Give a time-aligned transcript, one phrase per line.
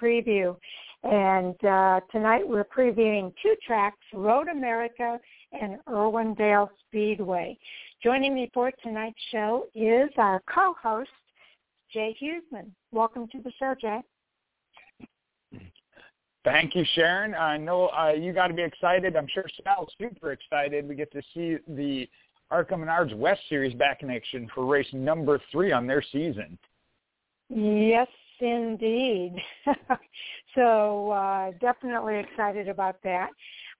[0.00, 0.56] Preview.
[1.02, 5.18] And uh, tonight we're previewing two tracks, Road America
[5.52, 7.56] and Irwindale Speedway.
[8.02, 11.10] Joining me for tonight's show is our co-host,
[11.92, 12.70] Jay Husmann.
[12.92, 14.00] Welcome to the show, Jay.
[16.44, 17.34] Thank you, Sharon.
[17.34, 19.16] I know uh, you got to be excited.
[19.16, 20.88] I'm sure Sal's super excited.
[20.88, 22.08] We get to see the
[22.50, 26.56] ARCA Menards West Series back in action for race number three on their season.
[27.48, 28.06] Yes,
[28.40, 29.36] indeed.
[30.54, 33.30] so uh, definitely excited about that.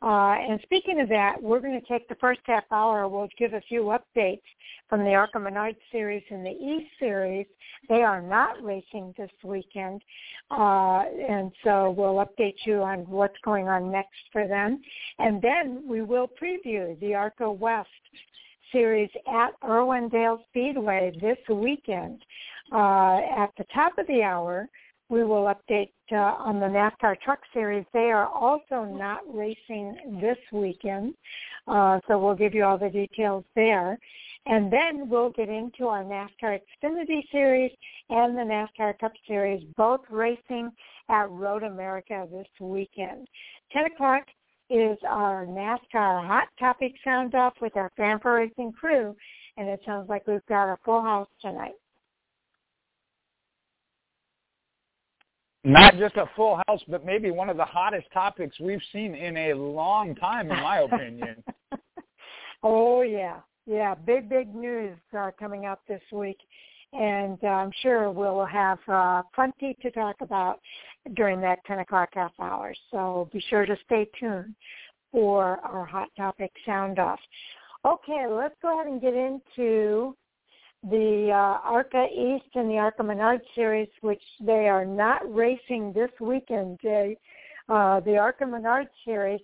[0.02, 3.08] Uh, and speaking of that, we're going to take the first half hour.
[3.08, 4.42] We'll give a few updates
[4.88, 7.46] from the ARCA Menards series and the East series.
[7.88, 10.02] They are not racing this weekend.
[10.50, 14.82] Uh, and so we'll update you on what's going on next for them.
[15.18, 17.88] And then we will preview the ARCA West
[18.72, 22.22] series at Irwindale Speedway this weekend.
[22.72, 24.68] Uh, at the top of the hour,
[25.08, 27.84] we will update uh, on the NASCAR Truck Series.
[27.92, 31.14] They are also not racing this weekend,
[31.68, 33.98] uh, so we'll give you all the details there.
[34.46, 37.72] And then we'll get into our NASCAR Xfinity Series
[38.10, 40.70] and the NASCAR Cup Series, both racing
[41.08, 43.28] at Road America this weekend.
[43.72, 44.22] 10 o'clock
[44.70, 47.90] is our NASCAR Hot Topic Sound Off with our
[48.20, 49.14] for Racing crew,
[49.56, 51.74] and it sounds like we've got a full house tonight.
[55.66, 59.36] Not just a full house, but maybe one of the hottest topics we've seen in
[59.36, 61.42] a long time, in my opinion.
[62.62, 66.38] oh yeah, yeah, big big news uh, coming up this week,
[66.92, 70.60] and uh, I'm sure we'll have uh, plenty to talk about
[71.14, 72.72] during that 10 o'clock half hour.
[72.92, 74.54] So be sure to stay tuned
[75.10, 77.18] for our hot topic sound off.
[77.84, 80.16] Okay, let's go ahead and get into
[80.82, 86.10] the uh, ARCA East and the ARCA Menard series, which they are not racing this
[86.20, 86.78] weekend.
[87.68, 89.40] Uh, the ARCA Menard series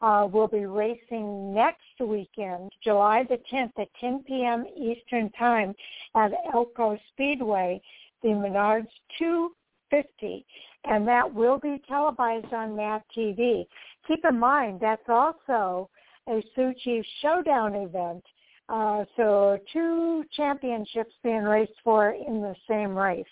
[0.00, 4.64] uh, will be racing next weekend, July the 10th at 10 p.m.
[4.76, 5.74] Eastern Time
[6.16, 7.80] at Elko Speedway,
[8.22, 8.88] the Menards
[9.18, 10.46] 250
[10.84, 13.66] and that will be televised on MAV TV.
[14.06, 15.90] Keep in mind that's also
[16.28, 18.24] a Sioux Chief Showdown event.
[18.70, 23.24] Uh, so two championships being raced for in the same race.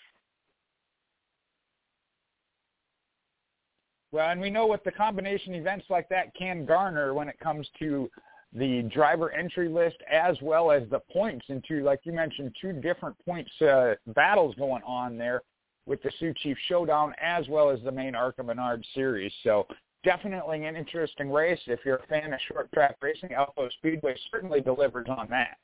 [4.11, 7.67] Well, and we know what the combination events like that can garner when it comes
[7.79, 8.09] to
[8.53, 13.15] the driver entry list as well as the points into, like you mentioned, two different
[13.23, 15.43] points uh, battles going on there
[15.85, 19.31] with the Sioux Chief Showdown as well as the main ARCA Menard series.
[19.43, 19.67] So
[20.03, 21.59] definitely an interesting race.
[21.67, 25.57] If you're a fan of short track racing, Elko Speedway certainly delivers on that.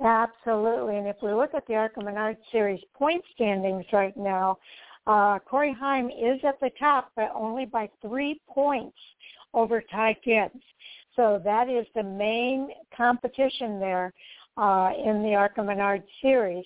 [0.00, 0.98] Absolutely.
[0.98, 4.58] And if we look at the ARCA Menard series point standings right now,
[5.06, 8.98] uh, Corey Heim is at the top, but only by three points
[9.54, 10.62] over Ty Gibbs.
[11.14, 14.12] So that is the main competition there
[14.58, 16.64] uh, in the ARCA Menard series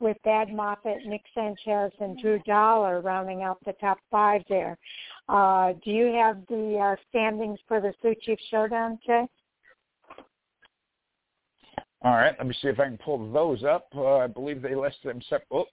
[0.00, 4.78] with Thad Moffitt, Nick Sanchez, and Drew Dollar rounding out the top five there.
[5.28, 9.26] Uh, do you have the uh, standings for the Sioux Chief Showdown, Jay?
[12.02, 13.88] All right, let me see if I can pull those up.
[13.94, 15.46] Uh, I believe they listed them separate.
[15.52, 15.66] Oh,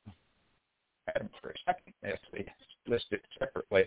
[1.07, 1.93] had them for a second.
[2.03, 2.45] Yes, they
[2.87, 3.83] listed separately.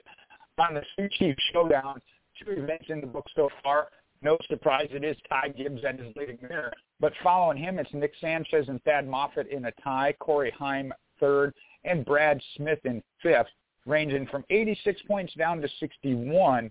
[0.58, 2.00] On the Sioux Chief Showdown,
[2.42, 3.88] two events in the book so far.
[4.22, 6.72] No surprise, it is Ty Gibbs that is leading there.
[7.00, 11.54] But following him, it's Nick Sanchez and Thad Moffitt in a tie, Corey Heim third,
[11.84, 13.46] and Brad Smith in fifth,
[13.86, 16.70] ranging from 86 points down to 61.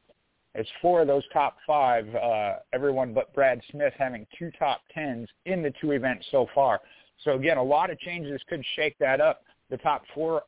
[0.56, 5.30] It's four of those top five, uh, everyone but Brad Smith having two top tens
[5.46, 6.82] in the two events so far.
[7.24, 9.44] So again, a lot of changes could shake that up.
[9.70, 10.44] The top four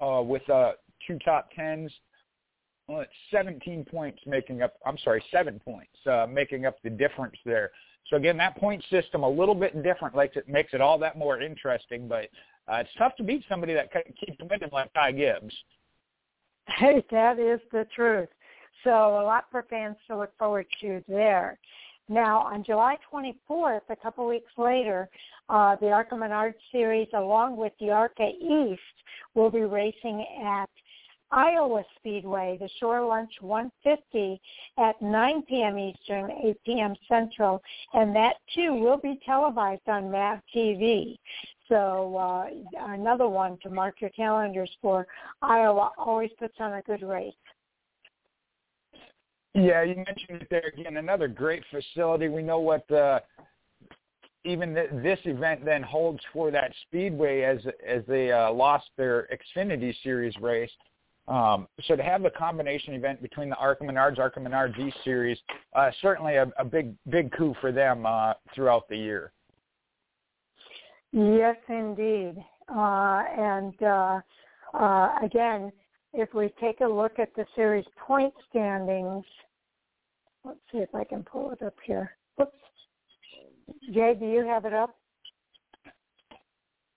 [0.00, 0.72] uh, with uh,
[1.06, 1.92] two top tens,
[2.88, 7.36] well, it's 17 points making up, I'm sorry, seven points uh, making up the difference
[7.44, 7.70] there.
[8.10, 11.16] So again, that point system a little bit different makes it makes it all that
[11.16, 12.06] more interesting.
[12.06, 12.28] But
[12.70, 15.54] uh, it's tough to beat somebody that keeps winning like Ty Gibbs.
[16.66, 18.28] Hey, that is the truth.
[18.84, 21.58] So a lot for fans to look forward to there.
[22.08, 25.08] Now, on July 24th, a couple weeks later,
[25.48, 28.80] uh, the ARCA Menard Series, along with the ARCA East,
[29.34, 30.68] will be racing at
[31.34, 34.40] Iowa Speedway, the Shore Lunch 150
[34.78, 35.78] at 9 p.m.
[35.78, 36.94] Eastern, 8 p.m.
[37.08, 37.60] Central,
[37.92, 41.18] and that too will be televised on MAV TV.
[41.68, 42.46] So uh,
[42.92, 45.08] another one to mark your calendars for.
[45.42, 47.34] Iowa always puts on a good race.
[49.54, 50.98] Yeah, you mentioned it there again.
[50.98, 52.28] Another great facility.
[52.28, 53.22] We know what the
[54.44, 59.28] even th- this event then holds for that speedway as as they uh, lost their
[59.32, 60.70] Xfinity Series race.
[61.26, 65.38] Um, so to have a combination event between the ARCA Menards, ARCA Menards E Series,
[65.74, 69.32] uh, certainly a, a big big coup for them uh, throughout the year.
[71.12, 72.34] Yes, indeed.
[72.68, 74.20] Uh, and uh,
[74.74, 75.72] uh, again,
[76.12, 79.24] if we take a look at the series point standings,
[80.44, 82.16] let's see if I can pull it up here.
[82.40, 82.52] Oops.
[83.92, 84.94] Jay, do you have it up?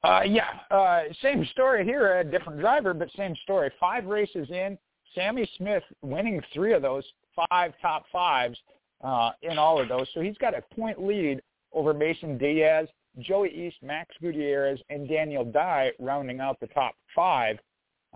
[0.03, 3.71] Uh, yeah, uh, same story here, a different driver, but same story.
[3.79, 4.77] Five races in,
[5.15, 7.03] Sammy Smith winning three of those
[7.49, 8.57] five top fives
[9.03, 10.07] uh, in all of those.
[10.13, 11.41] So he's got a point lead
[11.73, 12.88] over Mason Diaz,
[13.19, 17.57] Joey Iest, Max Gutierrez, and Daniel Dye rounding out the top five.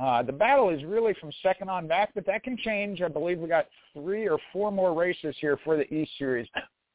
[0.02, 3.02] Uh, the battle is really from second on back, but that can change.
[3.02, 6.48] I believe we got three or four more races here for the East Series.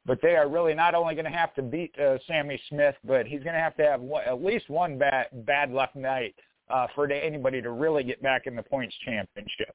[0.06, 3.26] But they are really not only going to have to beat uh, Sammy Smith, but
[3.26, 6.34] he's going to have to have one, at least one bad bad luck night
[6.70, 9.74] uh, for anybody to really get back in the points championship.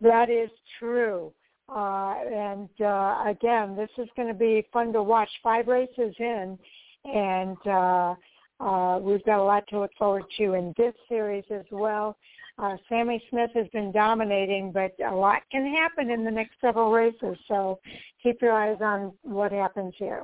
[0.00, 1.32] That is true.
[1.68, 5.28] Uh, and uh, again, this is going to be fun to watch.
[5.42, 6.58] Five races in,
[7.04, 8.14] and uh,
[8.60, 12.16] uh, we've got a lot to look forward to in this series as well.
[12.58, 16.90] Uh, Sammy Smith has been dominating, but a lot can happen in the next several
[16.90, 17.36] races.
[17.48, 17.78] So
[18.22, 20.22] keep your eyes on what happens here.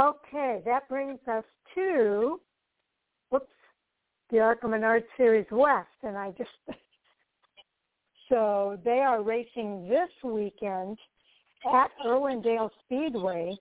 [0.00, 1.44] Okay, that brings us
[1.74, 2.40] to
[3.30, 3.46] whoops,
[4.30, 6.50] the ARCA Menard Series West, and I just
[8.30, 10.96] so they are racing this weekend
[11.70, 13.54] at Irwindale Speedway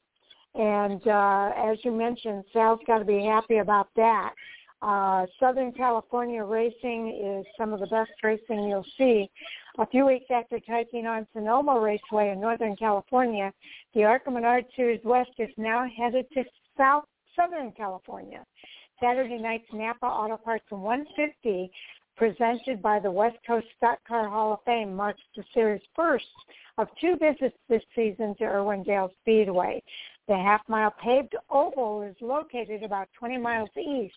[0.56, 4.34] and uh, as you mentioned, Sal's got to be happy about that.
[4.82, 9.30] Uh, Southern California racing is some of the best racing you'll see.
[9.78, 13.54] A few weeks after taking on Sonoma Raceway in Northern California,
[13.94, 16.44] the Menard Series West is now headed to
[16.78, 17.06] South
[17.36, 18.44] Southern California.
[19.00, 21.72] Saturday night's Napa Auto Parts 150
[22.18, 26.26] presented by the West Coast Stock Car Hall of Fame marks the series' first
[26.78, 29.82] of two visits this season to Irwindale Speedway.
[30.28, 34.16] The half-mile paved oval is located about 20 miles east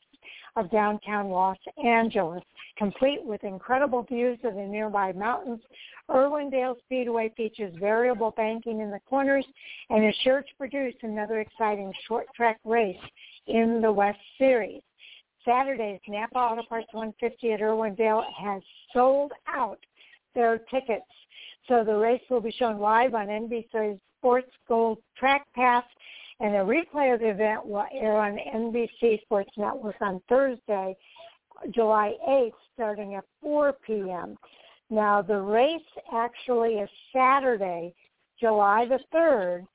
[0.56, 2.42] of downtown Los Angeles,
[2.76, 5.60] complete with incredible views of the nearby mountains.
[6.08, 9.46] Irwindale Speedway features variable banking in the corners
[9.90, 12.96] and is sure to produce another exciting short track race
[13.46, 14.82] in the West Series.
[15.44, 19.78] Saturday's Napa Auto Parts 150 at Irwindale has sold out
[20.34, 21.04] their tickets.
[21.68, 25.84] So the race will be shown live on NBC Sports Gold Track Pass,
[26.40, 30.96] and a replay of the event will air on NBC Sports Network on Thursday,
[31.74, 34.38] July 8th, starting at 4 p.m.
[34.88, 37.92] Now, the race actually is Saturday,
[38.40, 39.66] July the 3rd,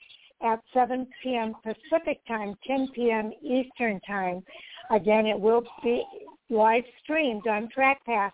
[0.42, 1.54] at 7 p.m.
[1.62, 3.32] Pacific time, 10 p.m.
[3.44, 4.42] Eastern time.
[4.90, 6.04] Again, it will be
[6.50, 8.32] live streamed on Track Pass,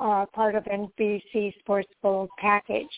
[0.00, 2.88] uh, part of NBC Sports Gold package.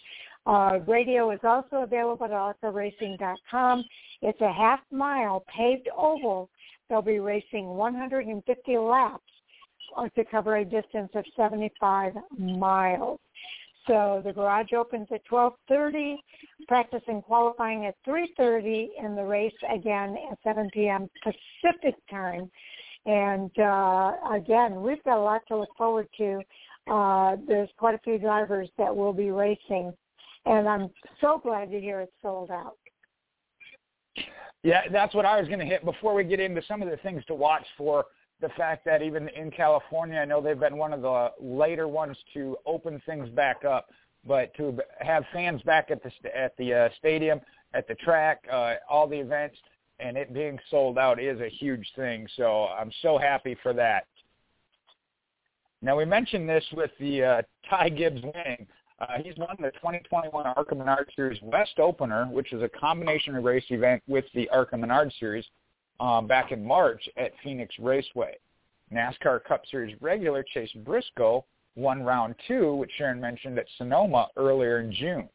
[0.45, 3.85] Uh, radio is also available at arcaracing.com.
[4.23, 6.51] It's a half mile paved oval.
[6.89, 9.23] They'll be racing 150 laps
[9.97, 13.21] uh, to cover a distance of 75 miles.
[13.87, 16.17] So the garage opens at 12:30,
[16.69, 21.09] practice and qualifying at 3:30, and the race again at 7 p.m.
[21.23, 22.51] Pacific time.
[23.07, 26.41] And uh, again, we've got a lot to look forward to.
[26.89, 29.93] Uh, there's quite a few drivers that will be racing
[30.47, 32.77] and I'm so glad to hear it's sold out.
[34.63, 36.97] Yeah, that's what I was going to hit before we get into some of the
[36.99, 38.05] things to watch for.
[38.41, 42.17] The fact that even in California, I know they've been one of the later ones
[42.35, 43.89] to open things back up,
[44.27, 47.41] but to have fans back at the at the uh, stadium,
[47.73, 49.57] at the track, uh, all the events,
[50.01, 52.27] and it being sold out is a huge thing.
[52.37, 54.07] So I'm so happy for that.
[55.81, 58.67] Now we mentioned this with the uh, Ty Gibbs winning.
[59.03, 63.65] Uh, he's won the 2021 ARCA Menard Series West Opener, which is a combination race
[63.71, 65.45] event with the ARCA Menard Series
[65.99, 68.37] um, back in March at Phoenix Raceway.
[68.93, 71.45] NASCAR Cup Series regular Chase Briscoe
[71.75, 75.29] won round two, which Sharon mentioned at Sonoma earlier in June.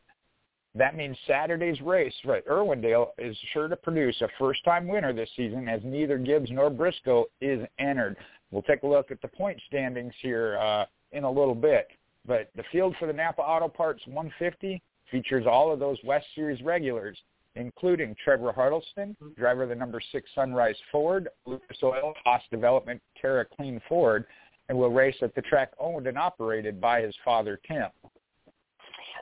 [0.74, 5.68] That means Saturday's race at Irwindale is sure to produce a first-time winner this season
[5.68, 8.16] as neither Gibbs nor Briscoe is entered.
[8.52, 11.90] We'll take a look at the point standings here uh, in a little bit.
[12.27, 16.62] But the field for the Napa Auto Parts 150 features all of those West Series
[16.62, 17.17] regulars,
[17.55, 23.46] including Trevor Huddleston, driver of the number six Sunrise Ford, Lucas Oil, Haas Development, Terra
[23.46, 24.25] Clean Ford,
[24.69, 27.88] and will race at the track owned and operated by his father, Tim.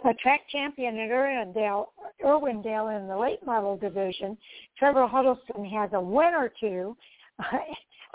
[0.04, 1.88] A track champion at Irwindale,
[2.24, 4.38] Irwindale in the late model division,
[4.78, 6.98] Trevor Huddleston has a win or two,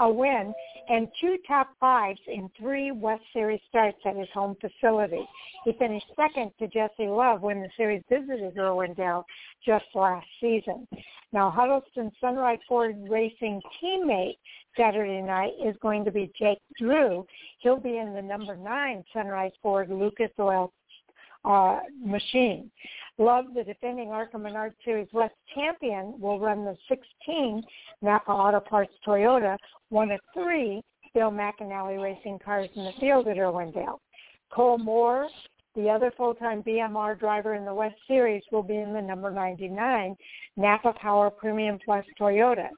[0.00, 0.52] a win,
[0.88, 5.26] and two top fives in three West Series starts at his home facility.
[5.64, 9.24] He finished second to Jesse Love when the series visited Irwindale
[9.64, 10.88] just last season.
[11.32, 14.38] Now, Huddleston's Sunrise Ford Racing teammate
[14.76, 17.24] Saturday night is going to be Jake Drew.
[17.58, 20.72] He'll be in the number nine Sunrise Ford Lucas Oil
[21.44, 22.70] uh, machine.
[23.18, 27.62] Love, the defending ARCA Menard Series West champion, will run the 16
[28.02, 29.56] Napa Auto Parts Toyota,
[29.90, 30.82] one of three
[31.14, 33.98] Bill McAnally racing cars in the field at Irwindale.
[34.50, 35.28] Cole Moore,
[35.76, 40.16] the other full-time BMR driver in the West Series, will be in the number 99
[40.56, 42.68] Napa Power Premium Plus Toyota.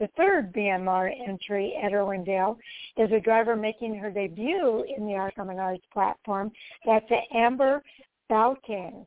[0.00, 2.56] The third BMR entry at Irwindale
[2.96, 6.50] is a driver making her debut in the ARCA Menards platform.
[6.84, 7.82] That's Amber
[8.30, 9.06] Balcaen.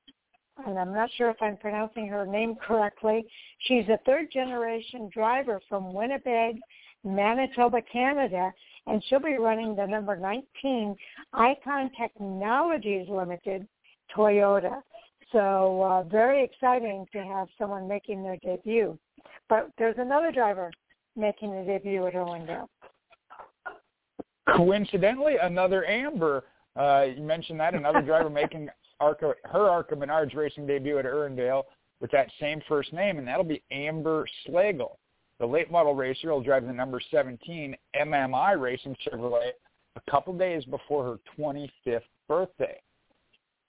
[0.66, 3.26] And I'm not sure if I'm pronouncing her name correctly.
[3.60, 6.58] She's a third generation driver from Winnipeg,
[7.04, 8.52] Manitoba, Canada,
[8.88, 10.96] and she'll be running the number 19
[11.34, 13.68] Icon Technologies Limited
[14.16, 14.82] Toyota.
[15.32, 18.98] So uh, very exciting to have someone making their debut.
[19.50, 20.72] But there's another driver
[21.16, 22.68] making a debut at Irwindale.
[24.56, 26.46] Coincidentally, another Amber.
[26.76, 31.64] Uh, you mentioned that another driver making Arca, her Arca Menards racing debut at Irwindale
[32.00, 34.98] with that same first name, and that'll be Amber Slagle.
[35.40, 39.52] The late model racer will drive the number 17 MMI Racing Chevrolet
[39.96, 42.80] a couple days before her 25th birthday.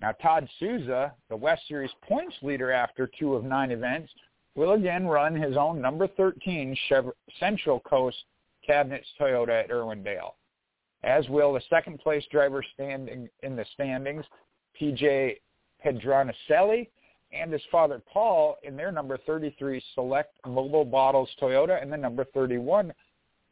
[0.00, 4.10] Now, Todd Souza, the West Series points leader after two of nine events,
[4.58, 8.16] will again run his own number 13 Chevrolet Central Coast
[8.66, 10.32] Cabinets Toyota at Irwindale,
[11.04, 14.24] as will the second place driver standing in the standings,
[14.78, 15.36] PJ
[15.84, 16.88] Pedronicelli,
[17.32, 22.24] and his father Paul in their number 33 Select Mobile Bottles Toyota and the number
[22.34, 22.92] 31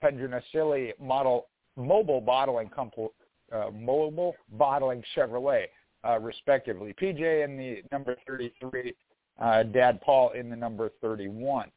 [0.02, 1.46] Pedronicelli model
[1.76, 3.08] Mobile Bottling Company,
[3.52, 5.66] uh, Mobile Bottling Chevrolet
[6.06, 6.94] uh, respectively.
[7.00, 8.94] PJ in the number 33,
[9.40, 11.70] uh, Dad Paul in the number 31.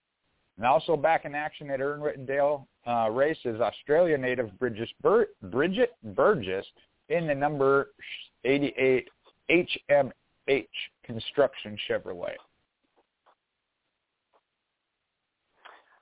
[0.57, 6.65] And also back in action at Irwindale uh, races, Australia native Bridget, Bur- Bridget Burgess
[7.09, 7.91] in the number
[8.45, 9.07] 88
[9.49, 10.67] HMH
[11.03, 12.35] Construction Chevrolet.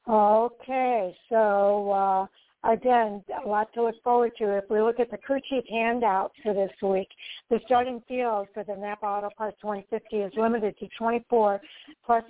[0.10, 2.28] Okay, so uh,
[2.64, 4.58] again, a lot to look forward to.
[4.58, 7.10] If we look at the crew chief handout for this week,
[7.50, 11.62] the starting field for the Napa Auto Parts 150 is limited to 24
[12.06, 12.24] plus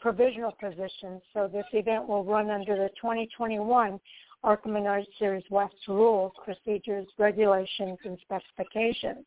[0.00, 1.22] provisional positions.
[1.32, 4.00] So this event will run under the 2021
[4.44, 9.24] ARCA Menards Series West rules, procedures, regulations, and specifications.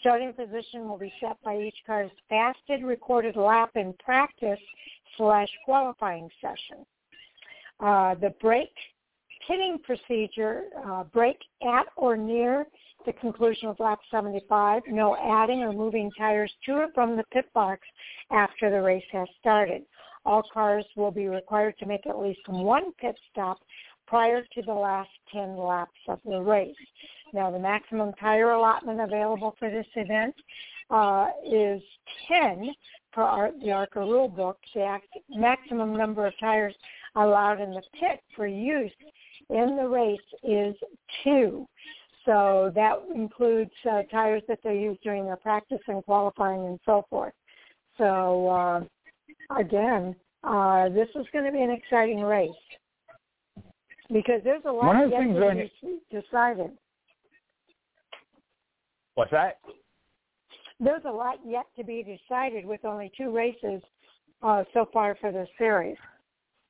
[0.00, 4.60] Starting position will be set by each car's fasted recorded lap in practice
[5.16, 6.86] slash qualifying session.
[7.80, 8.76] Uh, the brake
[9.46, 12.66] pitting procedure, uh, brake at or near
[13.06, 17.46] the conclusion of lap 75, no adding or moving tires to or from the pit
[17.52, 17.82] box
[18.30, 19.82] after the race has started.
[20.24, 23.58] All cars will be required to make at least one pit stop
[24.06, 26.74] prior to the last 10 laps of the race.
[27.32, 30.34] Now, the maximum tire allotment available for this event
[30.90, 31.82] uh, is
[32.28, 32.70] 10
[33.12, 34.58] per our, the ARCA rule book.
[34.74, 34.98] The
[35.30, 36.74] maximum number of tires
[37.16, 38.92] allowed in the pit for use
[39.50, 40.74] in the race is
[41.22, 41.66] two.
[42.24, 47.04] So that includes uh, tires that they use during their practice and qualifying and so
[47.10, 47.34] forth.
[47.98, 52.50] So uh, again, uh, this is going to be an exciting race
[54.12, 56.70] because there's a lot One of yet to be decided.
[59.14, 59.58] What's that?
[60.80, 63.80] There's a lot yet to be decided with only two races
[64.42, 65.96] uh, so far for the series.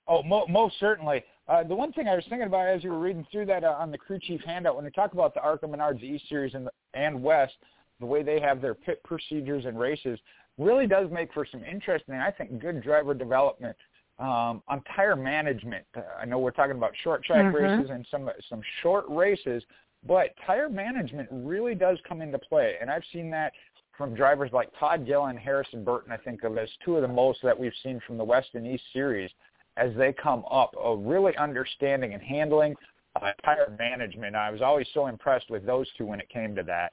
[0.07, 1.25] Oh, mo- most certainly.
[1.47, 3.77] Uh, the one thing I was thinking about as you were reading through that uh,
[3.79, 6.69] on the crew chief handout, when they talk about the ARCA Menards East Series and,
[6.95, 7.55] and West,
[8.01, 10.19] the way they have their pit procedures and races
[10.59, 13.77] really does make for some interesting, I think, good driver development
[14.19, 15.85] um, on tire management.
[15.97, 17.57] Uh, I know we're talking about short track mm-hmm.
[17.57, 19.63] races and some some short races,
[20.07, 23.53] but tire management really does come into play, and I've seen that
[23.97, 26.13] from drivers like Todd Gillen and Harrison Burton.
[26.13, 28.67] I think of as two of the most that we've seen from the West and
[28.67, 29.31] East Series
[29.77, 32.75] as they come up, of really understanding and handling
[33.21, 34.35] uh, tire management.
[34.37, 36.93] I was always so impressed with those two when it came to that.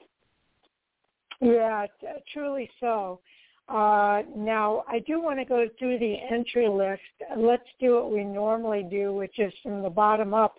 [1.40, 3.20] Yeah, t- truly so.
[3.68, 7.02] Uh, now, I do want to go through the entry list.
[7.38, 10.56] Let's do what we normally do, which is from the bottom up,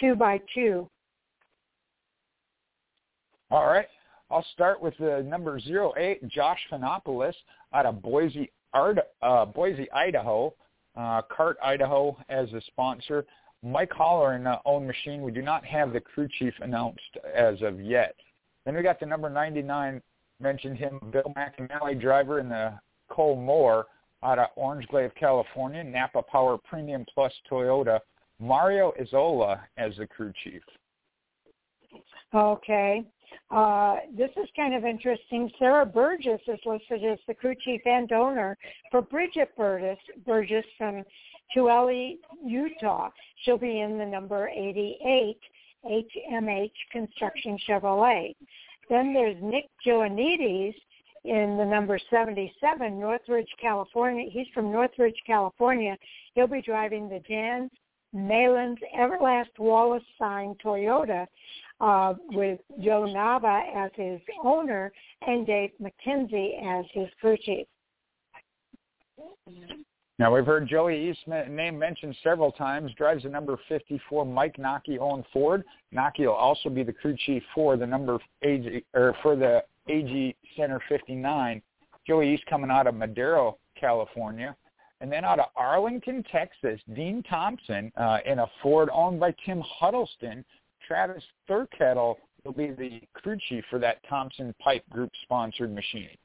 [0.00, 0.88] two by two.
[3.50, 3.86] All right.
[4.30, 7.34] I'll start with the number 08, Josh Fanopoulos
[7.72, 10.54] out of Boise, uh, Boise Idaho.
[10.96, 13.24] Uh, CART Idaho as a sponsor.
[13.62, 15.22] Mike Holler in uh, own machine.
[15.22, 17.00] We do not have the crew chief announced
[17.34, 18.14] as of yet.
[18.64, 20.00] Then we got the number 99,
[20.40, 22.78] mentioned him, Bill McAnally driver in the
[23.10, 23.86] Cole Moore
[24.22, 28.00] out of Orange Grove, California, Napa Power Premium Plus Toyota.
[28.40, 30.62] Mario Isola as the crew chief.
[32.34, 33.04] Okay.
[33.50, 35.50] Uh, this is kind of interesting.
[35.58, 38.56] Sarah Burgess is listed as the crew chief and owner
[38.90, 41.04] for Bridget Burgess, Burgess from
[41.54, 43.10] Tooele, Utah.
[43.44, 45.38] She'll be in the number 88
[45.84, 48.34] HMH Construction Chevrolet.
[48.88, 50.74] Then there's Nick Joannides
[51.24, 54.28] in the number 77, Northridge, California.
[54.30, 55.96] He's from Northridge, California.
[56.34, 57.70] He'll be driving the Jan
[58.14, 61.26] Malin's Everlast Wallace signed Toyota
[61.80, 64.92] uh, with Joe Nava as his owner
[65.26, 67.66] and Dave McKenzie as his crew chief.
[70.18, 72.92] Now we've heard Joey Iest's name mentioned several times.
[72.96, 75.64] Drives the number 54 Mike Nocky owned Ford.
[75.92, 80.36] Nocky will also be the crew chief for the number AG or for the AG
[80.56, 81.60] Center 59.
[82.06, 84.54] Joey Iest coming out of Madera, California.
[85.00, 89.62] And then out of Arlington, Texas, Dean Thompson uh, in a Ford owned by Tim
[89.66, 90.44] Huddleston
[90.86, 96.16] Travis Thurkettle will be the crew chief for that Thompson Pipe Group sponsored machine.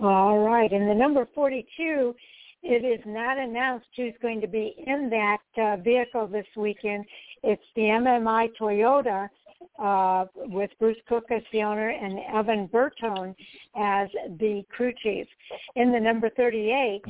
[0.00, 0.70] All right.
[0.70, 2.14] And the number 42,
[2.62, 7.04] it is not announced who's going to be in that uh, vehicle this weekend.
[7.42, 9.28] It's the MMI Toyota
[9.78, 13.34] uh, with Bruce Cook as the owner and Evan Bertone
[13.74, 14.08] as
[14.38, 15.26] the crew chief.
[15.76, 17.02] In the number 38,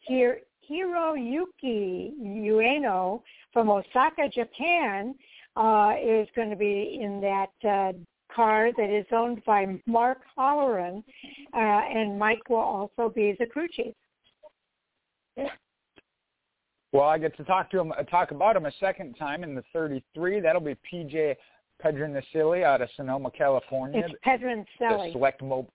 [0.00, 5.14] here, Hiroyuki Ueno from Osaka, Japan,
[5.56, 7.92] uh, is going to be in that uh,
[8.34, 11.02] car that is owned by Mark Holleran,
[11.54, 13.94] uh, and Mike will also be the crew chief.
[16.92, 19.62] Well, I get to talk to him, talk about him a second time in the
[19.72, 20.40] 33.
[20.40, 21.36] That'll be PJ
[21.82, 24.02] Pedroncelli out of Sonoma, California.
[24.04, 25.06] It's Pedroncelli.
[25.06, 25.72] The select mobile.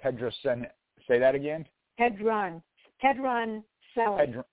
[0.00, 1.66] Pedro, say that again.
[1.98, 2.62] Pedron.
[3.02, 3.62] Pedron
[3.96, 4.26] Selly.
[4.26, 4.44] Pedron,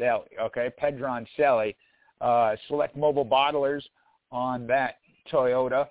[0.00, 0.26] Selly.
[0.40, 1.74] Okay, Pedron Selly.
[2.20, 3.82] Uh, select mobile bottlers
[4.30, 4.96] on that
[5.32, 5.86] Toyota.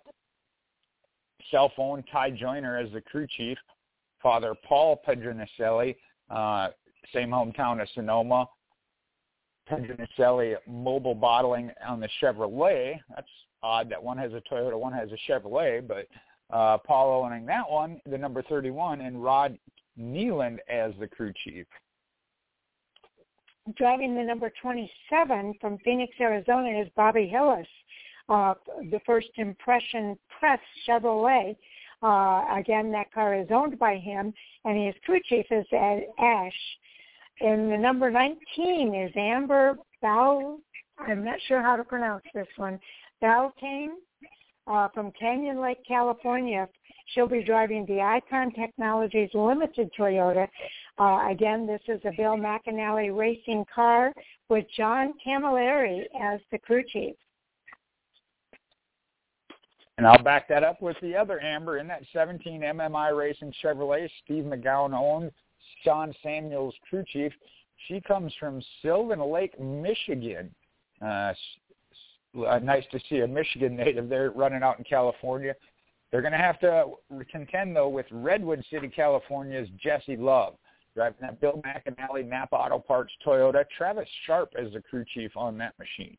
[1.51, 3.57] Cell phone, Ty Joyner as the crew chief.
[4.21, 5.95] Father Paul Pedronacelli,
[6.29, 6.69] uh,
[7.13, 8.45] same hometown as Sonoma.
[9.69, 12.99] Pedronacelli mobile bottling on the Chevrolet.
[13.15, 13.27] That's
[13.63, 16.07] odd that one has a Toyota, one has a Chevrolet, but
[16.53, 19.57] uh, Paul owning that one, the number 31, and Rod
[19.97, 21.65] Neeland as the crew chief
[23.75, 27.67] driving the number 27 from Phoenix, Arizona is Bobby Hillis,
[28.29, 28.53] uh,
[28.91, 31.55] the first impression press Chevrolet.
[32.01, 34.33] Uh, again, that car is owned by him,
[34.65, 36.53] and his crew chief is Ed Ash.
[37.41, 40.59] And the number 19 is Amber Bal.
[40.99, 42.79] I'm not sure how to pronounce this one.
[43.21, 43.89] Balcaen
[44.67, 46.67] uh, from Canyon Lake, California.
[47.07, 50.47] She'll be driving the Icon Technologies Limited Toyota.
[50.99, 54.13] Uh, again, this is a Bill McAnally racing car
[54.49, 57.15] with John Camilleri as the crew chief.
[59.97, 64.09] And I'll back that up with the other Amber in that 17 MMI Racing Chevrolet,
[64.23, 65.31] Steve McGowan owned,
[65.83, 67.33] Sean Samuels crew chief.
[67.87, 70.53] She comes from Sylvan Lake, Michigan.
[71.01, 71.33] Uh,
[72.45, 75.55] uh, nice to see a Michigan native there running out in California.
[76.11, 76.91] They're going to have to
[77.31, 80.55] contend, though, with Redwood City, California's Jesse Love.
[80.99, 83.63] Driving that Bill McAnally Napa Auto Parts Toyota.
[83.77, 86.17] Travis Sharp is the crew chief on that machine.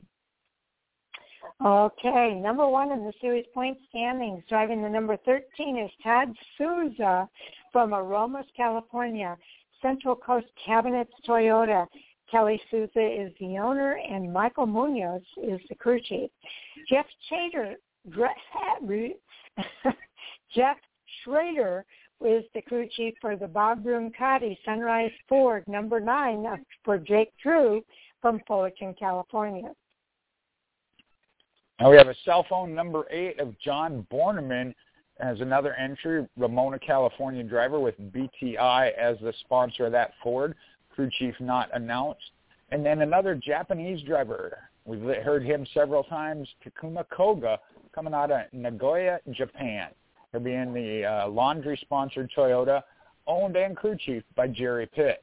[1.63, 7.29] Okay, number one in the series point standings, driving the number 13 is Todd Souza
[7.71, 9.37] from Aromas, California.
[9.83, 11.87] Central Coast Cabinets Toyota.
[12.31, 16.31] Kelly Souza is the owner, and Michael Munoz is the crew chief.
[16.89, 17.75] Jeff Chater,
[20.55, 20.79] Jeff
[21.23, 21.85] Schrader
[22.25, 26.47] is the crew chief for the Bob Cotty Sunrise Ford number nine
[26.85, 27.83] for Jake Drew
[28.21, 29.71] from Fullerton, California.
[31.81, 34.75] Now we have a cell phone number eight of John Borneman
[35.19, 40.55] as another entry, Ramona, California driver with BTI as the sponsor of that Ford.
[40.91, 42.33] Crew chief not announced.
[42.71, 44.59] And then another Japanese driver.
[44.85, 47.59] We've heard him several times, Takuma Koga,
[47.95, 49.89] coming out of Nagoya, Japan.
[50.33, 52.83] He'll be in the uh, laundry-sponsored Toyota,
[53.27, 55.23] owned and crew chief by Jerry Pitts.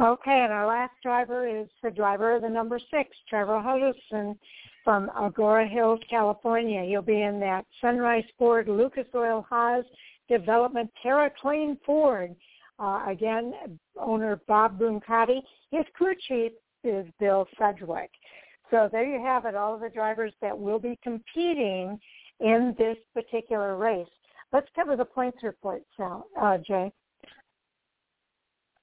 [0.00, 4.36] Okay, and our last driver is the driver of the number six, Trevor Huddleston
[4.82, 6.82] from Agoura Hills, California.
[6.82, 9.84] He'll be in that Sunrise Ford Lucas Oil Haas
[10.28, 12.34] Development Terra Clean Ford.
[12.78, 13.54] Uh, again,
[13.96, 15.40] owner Bob Bruncati.
[15.70, 16.52] His crew chief
[16.82, 18.10] is Bill Sedgwick.
[18.70, 22.00] So there you have it, all of the drivers that will be competing
[22.40, 24.08] in this particular race.
[24.52, 26.92] Let's cover the points report, Sal, uh, Jay.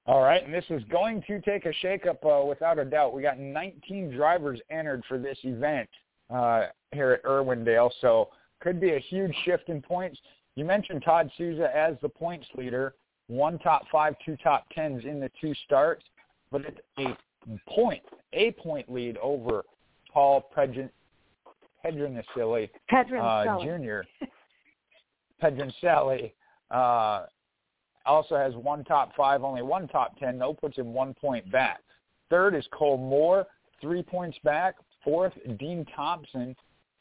[0.08, 3.14] All right, and this is going to take a shakeup uh, without a doubt.
[3.14, 5.88] We got 19 drivers entered for this event
[6.34, 8.30] uh, here at Irwindale, so
[8.62, 10.20] could be a huge shift in points.
[10.56, 12.96] You mentioned Todd Souza as the points leader,
[13.28, 16.04] one top five, two top tens in the two starts,
[16.52, 17.16] but it's a
[17.70, 19.64] point, a point lead over
[20.12, 20.42] Paul
[21.86, 22.22] Pedrin,
[22.91, 24.26] Pedrincelli uh, Jr.
[25.44, 26.34] Pedrincelli
[26.70, 27.26] uh,
[28.06, 30.38] also has one top five, only one top ten.
[30.38, 31.80] No puts him one point back.
[32.30, 33.46] Third is Cole Moore,
[33.82, 34.76] three points back.
[35.04, 36.56] Fourth, Dean Thompson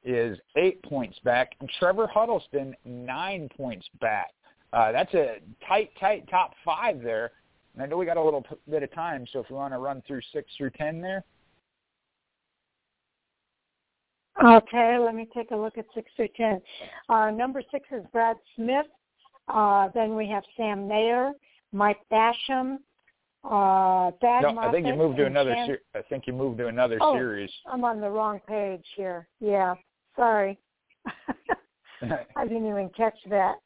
[0.05, 1.53] is eight points back.
[1.61, 4.31] And Trevor Huddleston, nine points back.
[4.73, 7.33] Uh, that's a tight, tight top five there.
[7.75, 9.79] And I know we got a little bit of time, so if we want to
[9.79, 11.25] run through six through ten there.
[14.45, 16.61] Okay, let me take a look at six through ten.
[17.09, 18.87] Uh, number six is Brad Smith.
[19.49, 21.33] Uh, then we have Sam Mayer,
[21.73, 22.79] Mike Basham,
[23.43, 25.57] uh, no, Moffitt, I think you moved to another.
[25.67, 27.51] Ser- I think you moved to another oh, series.
[27.67, 29.29] I'm on the wrong page here.
[29.41, 29.75] Yeah,
[30.15, 30.59] sorry.
[32.37, 33.57] I didn't even catch that.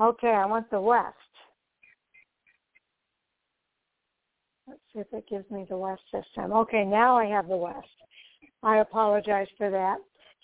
[0.00, 1.14] Okay, I want the West.
[4.68, 6.52] Let's see if it gives me the West this time.
[6.52, 7.88] Okay, now I have the West.
[8.62, 9.96] I apologize for that.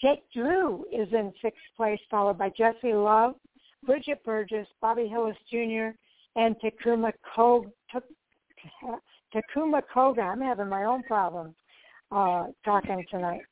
[0.03, 3.35] Jake Drew is in sixth place, followed by Jesse Love,
[3.85, 5.97] Bridget Burgess, Bobby Hillis Jr.,
[6.35, 7.71] and Takuma Koga.
[9.35, 10.23] Takuma Koga.
[10.23, 11.55] I'm having my own problems
[12.11, 13.43] uh, talking tonight.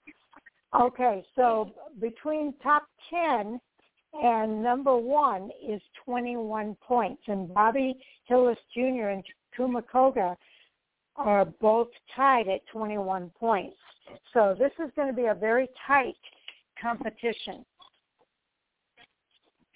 [0.78, 3.60] Okay, so between top 10
[4.12, 9.08] and number one is 21 points, and Bobby Hillis Jr.
[9.08, 9.24] and
[9.56, 10.36] Takuma Koga
[11.16, 13.76] are both tied at 21 points.
[14.32, 16.16] So this is going to be a very tight
[16.80, 17.64] competition.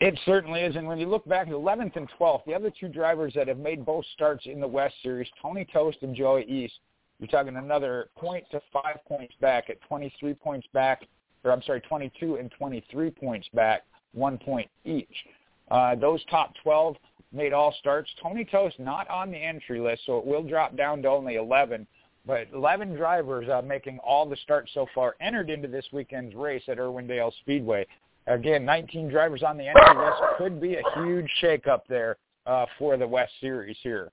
[0.00, 0.76] It certainly is.
[0.76, 3.58] And when you look back at 11th and 12th, the other two drivers that have
[3.58, 6.72] made both starts in the West Series, Tony Toste and Joey Iest,
[7.20, 11.04] you're talking another point to five points back at 23 points back,
[11.44, 15.24] or I'm sorry, 22 and 23 points back, one point each.
[15.70, 16.96] Uh, those top 12
[17.32, 18.10] made all starts.
[18.22, 21.86] Tony Toste not on the entry list, so it will drop down to only 11.
[22.26, 26.62] But 11 drivers uh, making all the starts so far entered into this weekend's race
[26.68, 27.87] at Irwindale Speedway.
[28.26, 32.96] Again, 19 drivers on the entry list could be a huge shakeup there uh, for
[32.96, 34.10] the West Series here.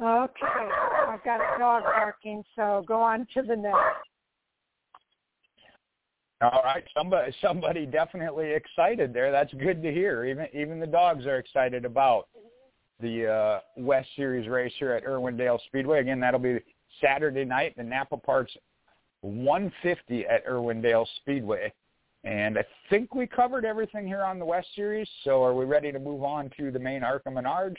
[0.00, 0.46] Okay,
[1.08, 3.76] I've got a dog barking, so go on to the next.
[6.40, 9.32] All right, somebody somebody definitely excited there.
[9.32, 10.24] That's good to hear.
[10.24, 12.28] Even even the dogs are excited about
[13.00, 16.00] the uh, West Series race here at Irwindale Speedway.
[16.00, 16.58] Again, that'll be
[17.00, 18.52] Saturday night, the Napa Parts
[19.20, 21.72] 150 at Irwindale Speedway.
[22.24, 25.08] And I think we covered everything here on the West Series.
[25.24, 27.76] So are we ready to move on to the main ARCA Menards?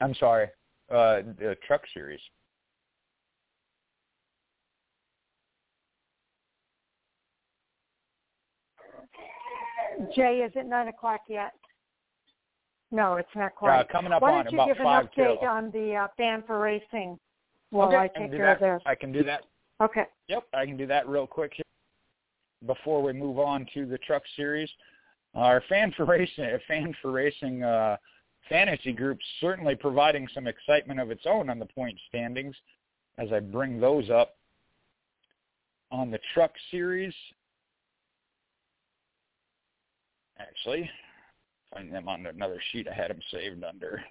[0.00, 0.46] I'm sorry,
[0.90, 2.20] uh, the Truck Series.
[10.14, 11.52] Jay, is it nine o'clock yet?
[12.92, 13.80] No, it's not quite.
[13.80, 15.48] Uh, coming up Why on don't you give an update till.
[15.48, 17.18] on the uh, Fan4Racing
[17.70, 18.66] while okay, I take do care that.
[18.66, 18.82] of this?
[18.86, 19.42] I can do that.
[19.82, 20.04] Okay.
[20.28, 21.64] Yep, I can do that real quick here
[22.66, 24.70] before we move on to the Truck Series.
[25.34, 27.96] Our Fan4Racing, Fan4Racing uh,
[28.48, 32.54] fantasy group certainly providing some excitement of its own on the point standings
[33.18, 34.36] as I bring those up
[35.90, 37.14] on the Truck Series.
[40.38, 40.88] Actually,
[41.72, 44.02] find them on another sheet I had them saved under.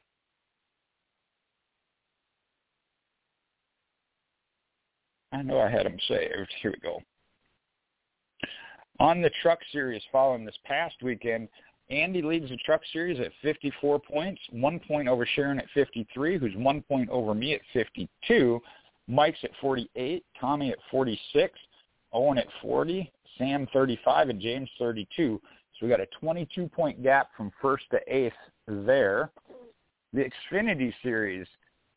[5.32, 6.54] I know I had them saved.
[6.62, 7.02] Here we go.
[9.00, 11.50] On the Truck Series following this past weekend,
[11.90, 16.56] Andy leads the Truck Series at 54 points, one point over Sharon at 53, who's
[16.56, 18.62] one point over me at 52.
[19.08, 21.60] Mike's at 48, Tommy at 46,
[22.14, 25.40] Owen at 40, Sam 35, and James 32.
[25.80, 28.34] So we got a 22-point gap from first to eighth
[28.68, 29.32] there.
[30.14, 31.46] The Xfinity Series,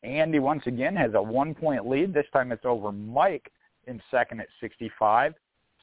[0.03, 2.13] Andy once again has a one-point lead.
[2.13, 3.51] This time it's over Mike
[3.87, 5.33] in second at 65,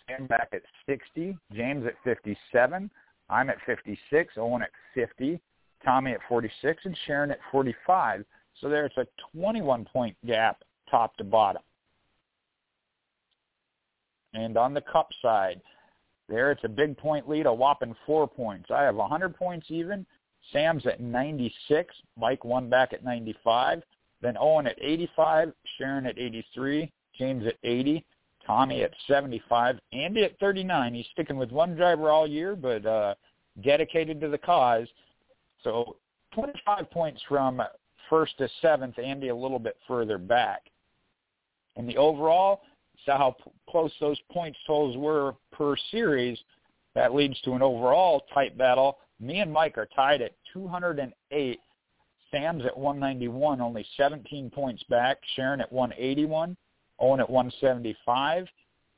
[0.06, 2.90] Sam back at 60, James at 57,
[3.28, 5.40] I'm at 56, Owen at 50,
[5.84, 8.24] Tommy at 46, and Sharon at 45.
[8.60, 11.62] So there it's a 21-point gap top to bottom.
[14.34, 15.60] And on the cup side,
[16.28, 18.70] there it's a big point lead, a whopping four points.
[18.70, 20.04] I have 100 points even.
[20.52, 21.94] Sam's at 96.
[22.16, 23.82] Mike one back at 95.
[24.22, 25.52] Then Owen at 85.
[25.78, 26.90] Sharon at 83.
[27.18, 28.04] James at 80.
[28.46, 29.78] Tommy at 75.
[29.92, 30.94] Andy at 39.
[30.94, 33.14] He's sticking with one driver all year, but uh,
[33.62, 34.86] dedicated to the cause.
[35.64, 35.96] So
[36.34, 37.60] 25 points from
[38.08, 38.98] first to seventh.
[38.98, 40.62] Andy a little bit further back.
[41.76, 42.62] In the overall,
[43.06, 46.38] saw how p- close those points totals were per series.
[46.94, 48.98] That leads to an overall tight battle.
[49.20, 51.60] Me and Mike are tied at 208.
[52.30, 55.18] Sam's at 191, only 17 points back.
[55.34, 56.56] Sharon at 181.
[56.98, 58.46] Owen at 175.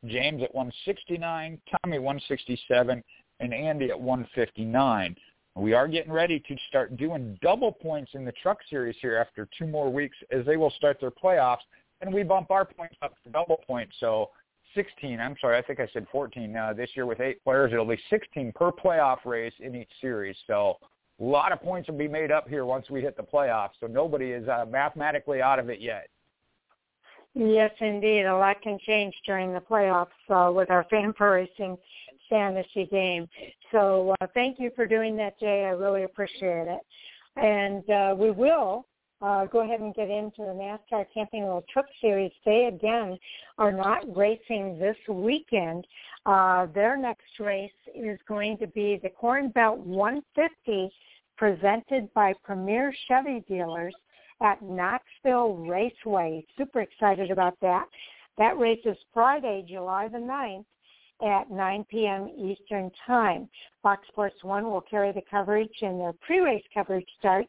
[0.06, 1.60] James at 169.
[1.82, 3.04] Tommy 167.
[3.40, 5.16] And Andy at 159.
[5.54, 9.48] We are getting ready to start doing double points in the truck series here after
[9.58, 11.58] two more weeks as they will start their playoffs
[12.00, 13.94] and we bump our points up to double points.
[14.00, 14.30] So
[14.74, 16.56] 16, I'm sorry, I think I said 14.
[16.56, 20.36] Uh, this year with eight players, it'll be 16 per playoff race in each series.
[20.46, 20.76] So
[21.20, 23.70] a lot of points will be made up here once we hit the playoffs.
[23.80, 26.08] So nobody is uh, mathematically out of it yet.
[27.34, 28.24] Yes, indeed.
[28.24, 31.76] A lot can change during the playoffs uh, with our fan racing
[32.28, 33.28] fantasy game.
[33.72, 35.64] So uh, thank you for doing that, Jay.
[35.64, 36.80] I really appreciate it.
[37.36, 38.86] And uh, we will
[39.20, 42.32] uh, go ahead and get into the NASCAR Camping World Truck Series.
[42.44, 43.18] They again
[43.58, 45.86] are not racing this weekend.
[46.26, 50.90] Uh, their next race is going to be the Corn Belt 150
[51.36, 53.94] presented by Premier Chevy Dealers
[54.40, 56.44] at Knoxville Raceway.
[56.56, 57.86] Super excited about that.
[58.36, 60.64] That race is Friday, July the 9th
[61.22, 62.30] at 9 p.m.
[62.36, 63.48] Eastern Time.
[63.82, 67.48] Fox Sports 1 will carry the coverage and their pre-race coverage starts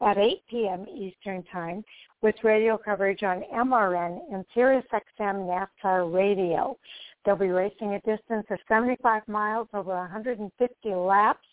[0.00, 0.86] at 8 p.m.
[0.88, 1.84] Eastern Time
[2.22, 6.76] with radio coverage on MRN and SiriusXM NASCAR Radio.
[7.24, 11.46] They'll be racing a distance of 75 miles over 150 laps.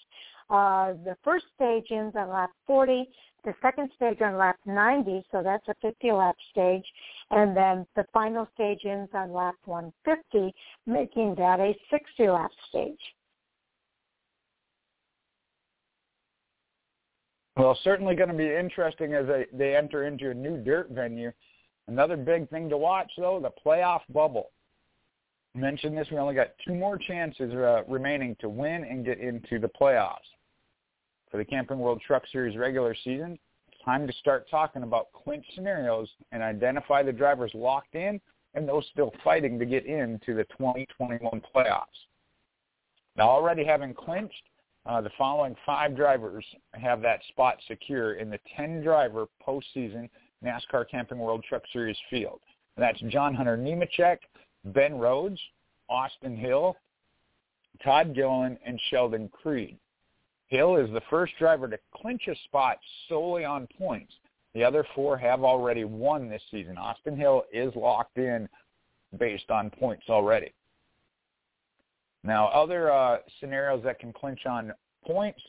[0.50, 3.10] Uh, the first stage ends on lap 40,
[3.44, 6.86] the second stage on lap 90, so that's a 50-lap stage,
[7.32, 10.54] and then the final stage ends on lap 150,
[10.86, 13.00] making that a 60-lap stage.
[17.58, 21.32] Well, certainly going to be interesting as they, they enter into a new dirt venue.
[21.88, 24.52] Another big thing to watch, though, the playoff bubble.
[25.56, 29.20] I mentioned this, we only got two more chances uh, remaining to win and get
[29.20, 30.18] into the playoffs.
[31.32, 33.38] For the Camping World Truck Series regular season,
[33.68, 38.22] it's time to start talking about clinch scenarios and identify the drivers locked in
[38.54, 41.86] and those still fighting to get into the 2021 playoffs.
[43.18, 44.44] Now, already having clinched,
[44.86, 50.10] uh, the following five drivers have that spot secure in the 10-driver postseason
[50.44, 52.40] NASCAR Camping World Truck Series field.
[52.78, 54.20] And that's John Hunter Nemechek,
[54.66, 55.40] Ben Rhodes,
[55.90, 56.78] Austin Hill,
[57.84, 59.78] Todd Gilliland, and Sheldon Creed.
[60.48, 62.80] Hill is the first driver to clinch a spot
[63.10, 64.14] solely on points.
[64.54, 66.78] The other four have already won this season.
[66.78, 68.48] Austin Hill is locked in
[69.18, 70.54] based on points already.
[72.24, 74.74] Now, other uh, scenarios that can clinch on
[75.06, 75.40] points,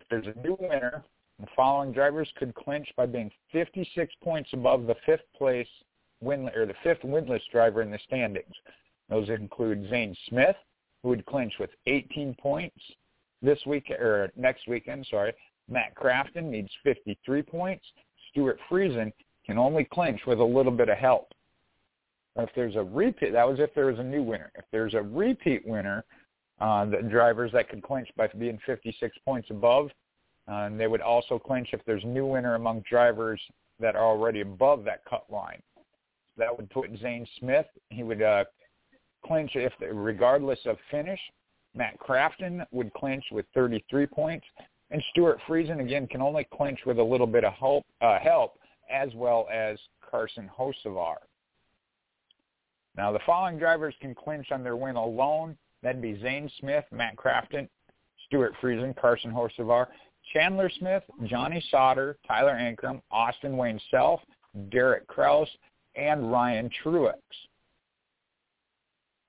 [0.00, 1.02] if there's a new winner,
[1.40, 5.68] the following drivers could clinch by being 56 points above the fifth place
[6.20, 8.54] win or the fifth winless driver in the standings.
[9.08, 10.56] Those include Zane Smith,
[11.02, 12.80] who would clinch with 18 points
[13.42, 15.06] this week or next weekend.
[15.10, 15.32] Sorry,
[15.68, 17.84] Matt Crafton needs 53 points.
[18.30, 19.12] Stewart Friesen
[19.44, 21.32] can only clinch with a little bit of help.
[22.36, 24.50] If there's a repeat, that was if there was a new winner.
[24.54, 26.04] If there's a repeat winner,
[26.60, 29.90] uh, the drivers that could clinch by being 56 points above,
[30.48, 33.40] uh, and they would also clinch if there's new winner among drivers
[33.80, 35.60] that are already above that cut line.
[36.38, 37.66] That would put Zane Smith.
[37.90, 38.44] He would uh,
[39.26, 41.20] clinch if, regardless of finish.
[41.74, 44.46] Matt Crafton would clinch with 33 points,
[44.90, 48.58] and Stewart Friesen again can only clinch with a little bit of help, uh, help
[48.90, 51.16] as well as Carson Hocevar.
[52.96, 55.56] Now, the following drivers can clinch on their win alone.
[55.82, 57.68] That'd be Zane Smith, Matt Crafton,
[58.26, 59.86] Stewart Friesen, Carson Hocevar,
[60.32, 64.20] Chandler Smith, Johnny Sauter, Tyler Ankrum, Austin Wayne Self,
[64.70, 65.48] Derek Kraus,
[65.96, 67.14] and Ryan Truex.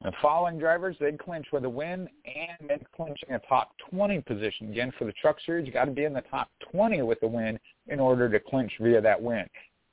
[0.03, 4.69] The following drivers, they'd clinch with a win and then clinching a top 20 position.
[4.69, 7.27] Again, for the Truck Series, you got to be in the top 20 with a
[7.27, 9.45] win in order to clinch via that win.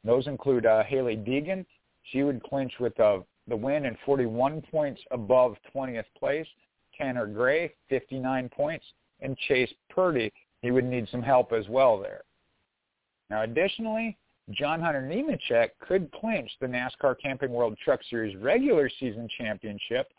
[0.02, 1.64] Those include uh, Hailie Deegan.
[2.10, 6.46] She would clinch with a the win and 41 points above 20th place.
[6.96, 8.84] Tanner Gray, 59 points.
[9.20, 12.22] And Chase Purdy, he would need some help as well there.
[13.28, 14.16] Now, additionally,
[14.52, 20.12] John Hunter Nemechek could clinch the NASCAR Camping World Truck Series regular season championship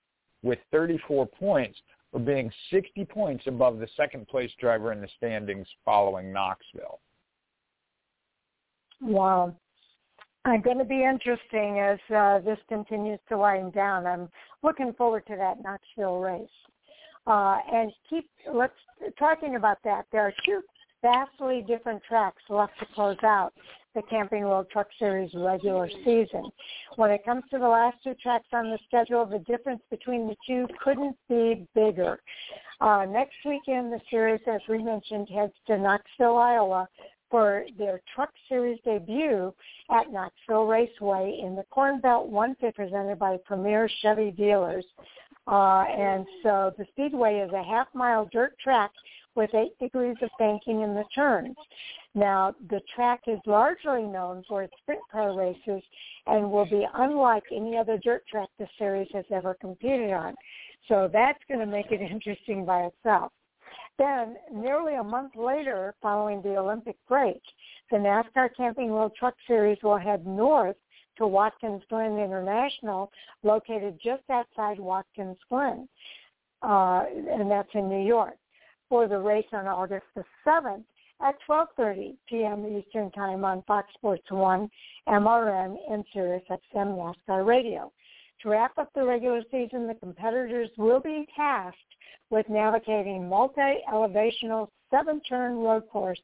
[0.44, 1.78] with 34 points,
[2.14, 7.00] or being 60 points above the second place driver in the standings following Knoxville.
[9.02, 9.56] Wow.
[10.44, 14.08] I'm going to be interesting as uh, this continues to wind down.
[14.08, 14.30] I'm
[14.64, 16.50] looking forward to that Knoxville race.
[17.28, 18.74] Uh, and keep let's
[19.20, 20.08] talking about that.
[20.12, 20.62] There are two
[21.04, 23.54] vastly different tracks left to close out
[23.96, 26.50] the Camping World Truck Series regular season.
[26.96, 30.36] When it comes to the last two tracks on the schedule, the difference between the
[30.48, 32.20] two couldn't be bigger.
[32.80, 36.88] Uh, next weekend, the series, as we mentioned, heads to Knoxville, Iowa
[37.30, 39.54] for their Truck Series debut
[39.90, 44.86] at Knoxville Raceway in the Corn Belt 150 presented by Premier Chevy Dealers.
[45.48, 48.92] Uh, and so the Speedway is a half-mile dirt track
[49.36, 51.56] with eight degrees of banking in the turns.
[52.14, 55.82] Now, the track is largely known for its sprint car races
[56.28, 60.36] and will be unlike any other dirt track the series has ever competed on.
[60.88, 63.32] So that's going to make it interesting by itself.
[63.98, 67.42] Then, nearly a month later, following the Olympic break,
[67.92, 70.76] the NASCAR Camping World Truck Series will head north
[71.18, 73.12] to Watkins Glen International,
[73.44, 75.88] located just outside Watkins Glen,
[76.64, 78.36] uh, and that's in New York,
[78.92, 80.84] for the race on August the 7th
[81.22, 82.66] at 12.30 p.m.
[82.78, 84.70] Eastern Time on Fox Sports 1,
[85.08, 87.90] MRN, and Sirius XM NASCAR Radio.
[88.42, 91.80] To wrap up the regular season, the competitors will be tasked
[92.32, 96.20] with navigating multi-elevational seven-turn road course.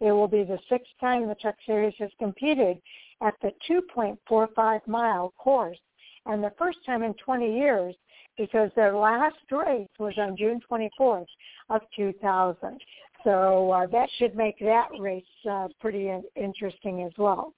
[0.00, 2.80] It will be the sixth time the Truck Series has competed
[3.20, 5.78] at the 2.45 mile course
[6.24, 7.94] and the first time in 20 years
[8.36, 11.26] because their last race was on June 24th
[11.70, 12.80] of 2000.
[13.24, 17.54] So uh, that should make that race uh, pretty in- interesting as well.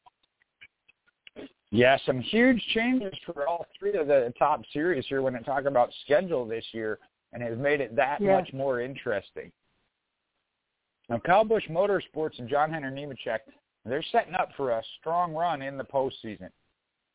[1.71, 5.67] Yeah, some huge changes for all three of the top series here when I talk
[5.67, 6.99] about schedule this year
[7.33, 8.37] and has made it that yeah.
[8.37, 9.53] much more interesting.
[11.11, 13.41] Now, Kyle Busch Motorsports and John Hunter Nemechek,
[13.85, 16.49] they're setting up for a strong run in the postseason.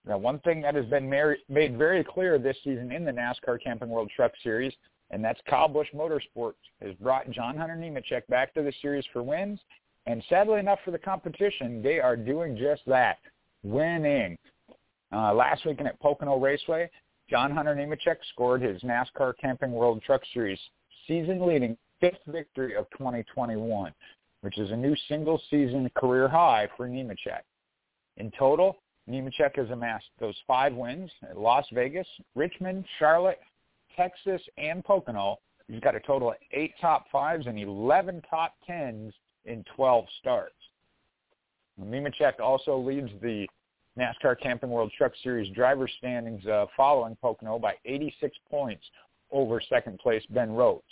[0.05, 3.89] Now, one thing that has been made very clear this season in the NASCAR Camping
[3.89, 4.73] World Truck Series,
[5.11, 9.23] and that's Kyle Busch Motorsports, has brought John Hunter Nemechek back to the series for
[9.23, 9.59] wins.
[10.05, 13.19] And sadly enough for the competition, they are doing just that,
[13.63, 14.37] winning.
[15.13, 16.89] Uh, last weekend at Pocono Raceway,
[17.29, 20.59] John Hunter Nemechek scored his NASCAR Camping World Truck Series
[21.07, 23.93] season-leading fifth victory of 2021,
[24.41, 27.41] which is a new single-season career high for Nemechek.
[28.17, 28.77] In total,
[29.09, 33.39] Nemechek has amassed those five wins at Las Vegas, Richmond, Charlotte,
[33.97, 35.39] Texas, and Pocono.
[35.67, 39.13] He's got a total of eight top fives and 11 top tens
[39.45, 40.55] in 12 starts.
[41.81, 43.47] Nemechek also leads the
[43.97, 48.83] NASCAR Camping World Truck Series driver standings uh, following Pocono by 86 points
[49.31, 50.83] over second place Ben Rhodes.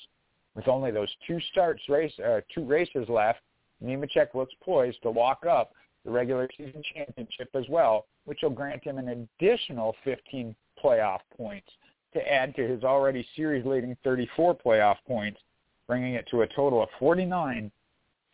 [0.56, 3.39] With only those two starts race, uh, two races left,
[3.84, 5.71] Nemechek looks poised to lock up
[6.05, 11.69] the regular season championship as well, which will grant him an additional 15 playoff points
[12.13, 15.39] to add to his already series-leading 34 playoff points,
[15.87, 17.71] bringing it to a total of 49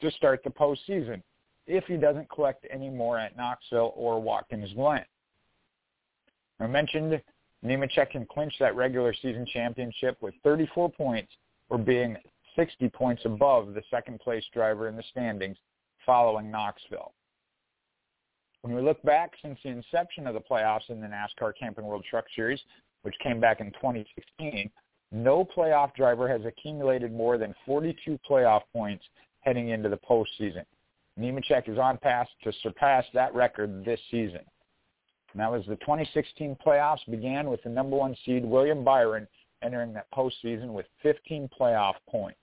[0.01, 1.21] to start the postseason
[1.67, 5.03] if he doesn't collect any more at Knoxville or Watkins Glen.
[6.59, 7.21] I mentioned
[7.63, 11.31] Nemechek can clinch that regular season championship with 34 points
[11.69, 12.15] or being
[12.55, 15.57] 60 points above the second place driver in the standings
[16.05, 17.13] following Knoxville.
[18.61, 22.05] When we look back since the inception of the playoffs in the NASCAR Camping World
[22.09, 22.59] Truck Series,
[23.03, 24.69] which came back in 2016,
[25.11, 29.05] no playoff driver has accumulated more than 42 playoff points
[29.41, 30.65] heading into the postseason.
[31.17, 34.41] Nemechek is on path to surpass that record this season.
[35.33, 39.27] Now, as the 2016 playoffs began with the number one seed William Byron
[39.63, 42.39] entering that postseason with 15 playoff points.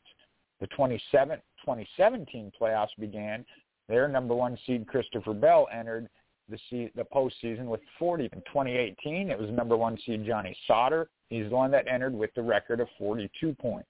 [0.60, 3.44] The 2017 playoffs began.
[3.88, 6.08] Their number one seed Christopher Bell entered
[6.48, 6.58] the,
[6.94, 8.24] the postseason with 40.
[8.24, 11.08] In 2018, it was number one seed Johnny Sauter.
[11.28, 13.88] He's the one that entered with the record of 42 points.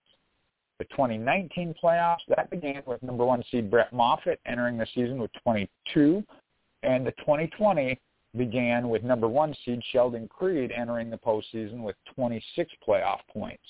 [0.78, 5.30] The 2019 playoffs, that began with number one seed Brett Moffitt entering the season with
[5.44, 6.24] 22.
[6.82, 7.98] And the 2020
[8.36, 13.62] began with number one seed Sheldon Creed entering the postseason with 26 playoff points.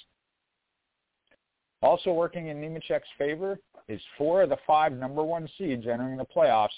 [1.85, 3.59] Also working in Nemechek's favor
[3.89, 6.69] is four of the five number one seeds entering the playoffs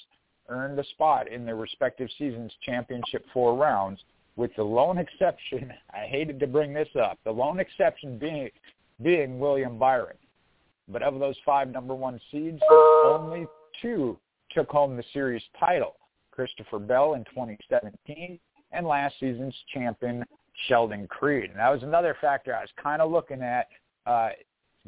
[0.48, 4.00] earned a spot in their respective season's championship four rounds,
[4.34, 8.50] with the lone exception, I hated to bring this up, the lone exception being
[9.00, 10.16] being William Byron.
[10.88, 12.60] But of those five number one seeds,
[13.04, 13.46] only
[13.80, 14.18] two
[14.50, 15.94] took home the series title.
[16.32, 18.40] Christopher Bell in 2017,
[18.72, 20.24] and last season's champion
[20.66, 21.50] Sheldon Creed.
[21.50, 23.68] And that was another factor I was kind of looking at.
[24.04, 24.30] Uh,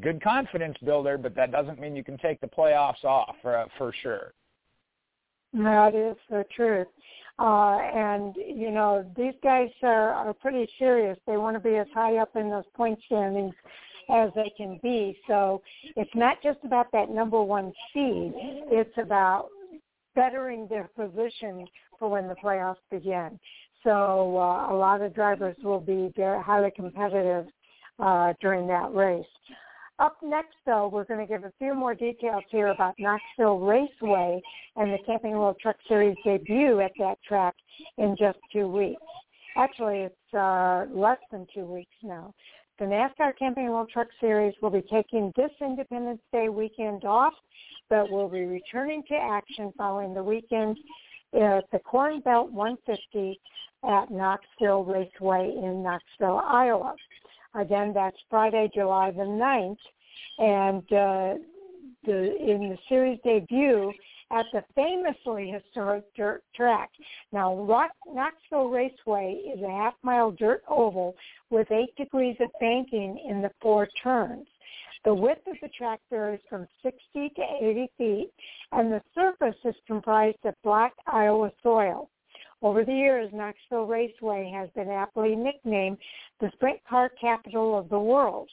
[0.01, 3.93] good confidence builder, but that doesn't mean you can take the playoffs off uh, for
[4.03, 4.33] sure.
[5.53, 6.89] That is the truth.
[7.39, 11.17] Uh, and, you know, these guys are, are pretty serious.
[11.27, 13.55] They want to be as high up in those point standings
[14.11, 15.17] as they can be.
[15.29, 15.63] So
[15.97, 18.33] it's not just about that number one seed.
[18.71, 19.49] It's about
[20.15, 21.67] bettering their position
[21.99, 23.39] for when the playoffs begin.
[23.85, 27.47] So uh, a lot of drivers will be very highly competitive
[28.01, 29.25] uh, during that race.
[29.99, 34.41] Up next, though, we're going to give a few more details here about Knoxville Raceway
[34.77, 37.55] and the Camping World Truck Series debut at that track
[37.97, 39.03] in just two weeks.
[39.57, 42.33] Actually, it's uh, less than two weeks now.
[42.79, 47.35] The NASCAR Camping World Truck Series will be taking this Independence Day weekend off,
[47.91, 50.79] but will be returning to action following the weekend
[51.35, 53.41] at the Corn Belt 150
[53.85, 56.95] at Knoxville Raceway in Knoxville, Iowa.
[57.59, 59.77] Again, that's Friday, July the 9th.
[60.39, 61.43] And uh,
[62.05, 63.93] the, in the series debut
[64.31, 66.91] at the famously historic dirt track.
[67.33, 71.15] Now, Rock, Knoxville Raceway is a half-mile dirt oval
[71.51, 74.47] with eight degrees of banking in the four turns.
[75.05, 78.31] The width of the track varies from 60 to 80 feet,
[78.73, 82.11] and the surface is comprised of black Iowa soil.
[82.61, 85.99] Over the years, Knoxville Raceway has been aptly nicknamed
[86.41, 88.49] the sprint car capital of the world.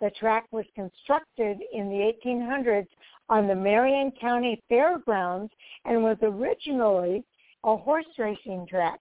[0.00, 2.88] The track was constructed in the 1800s
[3.30, 5.50] on the Marion County Fairgrounds
[5.86, 7.24] and was originally
[7.64, 9.00] a horse racing track.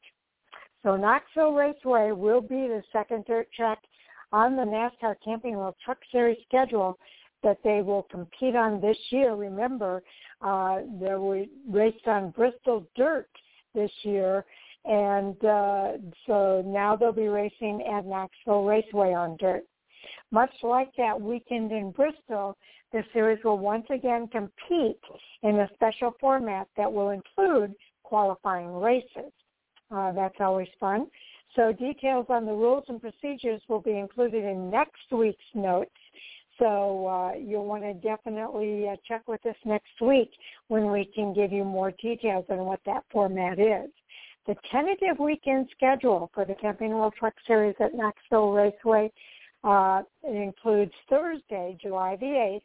[0.84, 3.80] So Knoxville Raceway will be the second dirt track
[4.32, 6.98] on the NASCAR Camping World Truck Series schedule
[7.44, 9.36] that they will compete on this year.
[9.36, 10.02] Remember,
[10.42, 13.30] uh, they were raced on Bristol dirt
[13.76, 14.46] this year.
[14.86, 15.92] And uh,
[16.28, 19.64] so now they'll be racing at Knoxville Raceway on dirt.
[20.32, 22.56] Much like that weekend in Bristol,
[22.92, 25.00] the series will once again compete
[25.44, 27.74] in a special format that will include
[28.04, 29.32] qualifying races.
[29.92, 31.08] Uh, that's always fun.
[31.56, 35.92] So details on the rules and procedures will be included in next week's notes.
[36.60, 40.32] So uh, you'll want to definitely uh, check with us next week
[40.68, 43.90] when we can give you more details on what that format is.
[44.48, 49.12] The tentative weekend schedule for the Camping World Truck Series at Knoxville Raceway
[49.64, 52.62] uh, includes Thursday, July the 8th.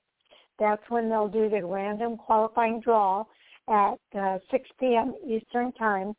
[0.59, 3.25] That's when they'll do the random qualifying draw
[3.69, 5.15] at uh, 6 p.m.
[5.27, 6.15] Eastern Time.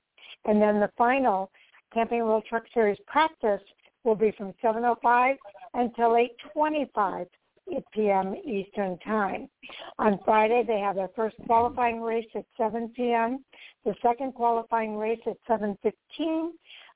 [0.46, 1.52] And then the final
[1.94, 3.62] Camping World Truck Series practice
[4.04, 5.38] will be from 7.05
[5.76, 6.18] until
[6.56, 7.28] 8.25
[7.94, 8.36] p.m.
[8.46, 9.50] Eastern Time.
[10.00, 13.44] On Friday, they have their first qualifying race at 7 p.m.,
[13.86, 16.52] the second qualifying race at 7.15,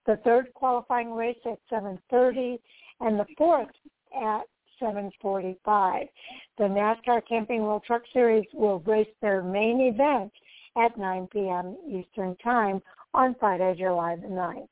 [0.05, 2.59] the third qualifying race at 7.30,
[3.01, 3.69] and the fourth
[4.15, 4.43] at
[4.81, 6.07] 7.45.
[6.57, 10.31] The NASCAR Camping World Truck Series will race their main event
[10.77, 11.77] at 9 p.m.
[11.87, 12.81] Eastern Time
[13.13, 14.67] on Friday, July the 9th.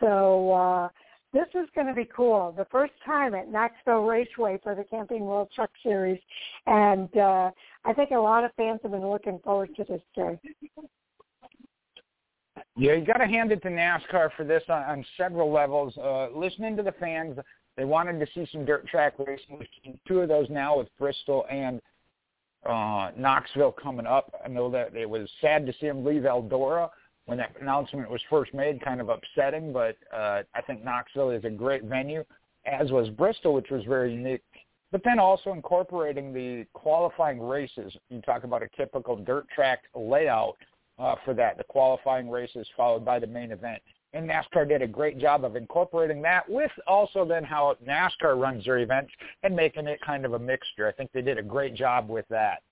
[0.00, 0.88] So uh,
[1.32, 2.54] this is going to be cool.
[2.56, 6.20] The first time at Knoxville Raceway for the Camping World Truck Series,
[6.66, 7.50] and uh,
[7.84, 10.38] I think a lot of fans have been looking forward to this day.
[12.76, 15.96] Yeah, you got to hand it to NASCAR for this on, on several levels.
[15.98, 17.36] Uh, listening to the fans,
[17.76, 19.58] they wanted to see some dirt track racing.
[19.58, 21.80] We've seen two of those now with Bristol and
[22.64, 24.32] uh, Knoxville coming up.
[24.44, 26.88] I know that it was sad to see them leave Eldora
[27.28, 31.44] when that announcement was first made, kind of upsetting, but uh, I think Knoxville is
[31.44, 32.24] a great venue,
[32.64, 34.40] as was Bristol, which was very unique.
[34.90, 37.94] But then also incorporating the qualifying races.
[38.08, 40.56] You talk about a typical dirt track layout
[40.98, 43.82] uh, for that, the qualifying races followed by the main event.
[44.14, 48.64] And NASCAR did a great job of incorporating that with also then how NASCAR runs
[48.64, 49.12] their events
[49.42, 50.88] and making it kind of a mixture.
[50.88, 52.62] I think they did a great job with that.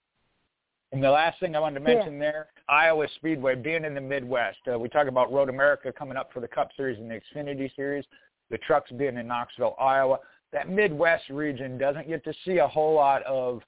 [0.92, 2.20] And the last thing I wanted to mention yeah.
[2.20, 4.58] there, Iowa Speedway being in the Midwest.
[4.72, 7.74] Uh, we talk about Road America coming up for the Cup Series and the Xfinity
[7.74, 8.04] Series.
[8.50, 10.18] The trucks being in Knoxville, Iowa.
[10.52, 13.60] That Midwest region doesn't get to see a whole lot of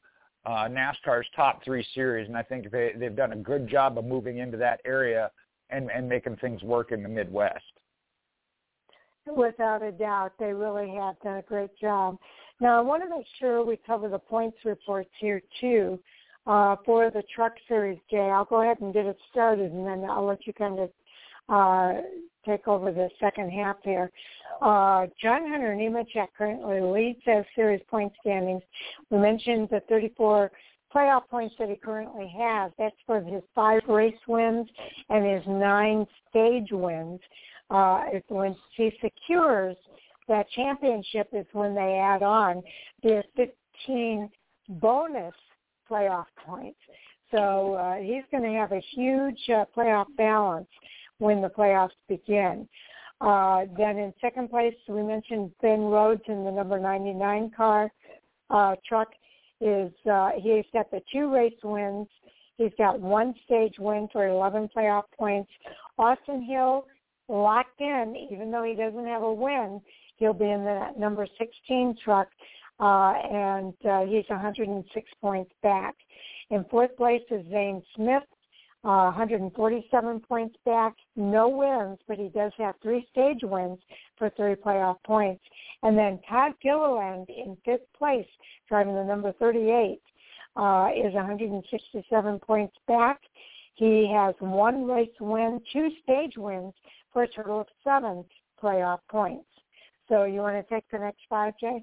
[0.46, 4.04] uh, NASCAR's top three series, and I think they, they've done a good job of
[4.04, 5.30] moving into that area
[5.70, 7.64] and, and making things work in the Midwest.
[9.26, 12.16] Without a doubt, they really have done a great job.
[12.60, 15.98] Now, I want to make sure we cover the points reports here too
[16.48, 18.30] uh, for the truck series, Jay.
[18.30, 20.90] I'll go ahead and get it started, and then I'll let you kind of
[21.50, 22.00] uh,
[22.46, 24.10] take over the second half here.
[24.62, 28.62] Uh, John Hunter Nemechek currently leads the series point standings.
[29.10, 30.50] We mentioned the 34
[30.94, 32.72] playoff points that he currently has.
[32.78, 34.66] That's for his five race wins
[35.10, 37.20] and his nine stage wins.
[37.70, 39.76] Uh, when he secures
[40.28, 42.62] that championship is when they add on
[43.02, 44.30] the 15
[44.70, 45.34] bonus
[45.90, 46.78] playoff points.
[47.30, 50.68] So uh, he's going to have a huge uh, playoff balance
[51.18, 52.68] when the playoffs begin.
[53.20, 57.90] Uh, then in second place, we mentioned Ben Rhodes in the number 99 car
[58.50, 59.08] uh, truck.
[59.60, 62.06] Is uh, he's got the two race wins.
[62.58, 65.50] He's got one stage win for 11 playoff points.
[65.98, 66.86] Austin Hill
[67.28, 69.80] locked in, even though he doesn't have a win.
[70.16, 72.28] He'll be in the number 16 truck,
[72.80, 75.94] uh, and uh, he's 106 points back.
[76.50, 78.22] In fourth place is Zane Smith,
[78.84, 83.78] uh, 147 points back, no wins, but he does have three stage wins
[84.16, 85.42] for three playoff points.
[85.82, 88.26] And then Todd Gilliland in fifth place,
[88.68, 90.00] driving the number 38,
[90.56, 93.20] uh, is 167 points back.
[93.74, 96.74] He has one race win, two stage wins
[97.12, 98.24] for a total of seven
[98.62, 99.46] playoff points.
[100.08, 101.82] So you want to take the next five, Jay?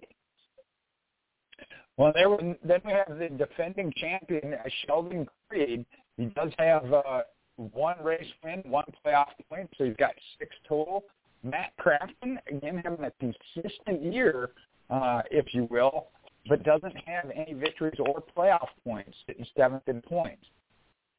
[1.98, 2.28] Well, there,
[2.64, 5.86] then we have the defending champion, Sheldon Creed.
[6.18, 7.22] He does have uh,
[7.56, 11.06] one race win, one playoff point, so he's got six total.
[11.44, 14.50] Matt Crafton, again, having a consistent year,
[14.90, 16.08] uh, if you will,
[16.50, 20.44] but doesn't have any victories or playoff points, sitting seventh in points.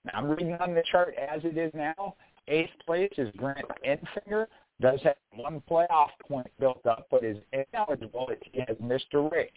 [0.04, 2.16] Now, I'm reading on the chart as it is now.
[2.48, 4.46] Eighth place is Grant Enfinger,
[4.80, 9.20] does have one playoff point built up, but is ineligible if he has missed a
[9.20, 9.50] race.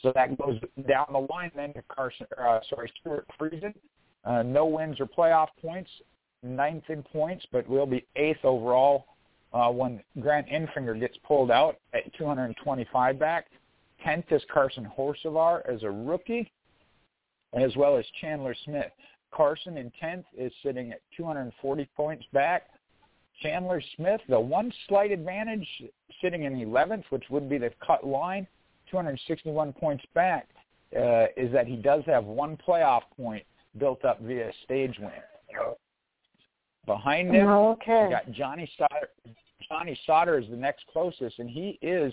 [0.00, 3.74] So that goes down the line then to Carson, uh, sorry, Stewart Friesen.
[4.24, 5.90] Uh, no wins or playoff points,
[6.42, 9.06] ninth in points, but will be eighth overall
[9.52, 13.46] uh, when Grant Enfinger gets pulled out at 225 back.
[14.04, 16.50] Tenth is Carson Hocevar as a rookie,
[17.52, 18.92] as well as Chandler Smith.
[19.32, 22.64] Carson in 10th is sitting at 240 points back.
[23.42, 25.66] Chandler Smith, the one slight advantage,
[26.20, 28.46] sitting in 11th, which would be the cut line,
[28.92, 30.48] 261 points back,
[30.96, 33.42] uh, is that he does have one playoff point
[33.78, 35.10] built up via stage win.
[36.86, 38.08] Behind him, okay.
[38.10, 39.08] got Johnny Sauter.
[39.68, 42.12] Johnny Sauter is the next closest, and he is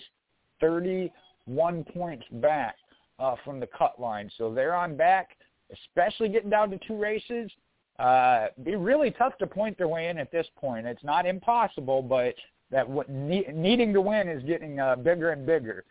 [0.60, 2.76] 31 points back
[3.18, 4.30] uh, from the cut line.
[4.38, 5.36] So they're on back,
[5.72, 7.50] especially getting down to two races.
[7.98, 10.86] Uh, be really tough to point their way in at this point.
[10.86, 12.34] It's not impossible, but
[12.70, 15.84] that what ne- needing to win is getting uh, bigger and bigger.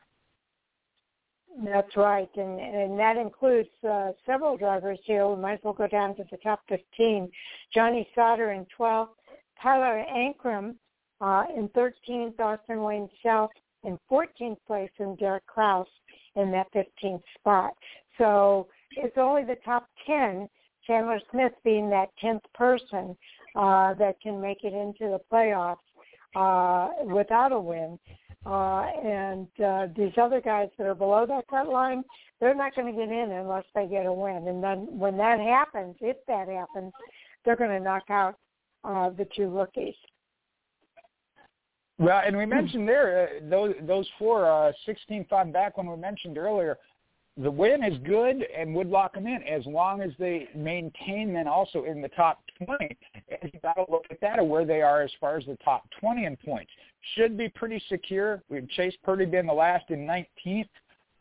[1.64, 5.28] That's right, and and that includes uh, several drivers here.
[5.28, 7.30] We might as well go down to the top 15.
[7.74, 9.10] Johnny Sauter in 12th,
[9.62, 10.76] Tyler Ankrum
[11.22, 13.52] uh, in 13th, Austin Wayne Self
[13.84, 15.88] in 14th place, and Derek Kraus
[16.36, 17.74] in that 15th spot.
[18.18, 20.48] So it's only the top 10,
[20.86, 23.18] Chandler Smith being that 10th person
[23.56, 25.78] uh, that can make it into the playoffs
[26.36, 27.98] uh, without a win.
[28.46, 32.04] Uh, and uh, these other guys that are below that cut line,
[32.40, 34.48] they're not going to get in unless they get a win.
[34.48, 36.94] And then when that happens, if that happens,
[37.44, 38.36] they're going to knock out
[38.84, 39.96] uh, the two rookies.
[41.98, 46.38] Well, and we mentioned there uh, those those four uh, 16-5 back when we mentioned
[46.38, 46.78] earlier,
[47.42, 51.48] the win is good and would lock them in as long as they maintain then
[51.48, 52.98] also in the top 20.
[53.30, 55.58] And you got to look at that of where they are as far as the
[55.64, 56.72] top 20 in points
[57.16, 58.44] should be pretty secure.
[58.50, 60.70] We've Chase Purdy been the last in 19th.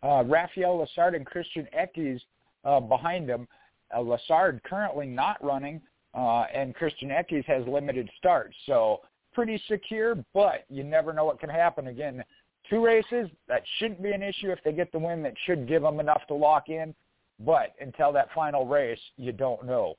[0.03, 2.21] Uh, Raphael Lessard and Christian Eckes
[2.65, 3.47] uh, behind them.
[3.95, 5.81] Uh, Lessard currently not running,
[6.15, 8.55] uh, and Christian Eckes has limited starts.
[8.67, 9.01] So
[9.33, 11.87] pretty secure, but you never know what can happen.
[11.87, 12.25] Again,
[12.69, 14.51] two races, that shouldn't be an issue.
[14.51, 16.95] If they get the win, that should give them enough to lock in.
[17.41, 19.95] But until that final race, you don't know.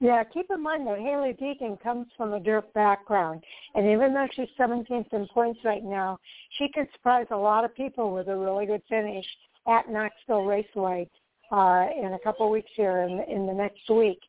[0.00, 3.44] Yeah, keep in mind that Hailie Deegan comes from a dirt background,
[3.74, 6.18] and even though she's 17th in points right now,
[6.58, 9.26] she could surprise a lot of people with a really good finish
[9.66, 11.06] at Knoxville Raceway
[11.52, 14.20] uh, in a couple of weeks here in, in the next week.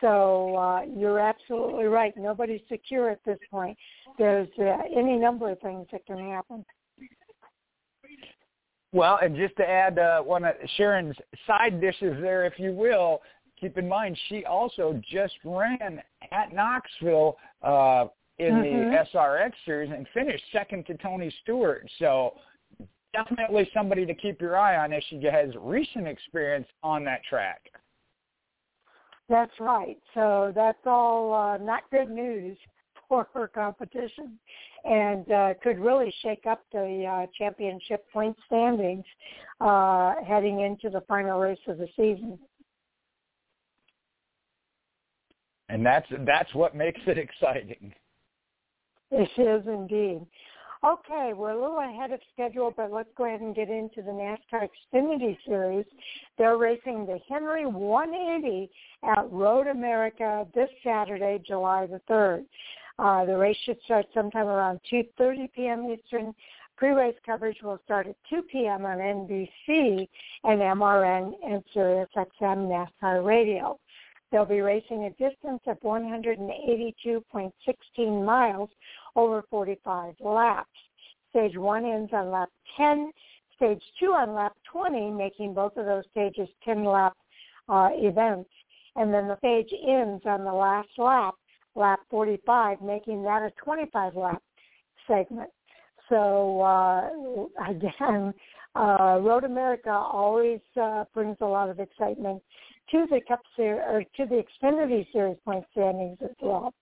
[0.00, 2.12] So uh, you're absolutely right.
[2.16, 3.76] Nobody's secure at this point.
[4.18, 6.64] There's uh, any number of things that can happen.
[8.92, 11.16] Well, and just to add uh, one of Sharon's
[11.46, 13.20] side dishes there, if you will,
[13.60, 18.06] keep in mind she also just ran at Knoxville uh,
[18.38, 18.90] in mm-hmm.
[18.90, 21.88] the SRX series and finished second to Tony Stewart.
[21.98, 22.34] So
[23.12, 27.62] definitely somebody to keep your eye on as she has recent experience on that track.
[29.28, 29.98] That's right.
[30.14, 32.56] So that's all uh, not good news
[33.08, 34.38] for her competition.
[34.86, 39.04] And uh, could really shake up the uh, championship point standings
[39.60, 42.38] uh, heading into the final race of the season.
[45.68, 47.92] And that's that's what makes it exciting.
[49.10, 50.24] It is indeed.
[50.84, 54.12] Okay, we're a little ahead of schedule, but let's go ahead and get into the
[54.12, 55.86] NASCAR Xfinity Series.
[56.38, 58.70] They're racing the Henry 180
[59.02, 62.44] at Road America this Saturday, July the 3rd.
[62.98, 65.90] Uh, the race should start sometime around 2.30 p.m.
[65.90, 66.34] Eastern.
[66.76, 68.84] Pre-race coverage will start at 2 p.m.
[68.84, 70.06] on NBC
[70.44, 73.78] and MRN and SiriusXM NASCAR Radio.
[74.30, 78.70] They'll be racing a distance of 182.16 miles
[79.14, 80.68] over 45 laps.
[81.30, 83.10] Stage 1 ends on lap 10,
[83.56, 87.16] stage 2 on lap 20, making both of those stages 10-lap
[87.68, 88.50] uh, events.
[88.96, 91.34] And then the stage ends on the last lap,
[91.76, 94.42] lap 45, making that a 25-lap
[95.06, 95.50] segment.
[96.08, 97.10] So uh,
[97.70, 98.32] again,
[98.74, 102.42] uh, Road America always uh, brings a lot of excitement
[102.90, 106.72] to the Cup Series or to the Xfinity Series point standings as well.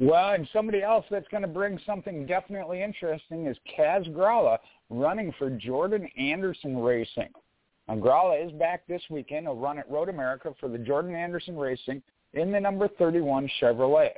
[0.00, 4.58] Well, and somebody else that's going to bring something definitely interesting is Kaz Grala
[4.90, 7.30] running for Jordan Anderson Racing.
[7.88, 9.46] Now, Grala is back this weekend.
[9.46, 12.00] He'll run at Road America for the Jordan Anderson Racing
[12.34, 14.12] in the number 31 Chevrolet.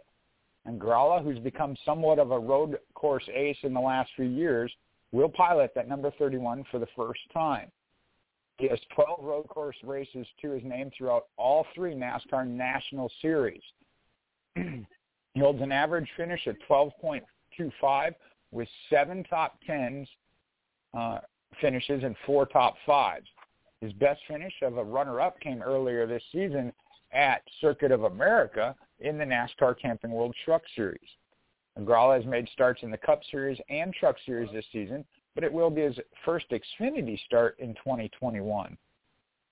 [0.67, 4.71] And Grala, who's become somewhat of a road course ace in the last few years,
[5.13, 7.71] will pilot that number 31 for the first time.
[8.59, 13.63] He has 12 road course races to his name throughout all three NASCAR National Series.
[14.55, 18.15] he holds an average finish at 12.25
[18.53, 20.07] with seven top tens
[20.93, 21.19] uh,
[21.61, 23.27] finishes and four top fives.
[23.81, 26.71] His best finish of a runner-up came earlier this season
[27.13, 30.99] at Circuit of America in the NASCAR Camping World Truck Series.
[31.79, 35.05] Grala has made starts in the Cup Series and Truck Series this season,
[35.35, 38.77] but it will be his first Xfinity start in 2021.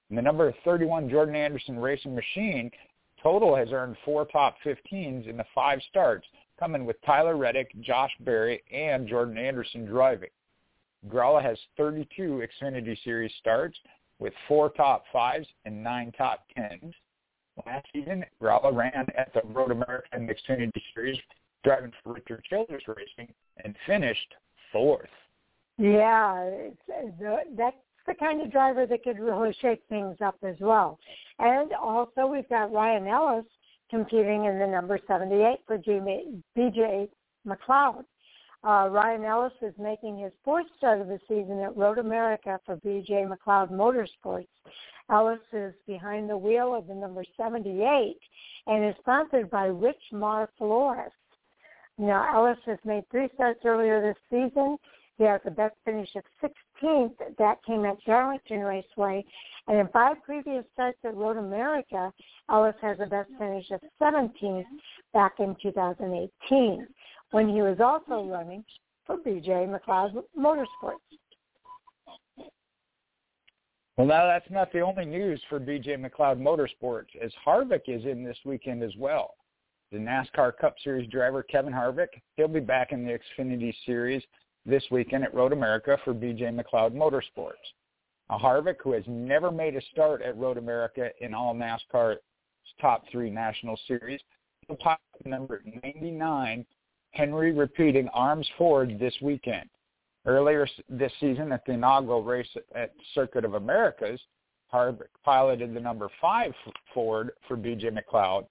[0.09, 2.71] And the number 31 Jordan Anderson Racing Machine
[3.23, 6.27] total has earned four top 15s in the five starts,
[6.59, 10.31] coming with Tyler Reddick, Josh Berry, and Jordan Anderson driving.
[11.09, 13.79] Grala has 32 Xfinity Series starts
[14.19, 16.95] with four top fives and nine top tens.
[17.67, 21.19] Last season, Grala ran at the Road American Xfinity Series,
[21.65, 23.33] driving for Richard Childress Racing,
[23.65, 24.35] and finished
[24.73, 25.09] fourth.
[25.79, 30.57] Yeah, it's, uh, that's the kind of driver that could really shake things up as
[30.61, 30.99] well.
[31.39, 33.45] And also we've got Ryan Ellis
[33.91, 37.09] competing in the number 78 for BJ
[37.47, 38.05] McLeod.
[38.65, 42.77] Uh, Ryan Ellis is making his fourth start of the season at Road America for
[42.79, 44.49] BJ McLeod Motorsports.
[45.11, 48.17] Ellis is behind the wheel of the number 78
[48.67, 51.13] and is sponsored by Rich Mar Flores.
[51.97, 54.77] Now, Ellis has made three starts earlier this season.
[55.17, 57.15] He has the best finish of 16th.
[57.39, 59.25] That came at Darlington Raceway.
[59.67, 62.13] And in five previous starts at Road America,
[62.51, 64.65] Ellis has the best finish of 17th
[65.13, 66.87] back in 2018
[67.33, 68.65] when he was also running
[69.07, 71.01] for BJ McLeod Motorsports.
[73.99, 78.23] Well, now that's not the only news for BJ McLeod Motorsports, as Harvick is in
[78.23, 79.35] this weekend as well.
[79.91, 84.23] The NASCAR Cup Series driver Kevin Harvick, he'll be back in the Xfinity Series
[84.65, 87.55] this weekend at Road America for BJ McLeod Motorsports.
[88.31, 92.21] A Harvick who has never made a start at Road America in all NASCAR's
[92.81, 94.21] top three national series.
[94.69, 96.65] He'll pilot number 99
[97.11, 99.69] Henry repeating Arms Ford this weekend.
[100.29, 104.21] Earlier this season at the inaugural race at Circuit of Americas,
[104.71, 106.53] Harvick piloted the number five
[106.93, 108.45] Ford for BJ McLeod.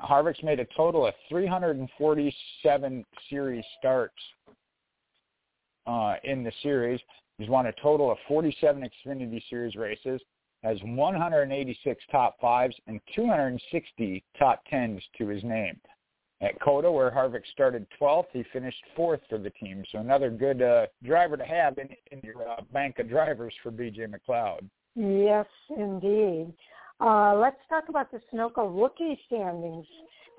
[0.00, 4.16] Harvick's made a total of 347 series starts
[5.86, 6.98] uh, in the series.
[7.38, 10.20] He's won a total of 47 Xfinity Series races,
[10.64, 15.78] has 186 top fives and 260 top tens to his name.
[16.42, 19.82] At COTA, where Harvick started 12th, he finished fourth for the team.
[19.90, 23.72] So another good uh, driver to have in, in your uh, bank of drivers for
[23.72, 24.68] BJ McLeod.
[24.94, 26.52] Yes, indeed.
[27.00, 29.86] Uh, let's talk about the Sunoco rookie standings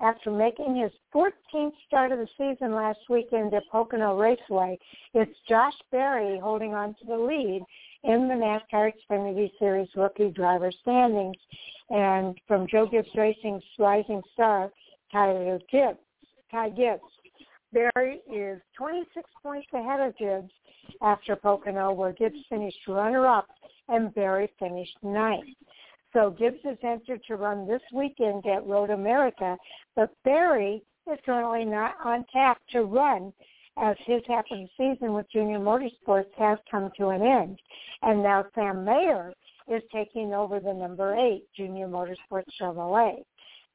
[0.00, 4.78] after making his 14th start of the season last weekend at Pocono Raceway.
[5.14, 7.64] It's Josh Berry holding on to the lead
[8.04, 11.36] in the NASCAR Xfinity Series rookie driver standings.
[11.90, 14.70] And from Joe Gibbs Racing's rising star,
[15.12, 15.98] Tyler Gibbs,
[16.50, 17.02] Ty Gibbs.
[17.72, 20.50] Berry is 26 points ahead of Gibbs
[21.02, 23.46] after Pocono, where Gibbs finished runner-up
[23.88, 25.48] and Berry finished ninth.
[26.12, 29.56] So Gibbs is entered to run this weekend at Road America,
[29.94, 33.32] but Berry is currently not on tap to run
[33.76, 37.60] as his half of the season with Junior Motorsports has come to an end.
[38.02, 39.32] And now Sam Mayer
[39.68, 43.22] is taking over the number eight Junior Motorsports Chevrolet.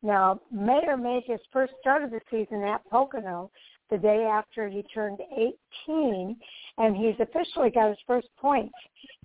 [0.04, 3.50] Now, Mayer his first started the season at Pocono
[3.90, 6.36] the day after he turned 18,
[6.78, 8.72] and he's officially got his first point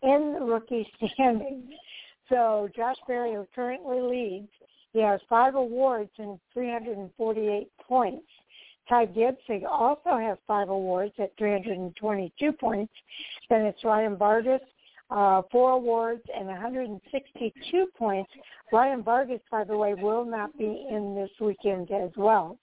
[0.02, 1.72] in the rookie standings.
[2.28, 4.50] So Josh Berry, who currently leads,
[4.92, 8.26] he has five awards and 348 points.
[8.88, 12.92] Ty Gibbs also has five awards at 322 points.
[13.50, 14.62] Then it's Ryan Vargas,
[15.10, 18.30] uh, four awards and 162 points.
[18.72, 22.58] Ryan Vargas, by the way, will not be in this weekend as well.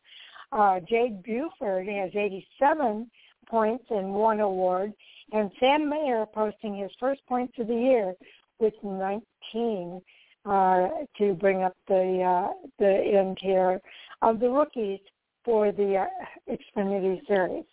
[0.51, 3.09] Uh, Jade Buford has 87
[3.47, 4.93] points and one award,
[5.31, 8.13] and Sam Mayer posting his first points of the year
[8.59, 10.01] with 19
[10.45, 10.87] uh,
[11.17, 13.81] to bring up the uh, the end here
[14.21, 14.99] of the rookies
[15.43, 17.65] for the uh, Xfinity Series.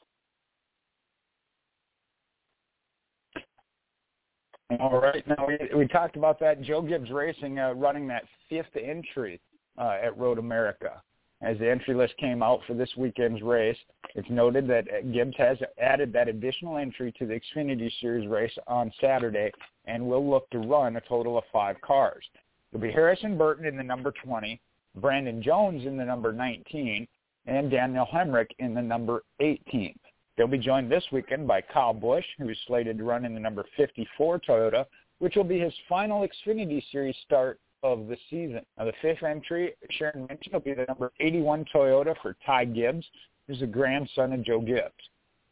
[4.81, 5.27] All right.
[5.27, 6.63] Now we, we talked about that.
[6.63, 9.41] Joe Gibbs Racing uh, running that fifth entry
[9.79, 11.03] uh, at Road America.
[11.43, 13.77] As the entry list came out for this weekend's race,
[14.15, 18.93] it's noted that Gibbs has added that additional entry to the Xfinity Series race on
[19.01, 19.51] Saturday
[19.87, 22.25] and will look to run a total of five cars.
[22.71, 24.61] It'll be Harrison Burton in the number 20,
[24.97, 27.09] Brandon Jones in the number 19,
[27.47, 29.99] and Daniel Hemric in the number 18.
[30.37, 33.41] They'll be joined this weekend by Kyle Busch, who is slated to run in the
[33.41, 34.87] number 54 Toyota,
[35.19, 38.63] which will be his final Xfinity Series start of the season.
[38.79, 43.05] Now, the fifth entry, Sharon mentioned, will be the number 81 Toyota for Ty Gibbs,
[43.47, 44.93] who's the grandson of Joe Gibbs.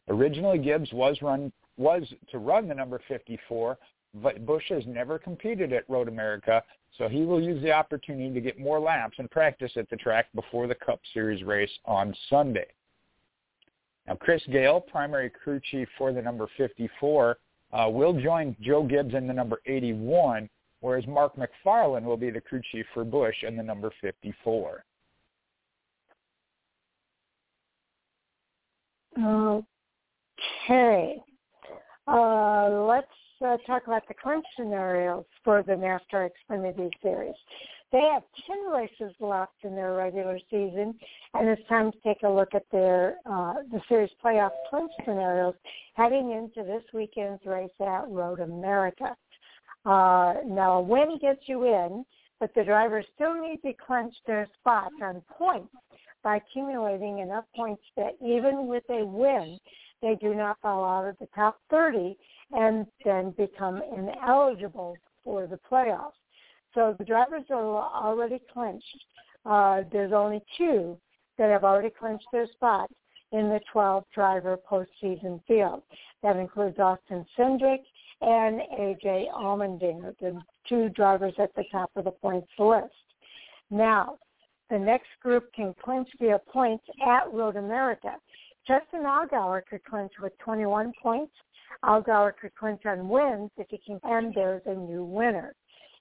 [0.07, 3.77] Originally, Gibbs was run was to run the number 54,
[4.15, 6.61] but Busch has never competed at Road America,
[6.97, 10.27] so he will use the opportunity to get more laps and practice at the track
[10.35, 12.67] before the Cup Series race on Sunday.
[14.07, 17.37] Now, Chris Gayle, primary crew chief for the number 54,
[17.71, 20.49] uh, will join Joe Gibbs in the number 81,
[20.81, 24.83] whereas Mark McFarland will be the crew chief for Busch in the number 54.
[29.19, 31.17] Okay.
[32.07, 33.07] Uh, let's
[33.45, 37.35] uh, talk about the crunch scenarios for the NASCAR Xfinity Series.
[37.91, 40.97] They have 10 races left in their regular season,
[41.33, 45.55] and it's time to take a look at their uh, the series playoff clinch scenarios
[45.95, 49.15] heading into this weekend's race at Road America.
[49.85, 52.05] Uh, now, a win gets you in,
[52.39, 55.73] but the drivers still need to clinch their spots on points
[56.23, 59.59] by accumulating enough points that even with a win,
[60.01, 62.15] they do not fall out of the top 30
[62.53, 66.11] and then become ineligible for the playoffs.
[66.73, 69.05] So the drivers are already clinched.
[69.45, 70.97] Uh, there's only two
[71.37, 72.93] that have already clinched their spots
[73.31, 75.81] in the 12 driver postseason field.
[76.21, 77.79] That includes Austin Cindric
[78.21, 82.93] and AJ Allmendinger, the two drivers at the top of the points list.
[83.69, 84.17] Now,
[84.69, 88.15] the next group can clinch via points at Road America.
[88.67, 91.33] Justin Allgaier could clinch with 21 points.
[91.83, 95.55] Allgaier could clinch on wins if he can, and there's a new winner.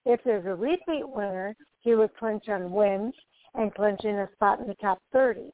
[0.06, 3.14] If there's a repeat winner, he would clinch on wins
[3.54, 5.50] and clinch in a spot in the top 30.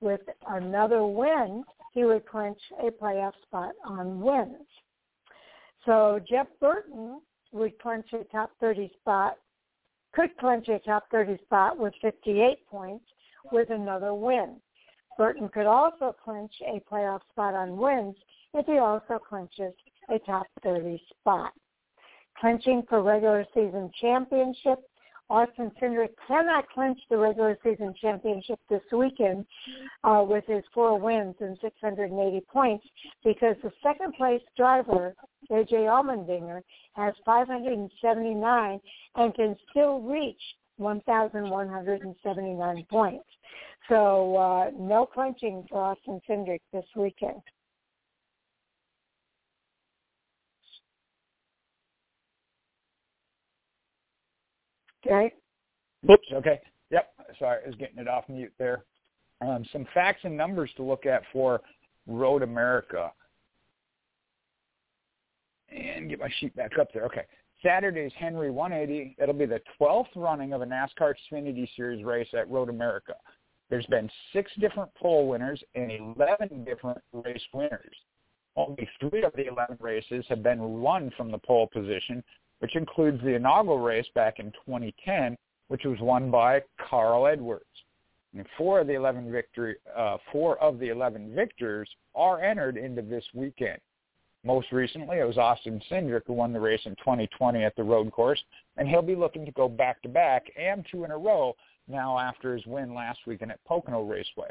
[0.00, 4.66] With another win, he would clinch a playoff spot on wins.
[5.84, 7.20] So Jeff Burton
[7.52, 9.38] would clinch a top 30 spot,
[10.12, 13.04] could clinch a top 30 spot with 58 points
[13.52, 14.60] with another win.
[15.16, 18.16] Burton could also clinch a playoff spot on wins
[18.54, 19.74] if he also clinches
[20.10, 21.52] a top 30 spot.
[22.40, 24.78] Clinching for regular season championship
[25.30, 29.44] Austin Cindric cannot clinch the regular season championship this weekend
[30.04, 32.86] uh, with his four wins and 680 points
[33.24, 35.14] because the second place driver,
[35.50, 36.62] AJ Allmendinger,
[36.94, 38.80] has 579
[39.16, 40.40] and can still reach
[40.78, 43.24] 1,179 points.
[43.88, 47.42] So uh, no clinching for Austin Cindric this weekend.
[55.06, 55.32] Okay.
[56.10, 56.26] Oops.
[56.32, 56.60] Okay.
[56.90, 57.12] Yep.
[57.38, 58.84] Sorry, I was getting it off mute there.
[59.40, 61.60] Um, some facts and numbers to look at for
[62.06, 63.12] Road America.
[65.70, 67.04] And get my sheet back up there.
[67.04, 67.24] Okay.
[67.62, 69.16] Saturday's Henry 180.
[69.20, 73.14] It'll be the 12th running of a NASCAR Xfinity Series race at Road America.
[73.68, 77.96] There's been six different pole winners and 11 different race winners.
[78.56, 82.24] Only three of the 11 races have been won from the pole position,
[82.60, 85.36] which includes the inaugural race back in 2010,
[85.68, 87.64] which was won by Carl Edwards.
[88.36, 93.02] And four of the 11 victory, uh, four of the 11 victors are entered into
[93.02, 93.78] this weekend.
[94.44, 98.10] Most recently, it was Austin Cindric who won the race in 2020 at the road
[98.12, 98.42] course,
[98.76, 101.56] and he'll be looking to go back-to-back and two in a row
[101.88, 104.50] now after his win last weekend at Pocono Raceway.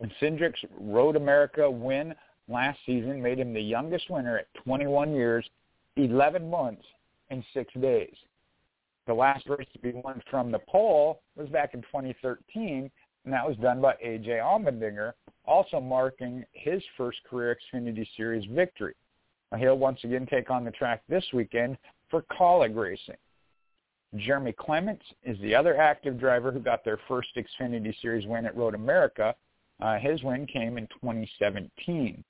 [0.00, 2.14] And Cindric's Road America win
[2.48, 5.48] last season made him the youngest winner at 21 years,
[5.96, 6.84] 11 months,
[7.30, 8.14] and six days.
[9.06, 12.90] The last race to be won from the pole was back in 2013,
[13.24, 14.32] and that was done by A.J.
[14.32, 15.12] Allmendinger,
[15.46, 18.94] also marking his first career Xfinity Series victory.
[19.50, 21.78] Now, he'll once again take on the track this weekend
[22.10, 23.16] for Kaulig Racing.
[24.16, 28.56] Jeremy Clements is the other active driver who got their first Xfinity Series win at
[28.56, 29.34] Road America.
[29.80, 32.24] Uh, his win came in 2017.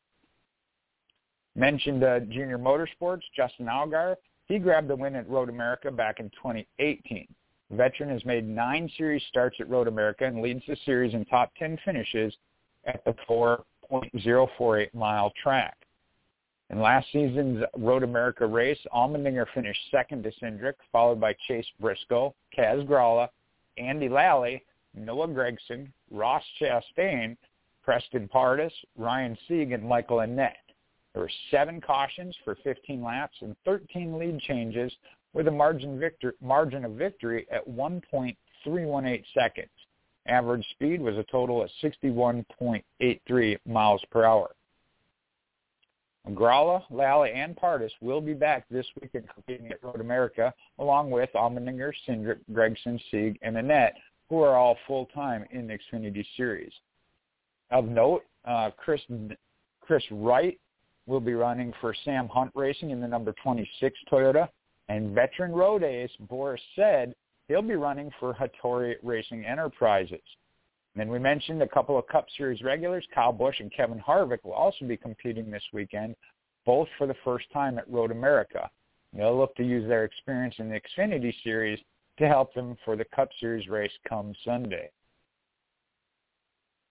[1.55, 4.17] Mentioned uh, Junior Motorsports, Justin Allgaier.
[4.49, 7.27] He grabbed the win at Road America back in 2018.
[7.71, 11.27] The veteran has made nine series starts at Road America and leads the series in
[11.27, 12.35] top 10 finishes
[12.87, 15.77] at the 4.048 mile track.
[16.71, 22.35] In last season's Road America race, Allmendinger finished second to Cindric, followed by Chase Briscoe,
[22.57, 23.29] Kaz Grala,
[23.77, 27.37] Andy Lally, Noah Gragson, Ross Chastain,
[27.83, 30.53] Preston Pardus, Ryan Sieg, and Michael Annett.
[31.19, 34.93] There were seven cautions for 15 laps and 13 lead changes
[35.33, 39.69] with a margin, victor, margin of victory at 1.318 seconds.
[40.29, 44.51] Average speed was a total of 61.83 miles per hour.
[46.29, 51.31] Grala, Lally, and Pardus will be back this weekend competing at Road America, along with
[51.35, 53.95] Allmendinger, Cindric, Gragson, Sieg, and Annett,
[54.29, 56.73] who are all full-time in the Xfinity Series.
[57.73, 59.01] Of note, uh, Kris
[59.81, 60.61] Kris Wright
[61.09, 64.49] will be running for Sam Hunt Racing in the number 26 Toyota,
[64.89, 67.15] and veteran road ace Boris Said
[67.49, 70.21] he'll be running for Hattori Racing Enterprises.
[70.95, 74.45] And then we mentioned a couple of Cup Series regulars, Kyle Busch and Kevin Harvick,
[74.45, 76.15] will also be competing this weekend,
[76.67, 78.69] both for the first time at Road America.
[79.15, 81.79] They'll look to use their experience in the Xfinity Series
[82.19, 84.91] to help them for the Cup Series race come Sunday.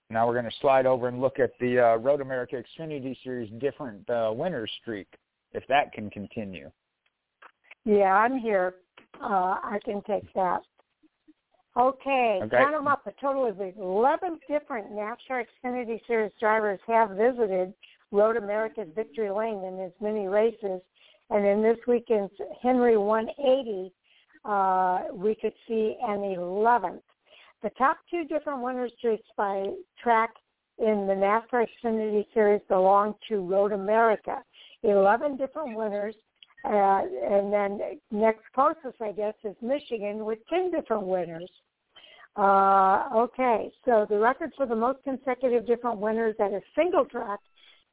[0.09, 3.51] Now we're going to slide over and look at the uh, Road America Xfinity Series
[3.59, 5.07] different uh, winners streak,
[5.51, 6.71] if that can continue.
[7.83, 8.75] Yeah, I'm here.
[9.21, 10.61] Uh, I can take that.
[11.77, 12.57] Okay, okay.
[12.57, 13.05] count them up.
[13.05, 17.73] A total of 11 different NASCAR Xfinity Series drivers have visited
[18.11, 20.81] Road America's Victory Lane in as many races.
[21.29, 22.31] And in this weekend's
[22.63, 23.91] Henry 180,
[24.45, 27.01] uh, we could see an 11th.
[27.63, 29.67] The top two different winners streaks by
[30.01, 30.31] track
[30.77, 34.43] in the NASCAR Xfinity Series belong to Road America.
[34.83, 36.15] 11 different winners.
[36.65, 37.79] Uh, and then
[38.11, 41.49] next closest, I guess, is Michigan with 10 different winners.
[42.35, 47.39] Uh, okay, so the record for the most consecutive different winners at a single track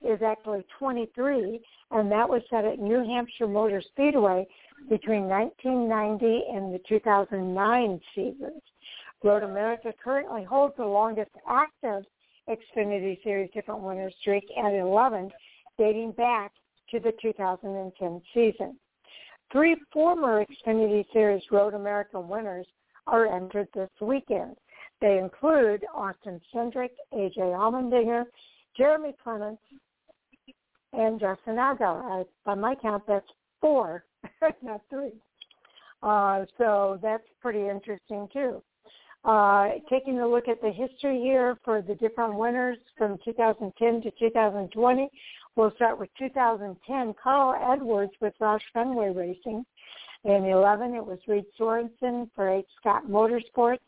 [0.06, 1.60] is actually 23,
[1.92, 4.46] and that was set at New Hampshire Motor Speedway
[4.90, 8.60] between 1990 and the 2009 seasons.
[9.24, 12.04] Road America currently holds the longest active
[12.48, 15.30] Xfinity Series different winner streak at 11,
[15.78, 16.52] dating back
[16.90, 18.76] to the 2010 season.
[19.50, 22.66] Three former Xfinity Series Road America winners
[23.06, 24.56] are entered this weekend.
[25.00, 28.24] They include Austin Cindric, AJ Allmendinger,
[28.76, 29.62] Jeremy Clements,
[30.92, 32.26] and Justin Allgaier.
[32.44, 33.26] By my count, that's
[33.60, 34.04] four,
[34.62, 35.12] not three.
[36.02, 38.62] Uh, so that's pretty interesting too.
[39.24, 44.10] Uh, taking a look at the history here for the different winners from 2010 to
[44.18, 45.08] 2020,
[45.56, 47.14] we'll start with 2010.
[47.22, 49.64] Carl Edwards with Roush Fenway Racing.
[50.24, 52.66] In 11, it was Reed Sorenson for H.
[52.80, 53.78] Scott Motorsports.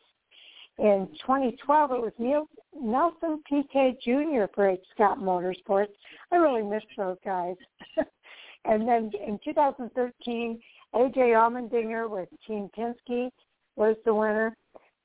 [0.79, 2.47] In 2012, it was
[2.79, 4.45] Nelson Piquet Jr.
[4.55, 4.81] for H.
[4.95, 5.93] Scott Motorsports.
[6.31, 7.57] I really miss those guys.
[8.67, 10.61] and then in 2013,
[10.95, 11.21] A.J.
[11.21, 13.31] Allmendinger with Team Penske
[13.77, 14.57] was the winner.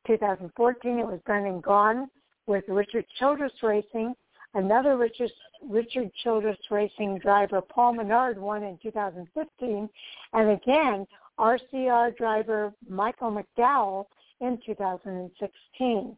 [0.08, 2.08] 2014, it was Brendan Gaughan
[2.48, 4.14] with Richard Childress Racing.
[4.54, 5.32] Another Richard,
[5.68, 9.90] Richard Childress Racing driver, Paul Menard, won in 2015.
[10.34, 11.08] And again,
[11.40, 14.06] RCR driver Michael McDowell
[14.42, 16.18] in 2016.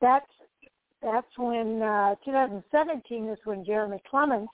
[0.00, 0.26] That's
[1.02, 4.52] that's when uh, 2017 is when Jeremy Clements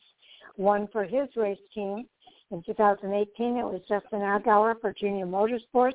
[0.56, 2.06] won for his race team.
[2.50, 5.94] In 2018, it was Justin Allgaier for Junior Motorsports.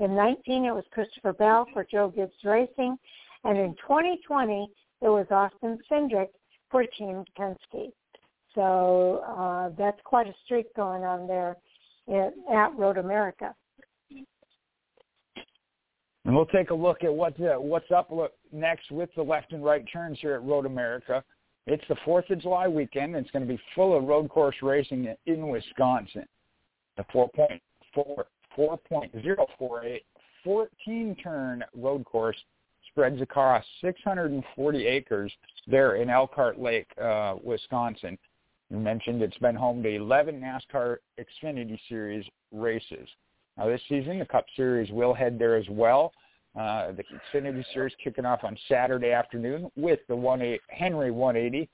[0.00, 2.96] In 19, it was Christopher Bell for Joe Gibbs Racing.
[3.44, 4.70] And in 2020,
[5.00, 6.28] it was Austin Cindric
[6.70, 7.92] for Team Penske.
[8.54, 11.56] So uh, that's quite a streak going on there
[12.08, 13.54] at Road America.
[16.24, 18.10] And we'll take a look at what the, what's up
[18.52, 21.24] next with the left and right turns here at Road America.
[21.66, 23.16] It's the 4th of July weekend.
[23.16, 26.26] And it's going to be full of road course racing in Wisconsin.
[26.96, 28.24] The 4.4,
[28.58, 30.00] 4.048
[30.46, 32.36] 14-turn road course
[32.90, 35.32] spreads across 640 acres
[35.66, 38.18] there in Elkhart Lake, uh, Wisconsin.
[38.70, 43.08] You mentioned it's been home to 11 NASCAR Xfinity Series races.
[43.56, 46.12] Now this season, the Cup Series will head there as well.
[46.58, 47.04] Uh, the
[47.34, 51.68] Xfinity Series kicking off on Saturday afternoon with the 1 Henry 180,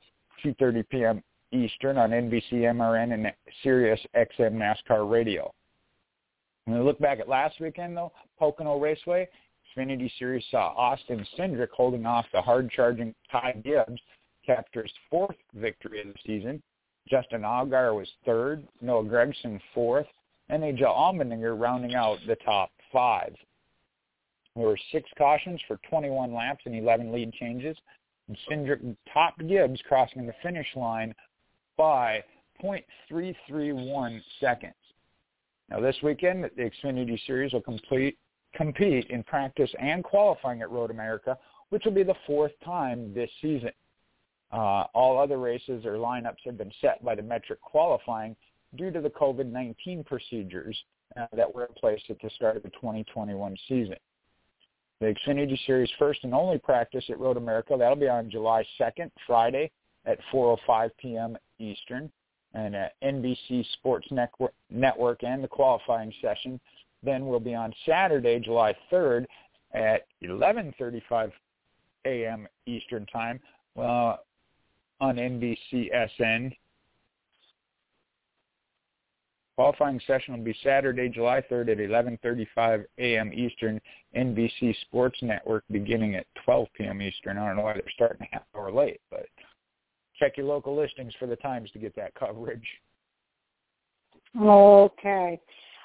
[0.44, 1.22] 2:30 p.m.
[1.52, 3.32] Eastern on NBC MRN and
[3.62, 5.52] Sirius XM NASCAR Radio.
[6.64, 9.28] When we look back at last weekend, though, Pocono Raceway,
[9.76, 14.00] Xfinity Series saw Austin Cindric holding off the hard-charging Ty Gibbs,
[14.46, 16.62] capture his fourth victory of the season.
[17.08, 20.06] Justin Allgaier was third, Noah Gragson fourth,
[20.48, 23.34] and AJ Allmendinger rounding out the top five.
[24.56, 27.76] There were six cautions for 21 laps and 11 lead changes.
[28.28, 31.14] And Cindric topped Gibbs, crossing the finish line
[31.76, 32.22] by
[32.62, 34.74] 0.331 seconds.
[35.70, 38.18] Now this weekend, the Xfinity Series will complete,
[38.54, 41.38] compete in practice and qualifying at Road America,
[41.70, 43.70] which will be the fourth time this season.
[44.52, 48.36] Uh, all other races or lineups have been set by the metric qualifying
[48.76, 50.76] due to the COVID-19 procedures
[51.16, 53.96] uh, that were in place at the start of the 2021 season.
[55.00, 59.10] The Xfinity Series first and only practice at Road America, that'll be on July 2nd,
[59.26, 59.70] Friday
[60.06, 61.36] at 4.05 p.m.
[61.58, 62.10] Eastern
[62.54, 66.60] and uh, NBC Sports Network, Network and the qualifying session
[67.02, 69.26] then will be on Saturday, July 3rd
[69.74, 71.32] at 11:35
[72.06, 72.46] a.m.
[72.66, 73.40] Eastern Time
[73.76, 74.16] uh,
[75.00, 76.56] on NBCSN.
[79.56, 83.32] Qualifying session will be Saturday, July 3rd at 11:35 a.m.
[83.32, 83.80] Eastern,
[84.16, 87.02] NBC Sports Network, beginning at 12 p.m.
[87.02, 87.38] Eastern.
[87.38, 89.26] I don't know why they're starting a half hour late, but
[90.18, 92.66] check your local listings for the times to get that coverage.
[94.40, 95.40] Okay.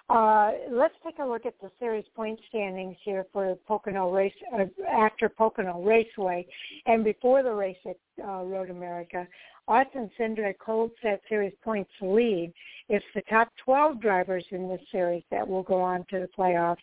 [0.09, 4.65] Uh, let's take a look at the series point standings here for Pocono Race uh,
[4.89, 6.47] after Pocono Raceway
[6.87, 9.27] and before the race at uh, Road America.
[9.67, 12.51] Austin Cindric holds that series points lead.
[12.89, 16.77] It's the top 12 drivers in this series that will go on to the playoffs.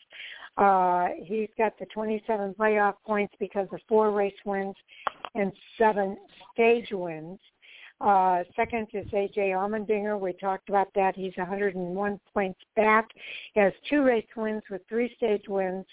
[0.57, 4.77] Uh, he's got the 27 playoff points because of four race wins
[5.35, 6.17] and seven
[6.53, 7.41] stage wins.
[8.01, 10.21] Uh, second is AJ Allmendinger.
[10.21, 11.17] We talked about that.
[11.17, 13.09] He's 101 points back.
[13.55, 15.87] He has two race wins with three stage wins,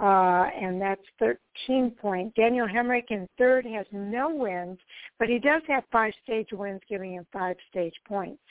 [0.00, 2.34] uh, and that's 13 points.
[2.36, 4.78] Daniel Hemric in third has no wins,
[5.18, 8.42] but he does have five stage wins, giving him five stage points,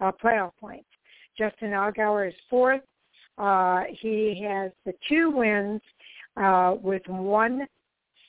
[0.00, 0.88] uh, playoff points.
[1.38, 2.82] Justin Allgaier is fourth.
[3.38, 5.80] Uh, he has the two wins
[6.36, 7.66] uh, with one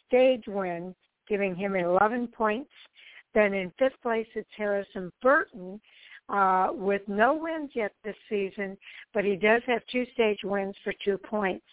[0.05, 0.95] stage win,
[1.27, 2.69] giving him 11 points.
[3.37, 5.79] Then in fifth place, it's Harrison Burton
[6.27, 8.75] uh, with no wins yet this season,
[9.13, 11.67] but he does have two stage wins for two points.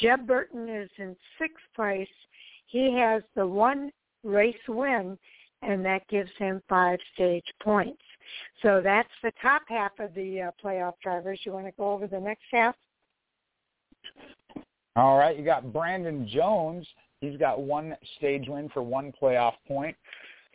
[0.00, 2.08] Jeb Burton is in sixth place.
[2.64, 3.92] He has the one
[4.24, 5.18] race win,
[5.60, 8.00] and that gives him five stage points.
[8.62, 11.40] So that's the top half of the uh, playoff drivers.
[11.44, 12.74] You want to go over the next half?
[14.96, 16.86] All right, you got Brandon Jones.
[17.20, 19.94] He's got one stage win for one playoff point.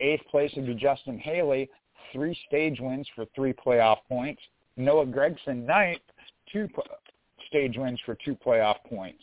[0.00, 1.70] Eighth place would be Justin Haley,
[2.12, 4.42] three stage wins for three playoff points.
[4.76, 6.00] Noah Gragson, ninth,
[6.52, 6.68] two
[7.48, 9.22] stage wins for two playoff points.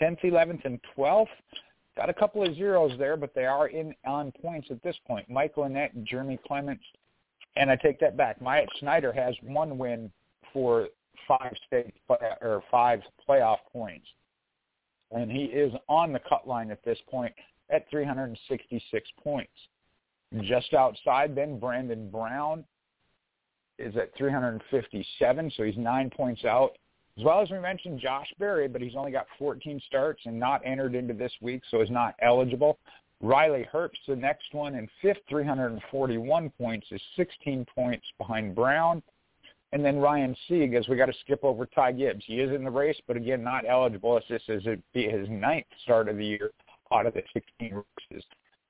[0.00, 1.26] 10th, 11th, and 12th,
[1.96, 5.28] got a couple of zeros there, but they are in on points at this point.
[5.28, 6.84] Mike and Jeremy Clements,
[7.56, 8.40] and I take that back.
[8.40, 10.10] Myatt Snider has one win
[10.52, 10.88] for
[11.26, 14.06] five stage play, or five playoff points,
[15.10, 17.34] and he is on the cut line at this point
[17.70, 19.52] at 366 points.
[20.42, 22.64] Just outside then, Brandon Brown
[23.78, 26.76] is at 357, so he's nine points out.
[27.16, 30.60] As well as we mentioned Josh Berry, but he's only got 14 starts and not
[30.64, 32.78] entered into this week, so is not eligible.
[33.20, 39.02] Riley Herbst, the next one in fifth, 341 points, is 16 points behind Brown.
[39.72, 42.24] And then Ryan Sieg, as we got to skip over Ty Gibbs.
[42.26, 44.62] He is in the race, but again, not eligible as this is
[44.94, 46.52] his ninth start of the year
[46.92, 48.24] out of the 16 races.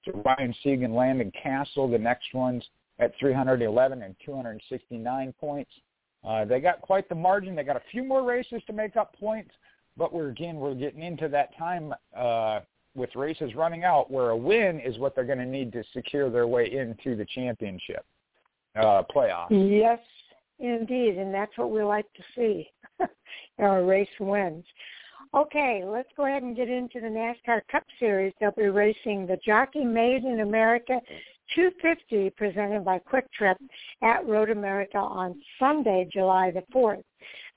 [0.04, 2.64] So Ryan Sieg and Landon Cassill, the next ones
[2.98, 5.70] at 311 and 269 points.
[6.26, 7.54] Uh, they got quite the margin.
[7.54, 9.50] They got a few more races to make up points,
[9.96, 12.60] but we're again we're getting into that time uh,
[12.94, 16.28] with races running out where a win is what they're going to need to secure
[16.30, 18.04] their way into the championship
[18.76, 19.46] uh, playoff.
[19.50, 20.00] Yes,
[20.58, 22.68] indeed, and that's what we like to see.
[23.58, 24.64] Our race wins.
[25.34, 28.32] Okay, let's go ahead and get into the NASCAR Cup Series.
[28.40, 31.00] They'll be racing the Jockey Made in America
[31.54, 33.58] 250 presented by Kwik Trip
[34.02, 37.02] at Road America on Sunday, July the 4th.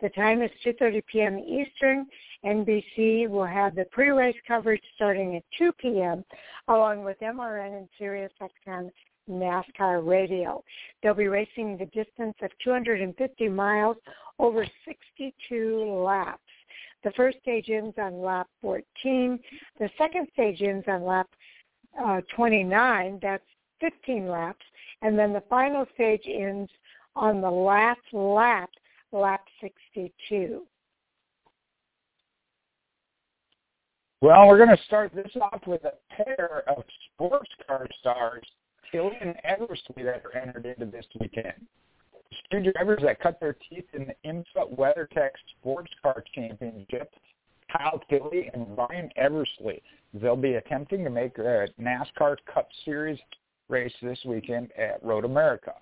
[0.01, 1.39] The time is 2.30 p.m.
[1.39, 2.07] Eastern.
[2.45, 6.25] NBC will have the pre-race coverage starting at 2 p.m.
[6.67, 8.89] along with MRN and SiriusXM
[9.29, 10.63] NASCAR Radio.
[11.01, 13.97] They'll be racing the distance of 250 miles
[14.39, 16.41] over 62 laps.
[17.03, 19.39] The first stage ends on lap 14.
[19.79, 21.27] The second stage ends on lap
[21.99, 23.19] uh, 29.
[23.21, 23.43] That's
[23.79, 24.65] 15 laps.
[25.01, 26.69] And then the final stage ends
[27.15, 28.69] on the last lap,
[29.11, 30.61] lap 62.
[34.21, 36.83] Well, we're going to start this off with a pair of
[37.13, 38.43] sports car stars,
[38.91, 41.65] Tilley and Eversley, that are entered into this weekend
[42.51, 45.29] two drivers that cut their teeth in the IMSA WeatherTech
[45.59, 47.13] Sports Car Championship,
[47.71, 49.81] Kyle Tilley and Ryan Eversley.
[50.13, 53.19] They'll be attempting to make a NASCAR Cup Series
[53.69, 55.73] race this weekend at Road America.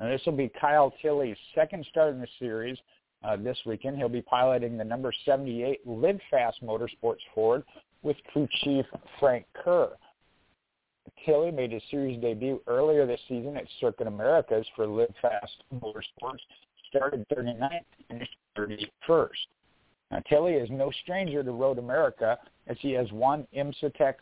[0.00, 2.78] Now, this will be Kyle Tilley's second start in the series
[3.24, 3.96] uh, this weekend.
[3.96, 7.64] He'll be piloting the number 78 Live Fast Motorsports Ford
[8.02, 8.86] with crew chief
[9.18, 9.90] Frank Kerr.
[11.24, 16.40] Tilley made his series debut earlier this season at Circuit Americas for Live Fast Motorsports,
[16.88, 19.28] started 39th finished 31st.
[20.10, 24.18] Now, Tilley is no stranger to Road America as he has won IMSA Tech,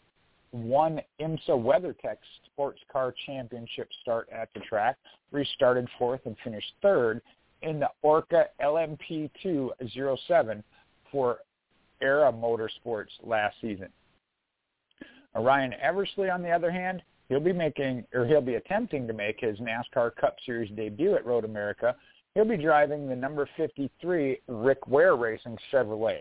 [0.52, 2.16] won IMSA WeatherTech
[2.46, 4.96] Sports Car Championship start at the track,
[5.30, 7.22] restarted fourth and finished third
[7.62, 10.62] in the Oreca LMP207
[11.10, 11.38] for
[12.00, 13.88] Era Motorsports last season.
[15.40, 19.40] Ryan Eversley, on the other hand, he'll be making or he'll be attempting to make
[19.40, 21.94] his NASCAR Cup Series debut at Road America.
[22.34, 26.20] He'll be driving the number 53 Rick Ware Racing Chevrolet.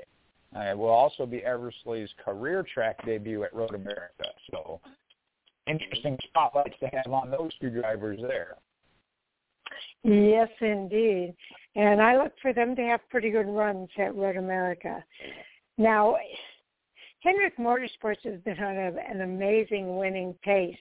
[0.56, 4.24] Uh, it will also be Eversley's career track debut at Road America.
[4.52, 4.80] So
[5.68, 8.56] interesting spotlights to have on those two drivers there.
[10.04, 11.36] Yes, indeed.
[11.76, 15.04] And I look for them to have pretty good runs at Road America.
[15.78, 16.16] Now,
[17.26, 20.78] Hendrick Motorsports has been on a, an amazing winning pace.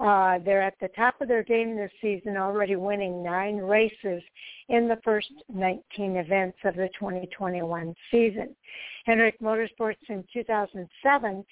[0.00, 4.20] Uh, they're at the top of their game this season, already winning nine races
[4.68, 8.54] in the first 19 events of the 2021 season.
[9.04, 11.44] Hendrick Motorsports in 2007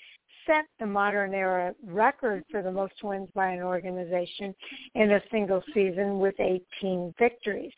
[0.46, 4.52] set the modern era record for the most wins by an organization
[4.96, 7.72] in a single season with 18 victories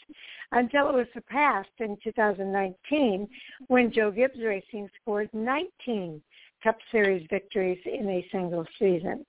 [0.52, 3.28] until it was surpassed in 2019
[3.68, 6.20] when Joe Gibbs Racing scored 19
[6.62, 9.24] Cup Series victories in a single season.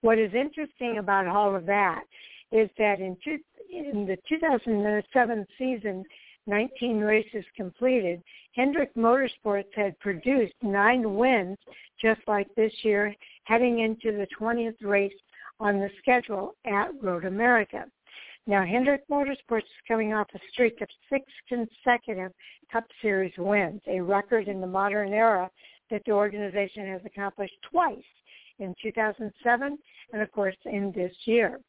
[0.00, 2.04] What is interesting about all of that
[2.52, 3.38] is that in, two,
[3.70, 6.04] in the 2007 season,
[6.46, 8.22] 19 races completed,
[8.52, 11.58] Hendrick Motorsports had produced nine wins
[12.00, 13.14] just like this year,
[13.44, 15.12] heading into the 20th race
[15.58, 17.84] on the schedule at Road America.
[18.46, 22.32] Now, Hendrick Motorsports is coming off a streak of six consecutive
[22.70, 25.50] Cup Series wins, a record in the modern era
[25.90, 27.98] that the organization has accomplished twice
[28.58, 29.78] in 2007
[30.12, 31.60] and of course in this year.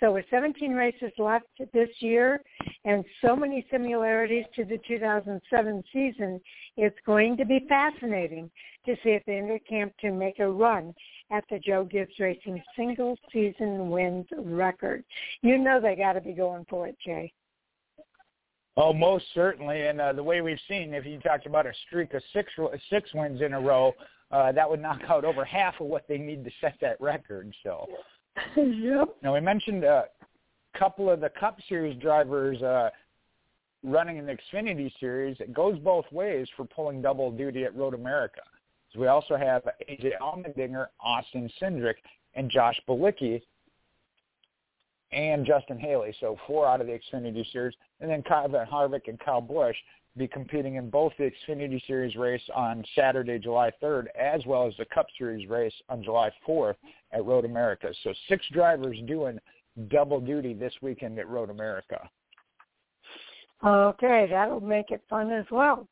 [0.00, 2.40] So with 17 races left this year
[2.84, 6.40] and so many similarities to the 2007 season,
[6.76, 8.48] it's going to be fascinating
[8.86, 10.94] to see if the Hendrick camp can make a run
[11.32, 15.02] at the Joe Gibbs Racing single season wins record.
[15.42, 17.32] You know they got to be going for it, Jay.
[18.80, 19.88] Oh, most certainly.
[19.88, 22.52] And uh, the way we've seen, if you talked about a streak of six
[22.88, 23.92] six wins in a row,
[24.30, 27.52] uh, that would knock out over half of what they need to set that record.
[27.64, 27.88] So,
[28.56, 29.08] yep.
[29.20, 30.04] Now we mentioned a
[30.78, 32.90] couple of the Cup Series drivers uh,
[33.82, 35.36] running in the Xfinity Series.
[35.40, 38.42] It goes both ways for pulling double duty at Road America.
[38.92, 41.96] So we also have AJ Allmendinger, Austin Cindric,
[42.34, 43.42] and Josh Bilicki
[45.12, 46.14] and Justin Haley.
[46.20, 47.74] So four out of the Xfinity Series.
[48.00, 49.76] And then Kevin Harvick and Kyle Busch
[50.16, 54.74] be competing in both the Xfinity Series race on Saturday, July 3rd, as well as
[54.78, 56.74] the Cup Series race on July 4th
[57.12, 57.92] at Road America.
[58.02, 59.38] So six drivers doing
[59.88, 62.08] double duty this weekend at Road America.
[63.64, 65.86] Okay, that'll make it fun as well.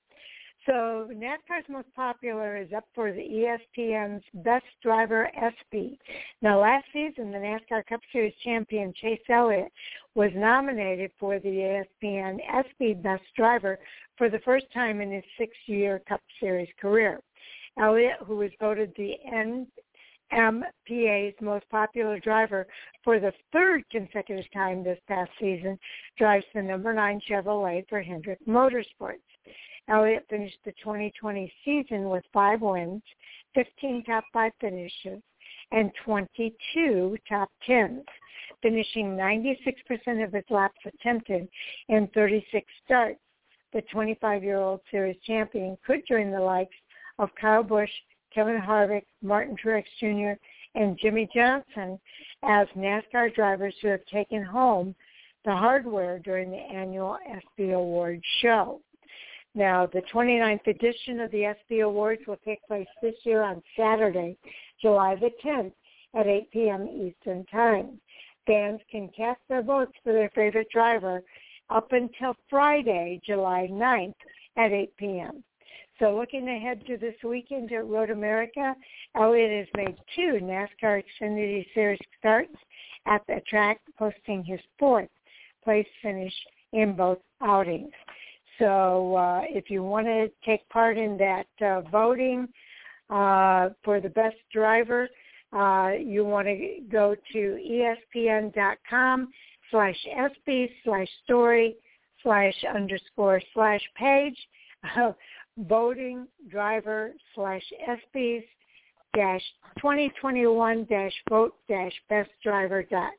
[0.66, 5.96] So NASCAR's most popular is up for the ESPN's Best Driver ESPY.
[6.42, 9.70] Now, last season, the NASCAR Cup Series champion Chase Elliott
[10.16, 13.78] was nominated for the ESPN ESPY Best Driver
[14.18, 17.20] for the first time in his six-year Cup Series career.
[17.78, 19.14] Elliott, who was voted the
[20.32, 22.66] NMPA's most popular driver
[23.04, 25.78] for the third consecutive time this past season,
[26.18, 29.20] drives the number nine Chevrolet for Hendrick Motorsports.
[29.88, 33.02] Elliott finished the 2020 season with five wins,
[33.54, 35.22] 15 top five finishes,
[35.72, 38.04] and 22 top tens,
[38.62, 41.48] finishing 96% of his laps attempted
[41.88, 43.20] in 36 starts.
[43.72, 46.74] The 25-year-old series champion could join the likes
[47.18, 47.90] of Kyle Busch,
[48.32, 50.38] Kevin Harvick, Martin Truex Jr.,
[50.74, 51.98] and Jimmie Johnson
[52.42, 54.94] as NASCAR drivers who have taken home
[55.44, 58.80] the hardware during the annual ESPY Awards show.
[59.56, 64.36] Now, the 29th edition of the ESPY Awards will take place this year on Saturday,
[64.82, 65.72] July the 10th
[66.14, 66.86] at 8 p.m.
[66.86, 67.98] Eastern Time.
[68.46, 71.22] Fans can cast their votes for their favorite driver
[71.70, 74.14] up until Friday, July 9th
[74.58, 75.42] at 8 p.m.
[75.98, 78.76] So looking ahead to this weekend at Road America,
[79.14, 82.54] Elliott has made two NASCAR Xfinity Series starts
[83.06, 85.08] at the track, posting his fourth
[85.64, 86.34] place finish
[86.74, 87.90] in both outings.
[88.58, 92.48] So uh, if you want to take part in that uh, voting
[93.10, 95.08] uh, for the best driver,
[95.52, 99.28] uh, you want to go to espn.com
[99.70, 99.96] slash
[100.32, 101.76] sp slash story
[102.22, 104.36] slash underscore slash page
[105.58, 108.44] voting driver slash SPs
[109.14, 109.42] dash
[109.78, 113.12] 2021 dash vote dash best driver dot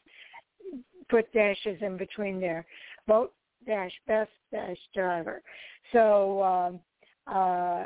[1.10, 2.66] put dashes in between there.
[3.08, 3.34] Vote
[3.68, 5.42] dash best dash driver
[5.92, 6.80] so um,
[7.28, 7.84] uh,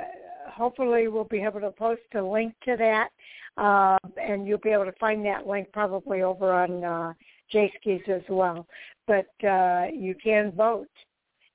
[0.49, 3.09] hopefully we'll be able to post a link to that
[3.57, 7.13] uh, and you'll be able to find that link probably over on uh,
[7.53, 8.65] JSKI's as well
[9.07, 10.87] but uh, you can vote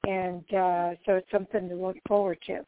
[0.06, 2.64] and uh, so it's something to look forward to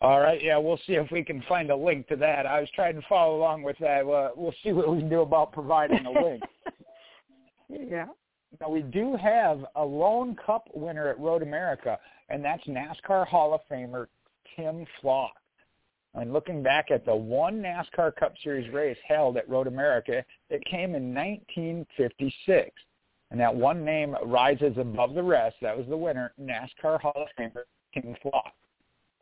[0.00, 2.46] all right, yeah, we'll see if we can find a link to that.
[2.46, 4.06] I was trying to follow along with that.
[4.06, 6.42] Uh, we'll see what we can do about providing a link.
[7.68, 8.06] yeah.
[8.60, 11.98] Now we do have a lone cup winner at Road America,
[12.28, 14.06] and that's NASCAR Hall of Famer
[14.56, 15.34] Tim Flock.
[16.14, 20.64] And looking back at the one NASCAR Cup Series race held at Road America, it
[20.64, 22.70] came in 1956.
[23.30, 25.56] And that one name rises above the rest.
[25.60, 28.52] That was the winner, NASCAR Hall of Famer Tim Flock.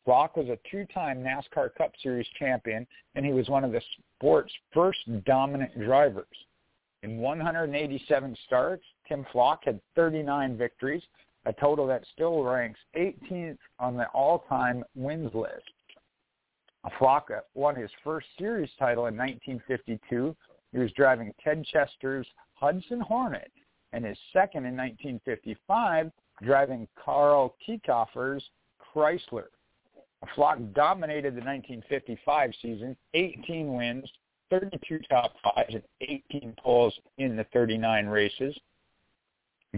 [0.04, 2.86] Flock was a two-time NASCAR Cup Series champion,
[3.16, 3.82] and he was one of the
[4.16, 6.26] sport's first dominant drivers.
[7.02, 11.02] In 187 starts, Tim Flock had 39 victories,
[11.44, 15.62] a total that still ranks 18th on the all-time wins list.
[16.98, 20.36] Flock won his first series title in 1952.
[20.72, 23.50] He was driving Ted Chester's Hudson Hornet,
[23.92, 26.10] and his second in 1955
[26.42, 28.44] driving Carl Kiekhaefer's
[28.94, 29.46] Chrysler.
[30.34, 34.10] Flock dominated the 1955 season, 18 wins,
[34.50, 38.56] 32 top fives, and 18 poles in the 39 races.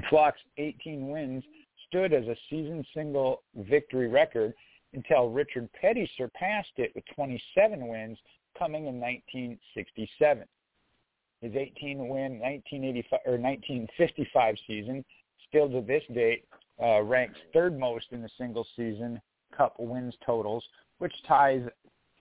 [0.09, 1.45] Flock's 18 wins
[1.89, 4.55] stood as a season single victory record
[4.95, 8.19] until Richard Petty surpassed it with 27 wins
[8.59, 10.45] coming in 1967.
[11.41, 15.05] His 18-win 1985 or 1955 season,
[15.49, 16.45] still to this date,
[16.83, 19.21] uh, ranks third most in the single season
[19.57, 20.65] Cup wins totals,
[20.99, 21.63] which ties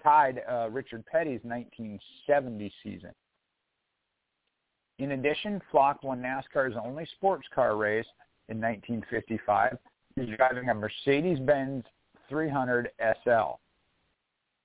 [0.01, 3.11] tied uh, Richard Petty's 1970 season.
[4.99, 8.05] In addition, Flock won NASCAR's only sports car race
[8.49, 9.77] in 1955.
[10.15, 11.83] He's driving a Mercedes-Benz
[12.29, 12.89] 300
[13.23, 13.59] SL.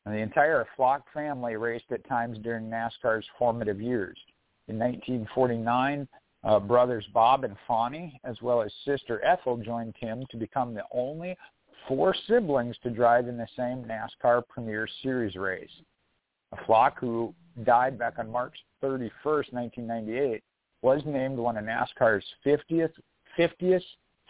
[0.04, 4.16] And the entire Flock family raced at times during NASCAR's formative years.
[4.68, 6.09] In 1949,
[6.44, 10.84] uh, brothers Bob and Fonnie, as well as sister Ethel, joined Tim to become the
[10.92, 11.36] only
[11.86, 15.70] four siblings to drive in the same NASCAR Premier Series race.
[16.52, 17.34] A Flock, who
[17.64, 20.42] died back on March 31st, 1998,
[20.82, 22.92] was named one of NASCAR's 50th,
[23.38, 23.82] 50th,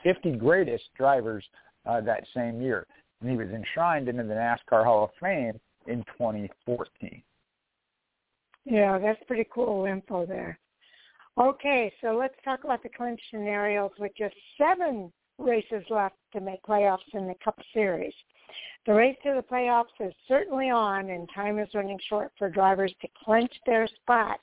[0.03, 1.45] 50 greatest drivers
[1.87, 2.87] uh, that same year.
[3.21, 7.23] And he was enshrined into the NASCAR Hall of Fame in 2014.
[8.65, 10.59] Yeah, that's pretty cool info there.
[11.41, 15.11] Okay, so let's talk about the clinch scenarios with just seven
[15.45, 18.15] races left to make playoffs in the Cup Series.
[18.87, 22.93] The race to the playoffs is certainly on, and time is running short for drivers
[23.01, 24.41] to clinch their spot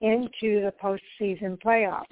[0.00, 2.04] into the postseason playoffs.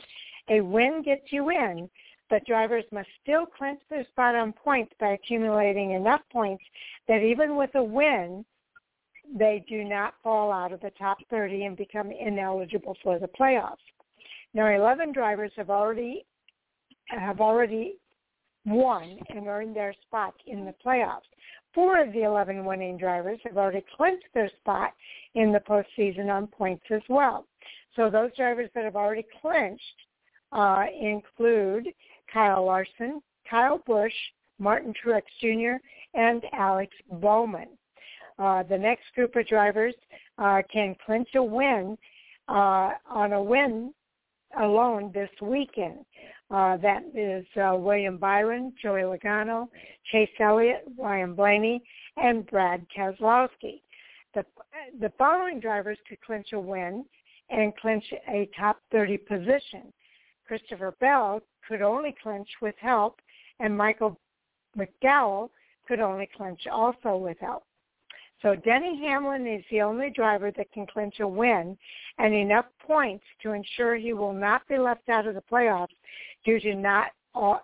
[0.51, 1.89] A win gets you in,
[2.31, 6.65] but drivers must still clinch their spot on points by accumulating enough points
[7.07, 8.45] that even with a win,
[9.37, 13.77] they do not fall out of the top 30 and become ineligible for the playoffs.
[14.55, 16.25] Now, 11 drivers have already
[17.09, 17.99] have already
[18.69, 21.29] won and earned their spot in the playoffs.
[21.75, 24.93] Four of the 11 winning drivers have already clinched their spot
[25.35, 27.47] in the postseason on points as well.
[27.95, 29.83] So those drivers that have already clinched
[30.53, 31.89] uh, include
[32.33, 34.13] Kyle Larson, Kyle Busch,
[34.59, 35.83] Martin Truex Jr.,
[36.15, 37.69] and Alex Bowman.
[38.39, 39.95] Uh, the next group of drivers
[40.39, 41.99] uh, can clinch a win
[42.49, 43.93] uh, on a win
[44.59, 46.05] alone this weekend.
[46.51, 49.69] Uh, that is uh, William Byron, Joey Logano,
[50.11, 51.83] Chase Elliott, Ryan Blaney,
[52.17, 53.83] and Brad Keselowski.
[54.35, 54.45] The,
[55.01, 57.05] the following drivers could clinch a win
[57.51, 59.93] and clinch a top 30 position.
[60.47, 63.21] Christopher Bell could only clinch with help,
[63.61, 64.19] and Michael
[64.77, 65.51] McDowell
[65.87, 67.65] could only clinch also with help.
[68.43, 71.77] So Denny Hamlin is the only driver that can clinch a win
[72.19, 75.89] and enough points to ensure he will not be left out of the playoffs
[76.45, 77.63] due to not all,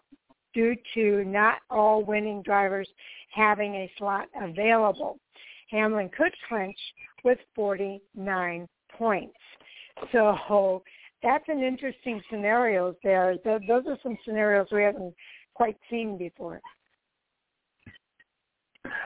[0.52, 2.88] due to not all winning drivers
[3.30, 5.18] having a slot available.
[5.70, 6.78] Hamlin could clinch
[7.22, 9.38] with 49 points.
[10.12, 10.82] So
[11.22, 13.36] that's an interesting scenario there.
[13.44, 15.14] Those are some scenarios we haven't
[15.54, 16.60] quite seen before.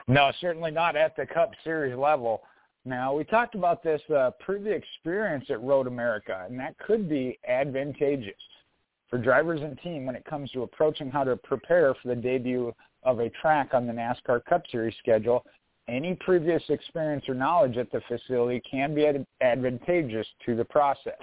[0.09, 2.43] No, certainly not at the Cup Series level.
[2.87, 7.39] Now, we talked about this uh, previous experience at Road America, and that could be
[7.47, 8.35] advantageous
[9.11, 12.75] for drivers and team when it comes to approaching how to prepare for the debut
[13.03, 15.45] of a track on the NASCAR Cup Series schedule.
[15.89, 21.21] Any previous experience or knowledge at the facility can be ad- advantageous to the process.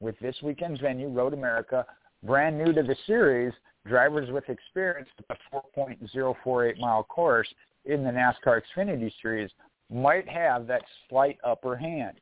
[0.00, 1.86] With this weekend's venue, Road America,
[2.24, 3.52] brand new to the series,
[3.86, 7.48] drivers with experience at the 4.048 mile course
[7.84, 9.50] in the NASCAR Xfinity Series
[9.90, 12.18] might have that slight upper hand.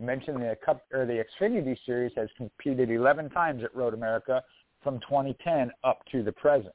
[0.00, 4.42] I mentioned the Cup or the Xfinity Series has competed 11 times at Road America
[4.82, 6.74] from 2010 up to the present,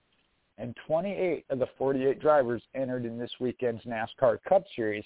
[0.57, 5.03] and 28 of the 48 drivers entered in this weekend's NASCAR Cup Series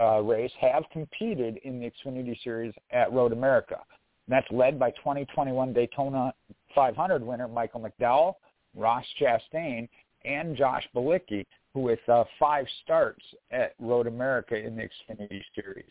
[0.00, 3.78] uh, race have competed in the Xfinity Series at Road America.
[4.26, 6.32] And that's led by 2021 Daytona
[6.74, 8.34] 500 winner Michael McDowell,
[8.74, 9.88] Ross Chastain,
[10.24, 15.90] and Josh Bilicki, with uh, five starts at Road America in the Xfinity Series.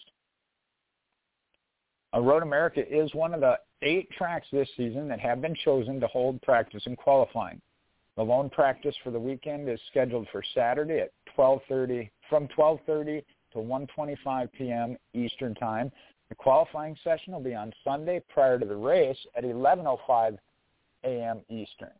[2.14, 6.00] Uh, Road America is one of the eight tracks this season that have been chosen
[6.00, 7.62] to hold practice and qualifying.
[8.18, 13.58] The lone practice for the weekend is scheduled for Saturday at 12:30 from 12:30 to
[13.58, 14.98] 1:25 p.m.
[15.14, 15.92] Eastern Time.
[16.30, 20.38] The qualifying session will be on Sunday prior to the race at 11:05
[21.04, 21.42] a.m.
[21.50, 21.92] Eastern.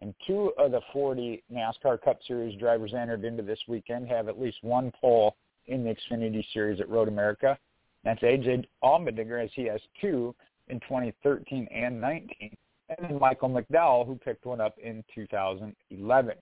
[0.00, 4.40] And two of the 40 NASCAR Cup Series drivers entered into this weekend have at
[4.40, 7.58] least one pole in the Xfinity Series at Road America.
[8.04, 10.34] That's AJ Allmendinger, as he has two
[10.68, 12.56] in 2013 and 19,
[12.90, 16.34] and then Michael McDowell, who picked one up in 2011.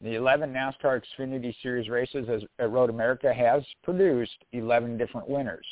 [0.00, 2.28] The 11 NASCAR Xfinity Series races
[2.58, 5.66] at Road America has produced 11 different winners.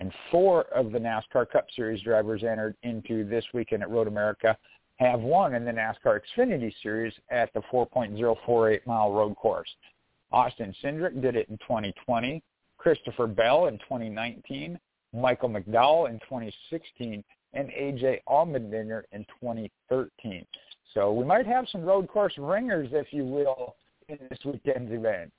[0.00, 4.56] And four of the NASCAR Cup Series drivers entered into this weekend at Road America
[5.02, 9.68] have won in the NASCAR Xfinity Series at the 4.048 mile road course.
[10.32, 12.42] Austin Cindric did it in 2020,
[12.78, 14.78] Christopher Bell in 2019,
[15.12, 17.22] Michael McDowell in 2016,
[17.54, 20.46] and AJ Allmendinger in 2013.
[20.94, 23.76] So we might have some road course ringers, if you will,
[24.08, 25.32] in this weekend's event.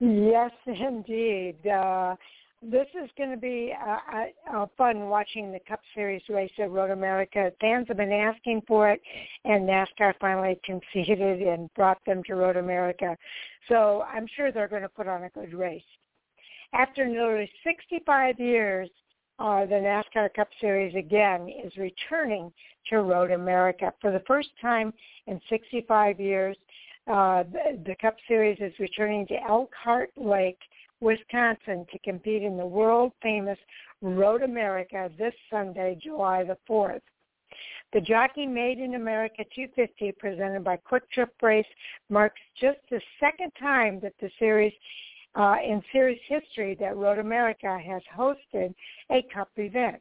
[0.00, 1.66] Yes, indeed.
[1.66, 2.16] Uh,
[2.62, 3.74] this is going to be
[4.76, 7.50] fun watching the Cup Series race at Road America.
[7.60, 9.00] Fans have been asking for it,
[9.44, 13.16] and NASCAR finally conceded and brought them to Road America.
[13.68, 15.82] So I'm sure they're going to put on a good race.
[16.72, 18.88] After nearly 65 years,
[19.38, 19.74] uh, the
[20.14, 22.52] NASCAR Cup Series again is returning
[22.90, 23.92] to Road America.
[24.00, 24.92] For the first time
[25.26, 26.56] in 65 years,
[27.08, 30.58] uh, the, the Cup Series is returning to Elkhart Lake
[31.02, 33.58] Wisconsin to compete in the world-famous
[34.00, 37.00] Road America this Sunday, July the 4th.
[37.92, 41.66] The Jockey Made in America 250 presented by Kwik Trip Race
[42.08, 44.72] marks just the second time that the series
[45.34, 48.74] uh, in series history that Road America has hosted
[49.10, 50.00] a cup event.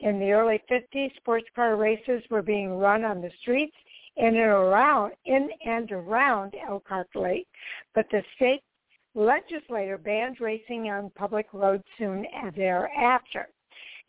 [0.00, 3.76] In the early 50s, sports car races were being run on the streets
[4.16, 7.46] in and around in and around Elkhart Lake,
[7.94, 8.62] but the state
[9.14, 12.26] legislator banned racing on public roads soon
[12.56, 13.48] thereafter.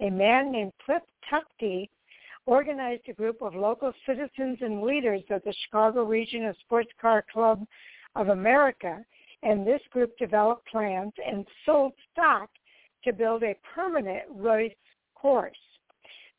[0.02, 1.90] A man named Cliff Tufte
[2.46, 7.24] organized a group of local citizens and leaders of the Chicago Region of Sports Car
[7.32, 7.66] Club
[8.16, 9.04] of America,
[9.44, 12.50] and this group developed plans and sold stock
[13.04, 14.74] to build a permanent race
[15.16, 15.58] course.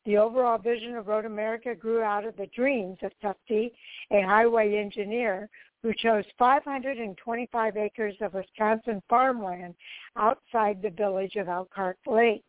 [0.07, 3.73] The overall vision of Road America grew out of the dreams of Tufte,
[4.09, 5.49] a highway engineer
[5.83, 9.75] who chose 525 acres of Wisconsin farmland
[10.15, 12.45] outside the village of Elkhart Lake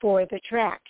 [0.00, 0.80] for the track.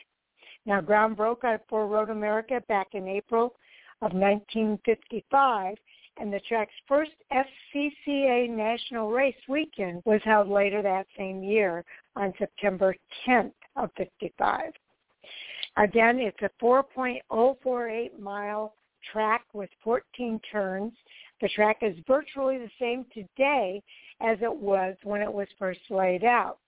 [0.66, 3.56] Now, ground broke for Road America back in April
[4.02, 5.74] of 1955,
[6.18, 11.82] and the track's first SCCA national race weekend was held later that same year
[12.14, 12.94] on September
[13.26, 14.74] 10th of 55.
[15.76, 18.74] Again, it's a 4.048 mile
[19.12, 20.92] track with 14 turns.
[21.40, 23.82] The track is virtually the same today
[24.20, 26.58] as it was when it was first laid out.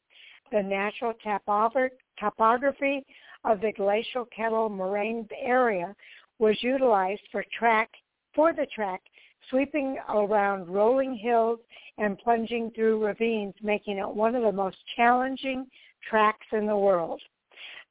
[0.50, 1.14] The natural
[2.18, 3.04] topography
[3.44, 5.94] of the glacial kettle moraine area
[6.38, 7.90] was utilized for track
[8.34, 9.02] for the track,
[9.50, 11.58] sweeping around rolling hills
[11.98, 15.66] and plunging through ravines, making it one of the most challenging
[16.08, 17.20] tracks in the world.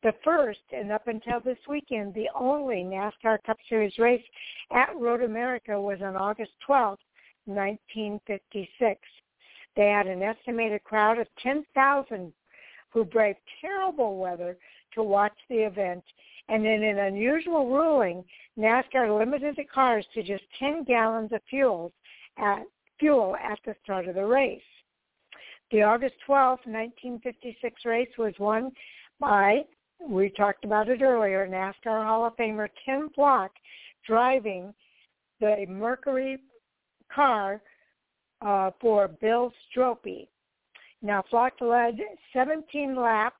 [0.03, 4.23] The first, and up until this weekend, the only NASCAR Cup Series race
[4.71, 6.97] at Road America was on August 12,
[7.45, 8.99] 1956.
[9.75, 12.33] They had an estimated crowd of 10,000
[12.89, 14.57] who braved terrible weather
[14.95, 16.03] to watch the event,
[16.49, 18.23] and in an unusual ruling,
[18.57, 21.93] NASCAR limited the cars to just 10 gallons of fuel
[22.37, 22.63] at,
[22.99, 24.61] fuel at the start of the race.
[25.69, 28.71] The August 12, 1956 race was won
[29.19, 29.63] by
[30.09, 33.51] we talked about it earlier, NASCAR Hall of Famer Tim Flock
[34.05, 34.73] driving
[35.39, 36.39] the Mercury
[37.13, 37.61] car
[38.41, 40.27] uh, for Bill Stroppe.
[41.01, 41.99] Now, Flock led
[42.33, 43.35] 17 laps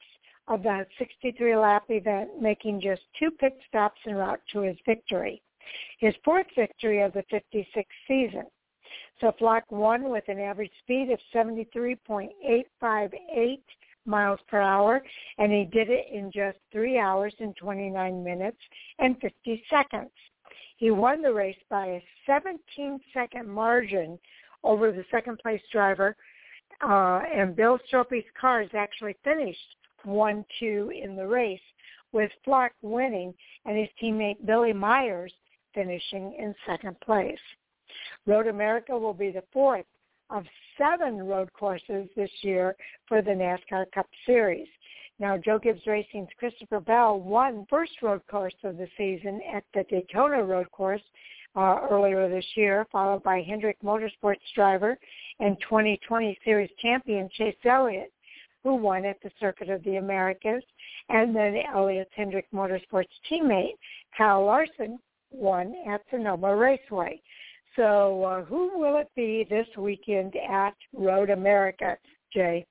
[0.48, 5.42] of that 63-lap event, making just two pit stops en route to his victory,
[6.00, 8.46] his fourth victory of the 56 season.
[9.20, 13.60] So Flock won with an average speed of 73.858
[14.06, 15.02] miles per hour,
[15.38, 18.58] and he did it in just 3 hours and 29 minutes
[19.00, 20.12] and 50 seconds.
[20.78, 24.18] He won the race by a 17-second margin
[24.64, 26.16] over the second place driver,
[26.82, 29.60] uh, and Bill Stroppe's cars actually finished
[30.06, 31.60] 1-2 in the race,
[32.12, 33.34] with Flock winning
[33.66, 35.32] and his teammate Billy Myers
[35.74, 37.40] finishing in second place.
[38.26, 39.86] Road America will be the fourth
[40.30, 40.46] of
[40.82, 42.76] seven road courses this year
[43.08, 44.68] for the NASCAR Cup Series.
[45.20, 49.84] Now, Joe Gibbs Racing's Christopher Bell won first road course of the season at the
[49.84, 51.04] Daytona Road Course
[51.56, 54.98] uh, earlier this year, followed by Hendrick Motorsports driver
[55.40, 58.12] and 2020 Series champion Chase Elliott,
[58.64, 60.64] who won at the Circuit of the Americas,
[61.10, 63.76] and then Elliott's Hendrick Motorsports teammate
[64.18, 64.98] Kyle Larson
[65.32, 67.22] won at Sonoma Raceway.
[67.76, 71.98] So uh, who will it be this weekend at Road America,
[72.34, 72.66] Jay?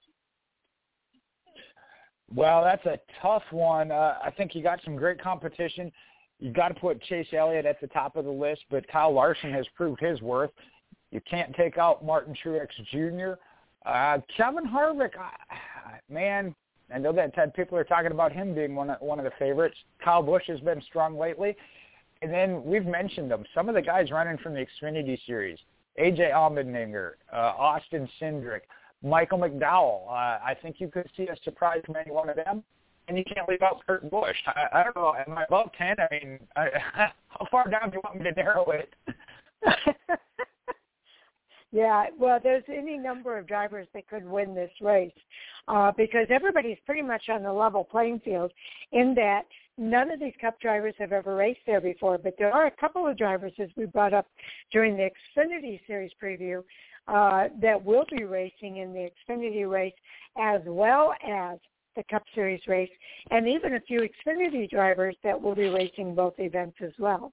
[2.32, 3.90] Well, that's a tough one.
[3.90, 5.90] Uh, I think you got some great competition.
[6.38, 9.52] You got to put Chase Elliott at the top of the list, but Kyle Larson
[9.52, 10.50] has proved his worth.
[11.10, 13.32] You can't take out Martin Truex Jr.
[13.84, 16.54] Uh, Kevin Harvick, uh, man,
[16.94, 19.32] I know that Ted people are talking about him being one of, one of the
[19.38, 19.76] favorites.
[20.04, 21.56] Kyle Busch has been strong lately.
[22.22, 23.44] And then we've mentioned them.
[23.54, 25.58] Some of the guys running from the Xfinity Series,
[25.98, 28.60] AJ Allmendinger, uh, Austin Cindric,
[29.02, 30.06] Michael McDowell.
[30.06, 32.62] Uh, I think you could see a surprise from any one of them.
[33.08, 34.36] And you can't leave out Kurt Busch.
[34.46, 35.14] I, I don't know.
[35.26, 35.96] Am I above 10?
[35.98, 36.68] I mean, I,
[37.28, 38.94] how far down do you want me to narrow it?
[41.72, 45.12] yeah, well, there's any number of drivers that could win this race
[45.66, 48.52] uh, because everybody's pretty much on the level playing field
[48.92, 49.42] in that
[49.80, 53.06] none of these cup drivers have ever raced there before, but there are a couple
[53.06, 54.26] of drivers, as we brought up
[54.70, 56.62] during the Xfinity Series preview,
[57.08, 59.94] uh, that will be racing in the Xfinity race
[60.38, 61.58] as well as
[61.96, 62.90] the Cup Series race,
[63.30, 67.32] and even a few Xfinity drivers that will be racing both events as well.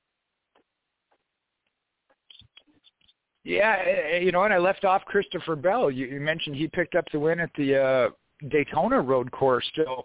[3.44, 5.92] Yeah, eh, eh, you know, and I left off Christopher Bell.
[5.92, 8.10] You, you mentioned he picked up the win at the uh,
[8.50, 9.70] Daytona Road Course.
[9.76, 10.04] So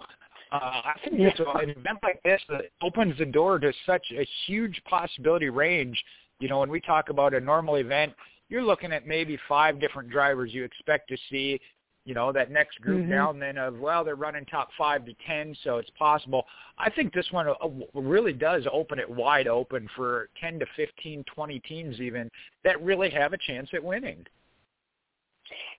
[0.52, 1.30] uh, I think yeah.
[1.30, 6.02] this, an event like this that opens the door to such a huge possibility range.
[6.40, 8.12] You know, when we talk about a normal event,
[8.48, 11.58] you're looking at maybe five different drivers you expect to see.
[12.04, 13.12] You know, that next group mm-hmm.
[13.12, 16.44] down then of, well, they're running top five to ten, so it's possible.
[16.76, 17.54] I think this one uh,
[17.94, 22.28] really does open it wide open for 10 to 15, 20 teams even
[22.64, 24.26] that really have a chance at winning.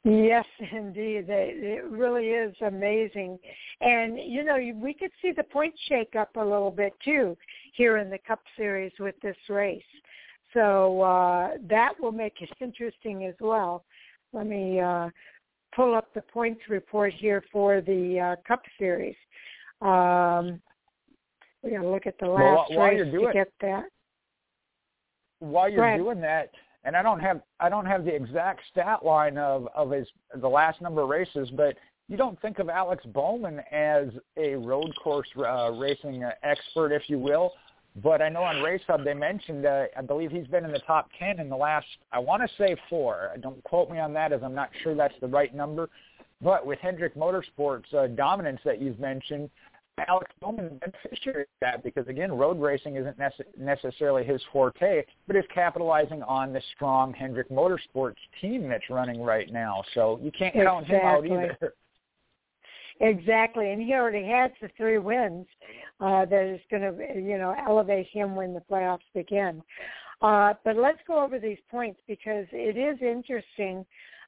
[0.04, 1.26] Yes, indeed.
[1.28, 3.40] It really is amazing.
[3.82, 7.38] And, you know, we could see the points shake up a little bit too
[7.74, 9.82] here in the Cup Series with this race.
[10.54, 13.86] So uh, that will make it interesting as well.
[14.34, 15.10] Let me uh,
[15.76, 19.16] pull up the points report here for the uh, Cup Series.
[19.82, 20.62] Um,
[21.64, 23.86] we got to look at the last well, while race you're doing, to get that.
[25.40, 26.52] While you're doing that,
[26.84, 30.50] and I don't have I don't have the exact stat line of of his the
[30.50, 31.76] last number of races, but
[32.10, 34.08] you don't think of Alex Bowman as
[34.38, 37.54] a road course uh, racing expert, if you will.
[38.02, 40.80] But I know on Race Hub they mentioned, uh, I believe he's been in the
[40.80, 43.30] top 10 in the last, I want to say four.
[43.42, 45.90] Don't quote me on that as I'm not sure that's the right number.
[46.42, 49.50] But with Hendrick Motorsports' uh, dominance that you've mentioned,
[50.08, 55.36] Alex Bowman beneficiary of that because again, road racing isn't nece- necessarily his forte, but
[55.36, 59.84] is capitalizing on the strong Hendrick Motorsports team that's running right now.
[59.94, 60.66] So you can't exactly.
[60.66, 61.74] count him out either.
[63.00, 65.48] Exactly, and he already has the three wins
[66.00, 69.64] uh, that is going to, you know, elevate him when the playoffs begin.
[70.22, 73.84] Uh, but let's go over these points because it is interesting.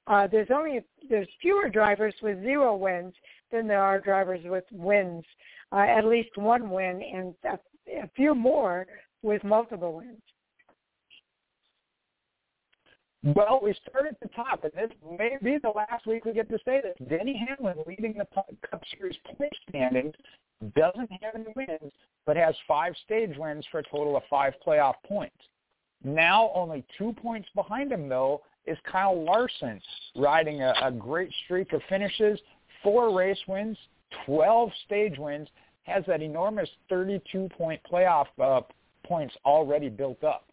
[0.08, 3.14] Uh, there's only there's fewer drivers with zero wins
[3.56, 5.24] than there are drivers with wins,
[5.72, 7.58] uh, at least one win, and a,
[8.04, 8.86] a few more
[9.22, 10.22] with multiple wins.
[13.36, 16.48] Well, we start at the top, and this may be the last week we get
[16.50, 16.96] to say this.
[17.10, 18.28] Denny Hamlin, leading the
[18.70, 20.14] Cup Series point standings,
[20.76, 21.92] doesn't have any wins,
[22.28, 25.38] but has five stage wins for a total of five playoff points.
[26.04, 29.82] Now, only two points behind him, though, is Kyle Larson,
[30.16, 32.40] riding a, a great streak of finishes,
[32.86, 33.78] four race wins,
[34.26, 35.50] 12 stage wins,
[35.84, 38.62] has that enormous 32-point playoff uh,
[39.04, 40.46] points already built up.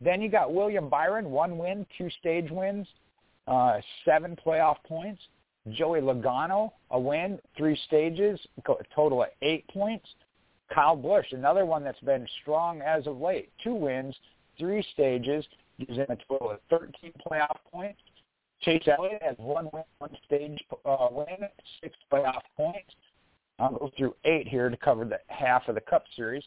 [0.00, 2.86] Then you got William Byron, one win, two stage wins,
[3.48, 5.20] uh, seven playoff points.
[5.72, 10.06] Joey Logano, a win, three stages, a total of eight points.
[10.72, 14.14] Kyle Busch, another one that's been strong as of late, two wins,
[14.58, 15.44] three stages,
[15.78, 18.00] gives him a total of 13 playoff points.
[18.62, 21.48] Chase Elliott has one win, one stage uh, win,
[21.82, 22.94] six playoff points.
[23.58, 26.42] I'll go through eight here to cover the half of the Cup Series.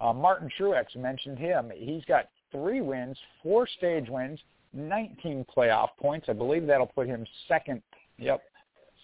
[0.00, 1.72] Uh, Martin Truex mentioned him.
[1.74, 4.38] He's got three wins, four stage wins,
[4.72, 6.26] 19 playoff points.
[6.28, 7.82] I believe that'll put him second.
[8.18, 8.42] Yep,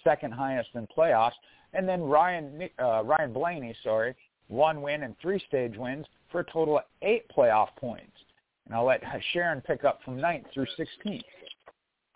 [0.03, 1.33] second highest in playoffs.
[1.73, 4.15] And then Ryan uh, Ryan Blaney, sorry,
[4.49, 8.13] one win and three stage wins for a total of eight playoff points.
[8.67, 11.23] And I'll let Sharon pick up from ninth through 16th.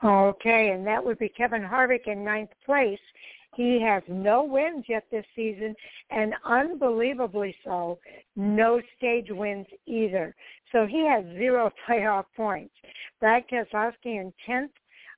[0.05, 2.99] Okay, and that would be Kevin Harvick in ninth place.
[3.57, 5.75] He has no wins yet this season,
[6.11, 7.99] and unbelievably so,
[8.37, 10.37] no stage wins either.
[10.71, 12.75] So he has zero playoff points.
[13.19, 14.71] Brad Keselowski in 10th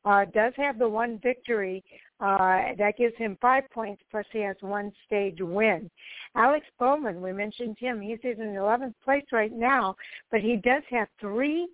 [0.07, 1.85] uh, does have the one victory.
[2.20, 5.90] Uh, that gives him five points, plus he has one stage win.
[6.35, 8.01] Alex Bowman, we mentioned him.
[8.01, 9.97] He's in 11th place right now,
[10.31, 11.66] but he does have three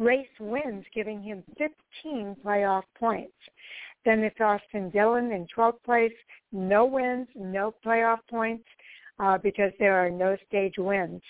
[0.00, 3.36] race wins, giving him 15 playoff points.
[4.04, 6.12] Then it's Austin Dillon in 12th place,
[6.52, 8.64] no wins, no playoff points
[9.20, 11.20] uh, because there are no stage wins.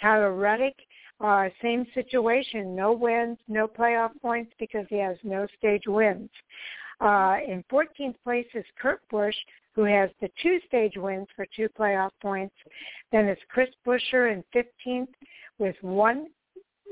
[0.00, 0.76] Tyler Reddick,
[1.20, 6.30] uh, same situation, no wins, no playoff points because he has no stage wins.
[7.00, 9.34] Uh, in 14th place is Kurt Busch,
[9.74, 12.54] who has the two stage wins for two playoff points.
[13.10, 15.08] Then it's Chris Buescher in 15th
[15.58, 16.26] with one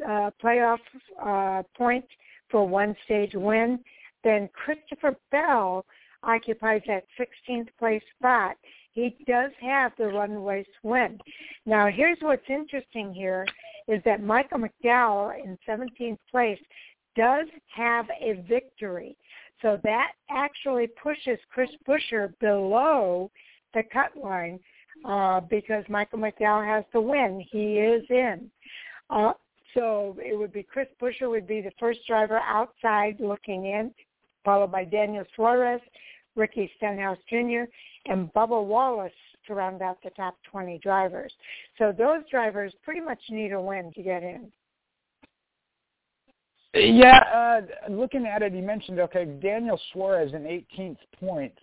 [0.05, 0.79] uh, playoff
[1.23, 2.05] uh, point
[2.51, 3.79] for one stage win.
[4.25, 5.85] Then Christopher Bell
[6.23, 8.57] occupies that 16th place spot.
[8.93, 11.19] He does have the runaway win.
[11.67, 13.47] Now, here's what's interesting here
[13.89, 16.59] is that Michael McDowell in 17th place
[17.15, 19.17] does have a victory.
[19.63, 23.31] So that actually pushes Chris Buescher below
[23.75, 24.59] the cut line
[25.05, 27.45] uh, because Michael McDowell has the win.
[27.51, 28.51] He is in.
[29.11, 29.33] Uh,
[29.77, 33.93] so it would be Chris Buescher would be the first driver outside looking in,
[34.45, 35.81] followed by Daniel Suarez,
[36.35, 37.65] Ricky Stenhouse Jr.,
[38.07, 39.13] and Bubba Wallace
[39.47, 41.33] to round out the top 20 drivers.
[41.79, 44.51] So those drivers pretty much need a win to get in.
[46.75, 51.55] Yeah, uh, looking at it, you mentioned okay, Daniel Suarez in 18th point,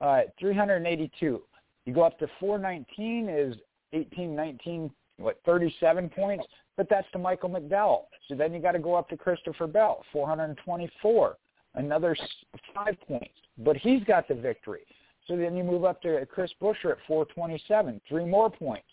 [0.00, 1.42] uh, 382.
[1.86, 3.56] You go up to 419 is
[3.94, 6.44] 18, 19, what 37 points,
[6.78, 8.04] but that's to Michael McDowell.
[8.28, 11.36] So then you got to go up to Christopher Bell, 424,
[11.74, 12.16] another
[12.72, 14.86] five points, but he's got the victory.
[15.26, 18.86] So then you move up to Chris Buescher at 427, three more points.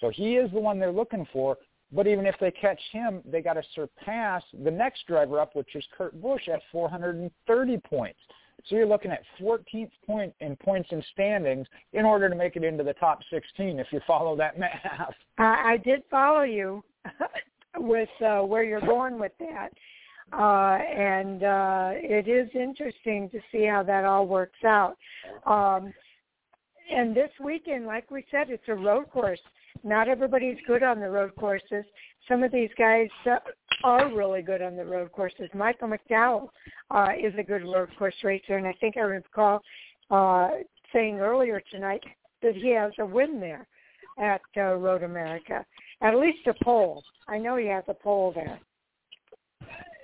[0.00, 1.58] So he is the one they're looking for.
[1.92, 5.76] But even if they catch him, they got to surpass the next driver up, which
[5.76, 8.18] is Kurt Busch at 430 points.
[8.64, 12.64] So you're looking at 14th point in points and standings in order to make it
[12.64, 15.14] into the top 16 if you follow that math.
[15.38, 16.82] I did follow you
[17.78, 19.70] with uh, where you're going with that.
[20.32, 24.96] Uh, and uh, it is interesting to see how that all works out.
[25.46, 25.92] Um,
[26.92, 29.40] and this weekend, like we said, it's a road course.
[29.84, 31.84] Not everybody's good on the road courses.
[32.28, 33.38] Some of these guys uh,
[33.84, 35.48] are really good on the road courses.
[35.54, 36.48] Michael McDowell
[36.90, 39.60] uh, is a good road course racer, and I think I recall
[40.10, 40.48] uh,
[40.92, 42.02] saying earlier tonight
[42.42, 43.66] that he has a win there
[44.18, 45.64] at uh, Road America.
[46.02, 47.02] At least a pole.
[47.28, 48.58] I know he has a pole there.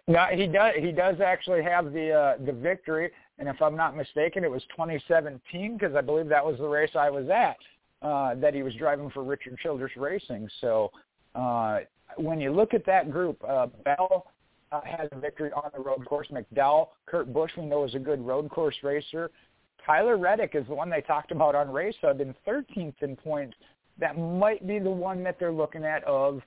[0.08, 0.74] No, he does.
[0.78, 4.62] He does actually have the uh, the victory, and if I'm not mistaken, it was
[4.70, 7.56] 2017 because I believe that was the race I was at
[8.02, 10.48] uh, that he was driving for Richard Childress Racing.
[10.60, 10.90] So
[11.34, 11.80] uh,
[12.16, 14.26] when you look at that group, uh, Bell
[14.72, 16.28] uh, has a victory on the road course.
[16.32, 19.30] McDowell, Kurt Busch, we know is a good road course racer.
[19.86, 23.56] Tyler Reddick is the one they talked about on Race Hub in 13th in points.
[23.98, 26.42] That might be the one that they're looking at of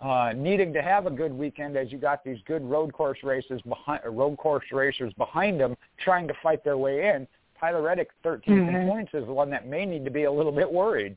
[0.00, 3.60] uh, needing to have a good weekend as you got these good road course races
[3.62, 7.26] behind, road course racers behind them trying to fight their way in.
[7.58, 8.74] Tyler Reddick, 13th mm-hmm.
[8.76, 11.16] in points, is the one that may need to be a little bit worried.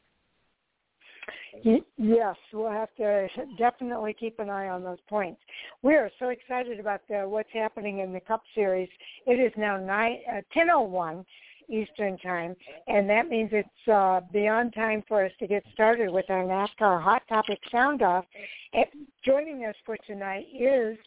[1.98, 3.28] Yes, we'll have to
[3.58, 5.40] definitely keep an eye on those points.
[5.82, 8.90] We are so excited about the, what's happening in the Cup Series.
[9.26, 11.24] It is now nine, uh, 10.01
[11.70, 12.56] Eastern Time,
[12.88, 17.02] and that means it's uh, beyond time for us to get started with our NASCAR
[17.02, 18.26] Hot Topic Sound Off.
[18.74, 18.86] And
[19.26, 20.98] joining us for tonight is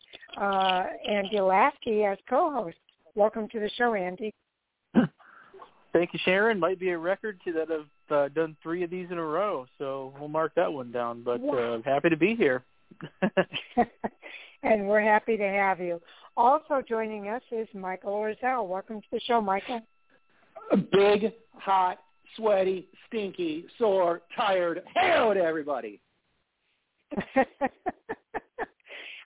[0.41, 2.77] uh, Andy Lasky as co-host.
[3.15, 4.33] Welcome to the show, Andy.
[5.93, 6.61] Thank you, Sharon.
[6.61, 9.67] Might be a record to that have uh, done three of these in a row,
[9.79, 11.23] so we'll mark that one down.
[11.23, 12.65] But uh, happy to be here.
[14.63, 16.01] and we're happy to have you.
[16.37, 18.69] Also joining us is Michael Orzel.
[18.69, 19.81] Welcome to the show, Michael.
[20.93, 21.99] Big, hot,
[22.37, 24.83] sweaty, stinky, sore, tired.
[24.95, 26.01] Hello to everybody.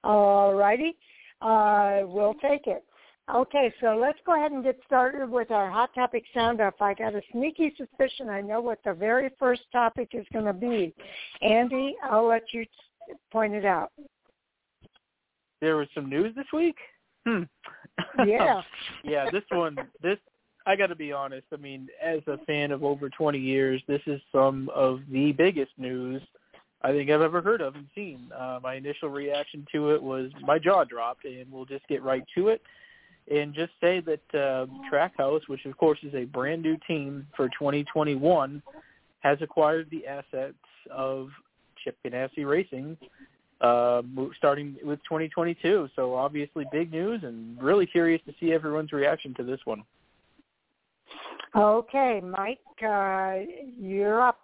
[0.05, 0.97] All righty.
[1.41, 2.85] Uh, we'll take it.
[3.35, 6.75] Okay, so let's go ahead and get started with our hot topic sound off.
[6.81, 10.53] I got a sneaky suspicion I know what the very first topic is going to
[10.53, 10.93] be.
[11.41, 12.65] Andy, I'll let you
[13.31, 13.93] point it out.
[15.61, 16.77] There was some news this week.
[17.27, 17.43] Hmm.
[18.27, 18.62] Yeah.
[19.05, 19.77] yeah, this one.
[20.03, 20.17] This
[20.66, 21.47] I got to be honest.
[21.53, 25.73] I mean, as a fan of over 20 years, this is some of the biggest
[25.78, 26.23] news
[26.82, 28.31] I think I've ever heard of and seen.
[28.37, 32.24] Uh, my initial reaction to it was my jaw dropped, and we'll just get right
[32.35, 32.62] to it
[33.31, 37.49] and just say that uh, Trackhouse, which of course is a brand new team for
[37.49, 38.62] 2021,
[39.20, 40.55] has acquired the assets
[40.91, 41.28] of
[41.82, 42.97] Chip Ganassi Racing,
[43.61, 44.03] uh,
[44.37, 45.89] starting with 2022.
[45.95, 49.85] So obviously big news, and really curious to see everyone's reaction to this one.
[51.56, 53.39] Okay, Mike, uh,
[53.78, 54.39] you're up.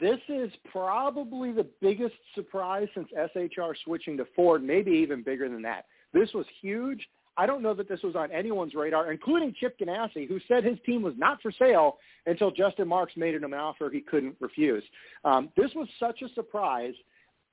[0.00, 5.62] This is probably the biggest surprise since SHR switching to Ford, maybe even bigger than
[5.62, 5.86] that.
[6.12, 7.06] This was huge.
[7.36, 10.78] I don't know that this was on anyone's radar, including Chip Ganassi, who said his
[10.84, 11.96] team was not for sale
[12.26, 14.82] until Justin Marks made him an offer he couldn't refuse.
[15.24, 16.94] Um, this was such a surprise.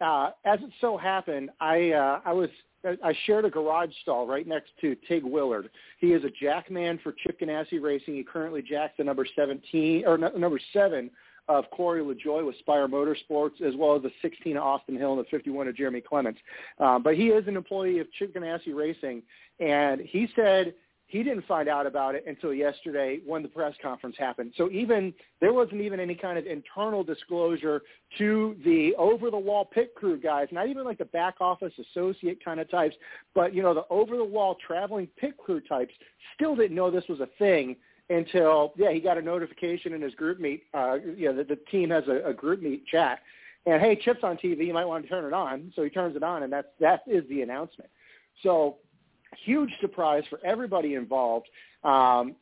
[0.02, 2.50] Uh, as it so happened, I uh, I was
[2.86, 5.70] I shared a garage stall right next to Tig Willard.
[6.00, 8.16] He is a jackman for Chip Ganassi Racing.
[8.16, 11.10] He currently jacks the number 17 or number seven
[11.50, 15.20] of Corey LaJoie with Spire Motorsports, as well as the 16 of Austin Hill and
[15.20, 16.40] the 51 of Jeremy Clements.
[16.80, 19.24] Uh, but he is an employee of Chip Ganassi Racing,
[19.60, 20.74] and he said
[21.10, 24.54] he didn't find out about it until yesterday when the press conference happened.
[24.56, 25.12] So even
[25.42, 27.82] there wasn't even any kind of internal disclosure
[28.20, 32.46] to the over the wall pit crew guys, not even like the back office associate
[32.46, 32.96] kind of types,
[33.34, 35.94] but you know the over the wall traveling pit crew types
[36.36, 37.76] still didn't know this was a thing
[38.12, 40.62] until yeah he got a notification in his GroupMe.
[40.76, 43.18] Uh, you know the, the team has a, a meet chat,
[43.66, 44.68] and hey, Chip's on TV.
[44.68, 45.74] You might want to turn it on.
[45.76, 47.90] So he turns it on, and that's that is the announcement.
[48.44, 48.78] So
[49.46, 51.48] huge surprise for everybody involved.
[51.84, 52.36] Um,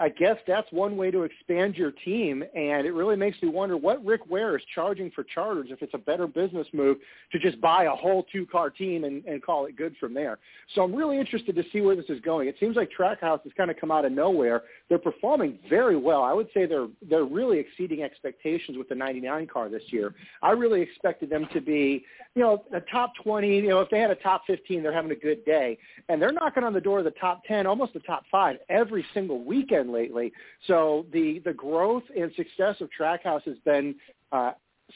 [0.00, 3.76] I guess that's one way to expand your team, and it really makes me wonder
[3.76, 5.68] what Rick Ware is charging for charters.
[5.70, 6.96] If it's a better business move
[7.32, 10.38] to just buy a whole two-car team and, and call it good from there.
[10.74, 12.48] So I'm really interested to see where this is going.
[12.48, 14.62] It seems like Trackhouse has kind of come out of nowhere.
[14.88, 16.22] They're performing very well.
[16.22, 20.14] I would say they're they're really exceeding expectations with the 99 car this year.
[20.42, 23.54] I really expected them to be, you know, a top 20.
[23.54, 25.76] You know, if they had a top 15, they're having a good day,
[26.08, 29.04] and they're knocking on the door of the top 10, almost the top five every
[29.12, 30.32] single weekend lately.
[30.66, 33.94] So the the growth and success of Trackhouse has been
[34.32, 34.52] uh,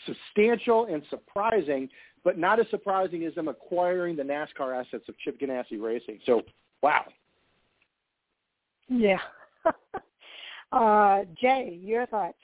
[0.06, 1.88] substantial and surprising,
[2.24, 6.18] but not as surprising as them acquiring the NASCAR assets of Chip Ganassi Racing.
[6.26, 6.42] So,
[6.82, 7.04] wow.
[8.88, 9.18] Yeah.
[10.72, 12.38] uh, Jay, your thoughts?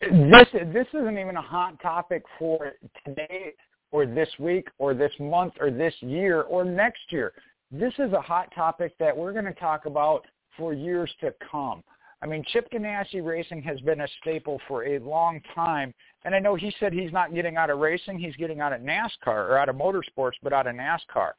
[0.00, 2.72] This this isn't even a hot topic for
[3.04, 3.54] today
[3.92, 7.32] or this week or this month or this year or next year.
[7.70, 10.24] This is a hot topic that we're going to talk about
[10.56, 11.82] for years to come.
[12.22, 15.92] I mean, Chip Ganassi Racing has been a staple for a long time.
[16.24, 18.18] And I know he said he's not getting out of racing.
[18.18, 21.32] He's getting out of NASCAR or out of motorsports, but out of NASCAR.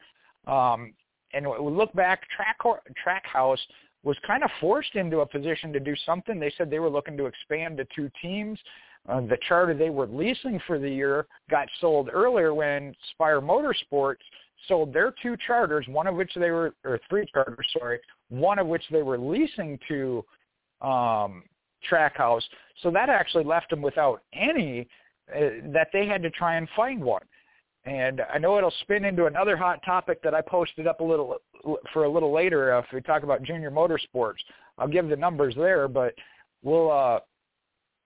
[0.46, 0.94] Um,
[1.34, 2.58] and we look back, Track,
[3.06, 3.58] Trackhouse
[4.04, 6.40] was kind of forced into a position to do something.
[6.40, 8.60] They said they were looking to expand to two teams.
[9.10, 14.18] Uh, the charter they were leasing for the year got sold earlier when Spire Motorsports
[14.68, 18.68] sold their two charters, one of which they were, or three charters, sorry, one of
[18.68, 20.24] which they were leasing to
[20.82, 21.44] um,
[21.90, 22.44] Trackhouse.
[22.82, 24.88] So that actually left them without any,
[25.36, 27.24] uh, that they had to try and find one.
[27.86, 31.38] And I know it'll spin into another hot topic that I posted up a little
[31.94, 32.76] for a little later.
[32.76, 34.40] Uh, if we talk about junior motorsports,
[34.78, 35.88] I'll give the numbers there.
[35.88, 36.14] But
[36.64, 37.20] we'll uh,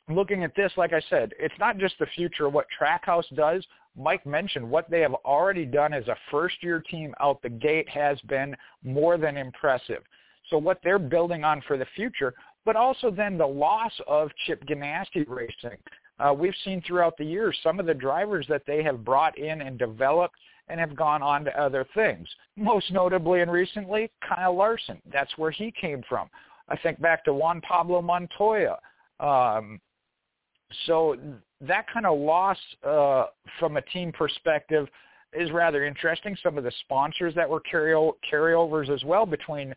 [0.09, 3.65] looking at this, like I said, it's not just the future of what Trackhouse does.
[3.97, 8.19] Mike mentioned what they have already done as a first-year team out the gate has
[8.21, 10.03] been more than impressive.
[10.49, 12.33] So what they're building on for the future,
[12.65, 15.77] but also then the loss of Chip Ganassi Racing
[16.21, 19.61] uh, we've seen throughout the years some of the drivers that they have brought in
[19.61, 20.35] and developed
[20.67, 22.27] and have gone on to other things.
[22.55, 25.01] Most notably and recently, Kyle Larson.
[25.11, 26.29] That's where he came from.
[26.69, 28.77] I think back to Juan Pablo Montoya.
[29.19, 29.79] Um,
[30.85, 31.15] so
[31.61, 32.57] that kind of loss
[32.87, 33.25] uh,
[33.59, 34.87] from a team perspective
[35.33, 36.35] is rather interesting.
[36.43, 39.73] Some of the sponsors that were carry- carryovers as well between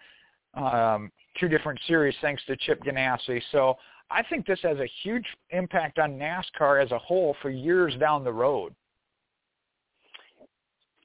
[0.55, 3.41] um, two different series, thanks to Chip Ganassi.
[3.53, 3.77] So
[4.11, 8.25] I think this has a huge impact on NASCAR as a whole for years down
[8.25, 8.75] the road.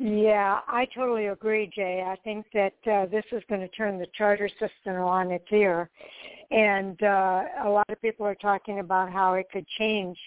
[0.01, 2.05] Yeah, I totally agree, Jay.
[2.07, 5.89] I think that uh, this is going to turn the charter system on its ear,
[6.51, 10.17] and uh, a lot of people are talking about how it could change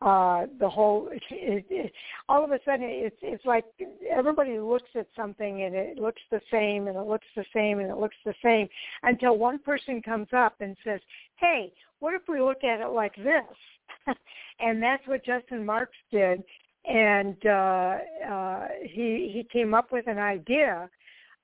[0.00, 1.10] uh, the whole.
[1.30, 1.92] It, it,
[2.30, 3.66] all of a sudden, it's it's like
[4.10, 7.90] everybody looks at something and it looks the same, and it looks the same, and
[7.90, 8.70] it looks the same,
[9.02, 11.00] until one person comes up and says,
[11.36, 14.16] "Hey, what if we look at it like this?"
[14.60, 16.42] and that's what Justin Marks did
[16.88, 17.98] and uh,
[18.28, 20.88] uh, he he came up with an idea,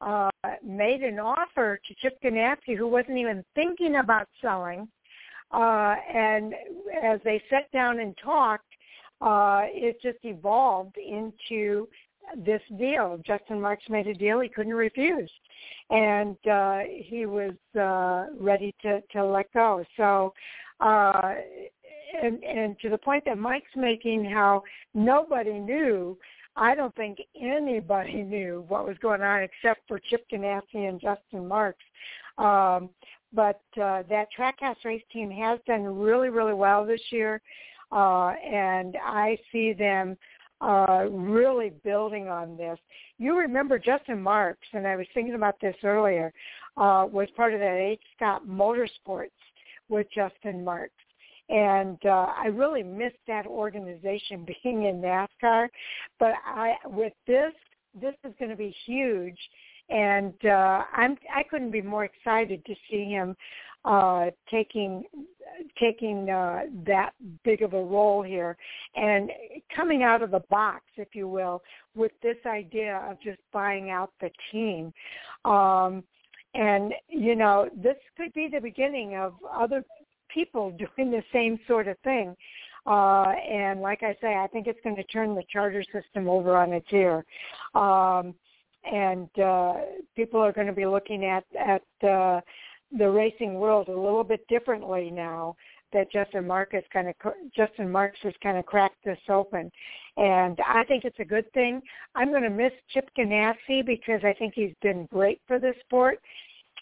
[0.00, 0.30] uh,
[0.64, 4.88] made an offer to Chip Ganassi, who wasn't even thinking about selling,
[5.52, 6.54] uh, and
[7.02, 8.64] as they sat down and talked,
[9.20, 11.88] uh, it just evolved into
[12.44, 13.20] this deal.
[13.24, 15.30] Justin Marks made a deal he couldn't refuse,
[15.90, 19.84] and uh, he was uh, ready to to let go.
[19.96, 20.32] So
[20.80, 21.34] uh,
[22.22, 24.62] and and to the point that Mike's making, how
[24.94, 26.18] nobody knew.
[26.56, 31.46] I don't think anybody knew what was going on except for Chip Ganassi and Justin
[31.46, 31.84] Marks.
[32.38, 32.90] Um,
[33.32, 37.40] but uh, that Trackhouse race team has done really, really well this year,
[37.92, 40.16] uh, and I see them
[40.60, 42.78] uh, really building on this.
[43.18, 46.32] You remember Justin Marks, and I was thinking about this earlier,
[46.76, 48.00] uh, was part of that H.
[48.16, 49.30] Scott Motorsports
[49.88, 50.94] with Justin Marks
[51.48, 55.68] and uh, I really miss that organization being in NASCAR.
[56.18, 57.52] But I, with this,
[58.00, 59.38] this is going to be huge,
[59.88, 63.36] and uh, I'm I couldn't be more excited to see him
[63.86, 65.04] uh, taking
[65.78, 67.12] taking uh, that
[67.44, 68.56] big of a role here
[68.96, 69.30] and
[69.74, 71.62] coming out of the box, if you will,
[71.94, 74.92] with this idea of just buying out the team.
[75.44, 76.02] Um,
[76.54, 79.84] and you know, this could be the beginning of other
[80.36, 82.36] people doing the same sort of thing.
[82.86, 86.56] Uh, and like I say, I think it's going to turn the charter system over
[86.56, 87.24] on its ear.
[87.74, 88.34] Um,
[88.84, 89.74] and uh,
[90.14, 92.40] people are going to be looking at at uh,
[92.96, 95.56] the racing world a little bit differently now
[95.92, 97.14] that Justin Marcus kind of
[97.56, 99.72] Justin Marks has kind of cracked this open,
[100.16, 101.80] and I think it's a good thing.
[102.14, 106.20] I'm going to miss Chip Ganassi because I think he's been great for the sport.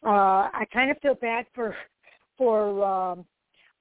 [0.05, 1.75] Uh, I kind of feel bad for
[2.37, 3.25] for um,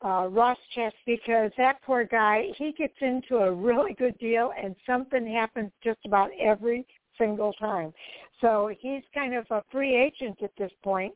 [0.03, 4.75] uh, Ross Chastain because that poor guy, he gets into a really good deal and
[4.85, 6.85] something happens just about every
[7.17, 7.93] single time.
[8.41, 11.13] So he's kind of a free agent at this point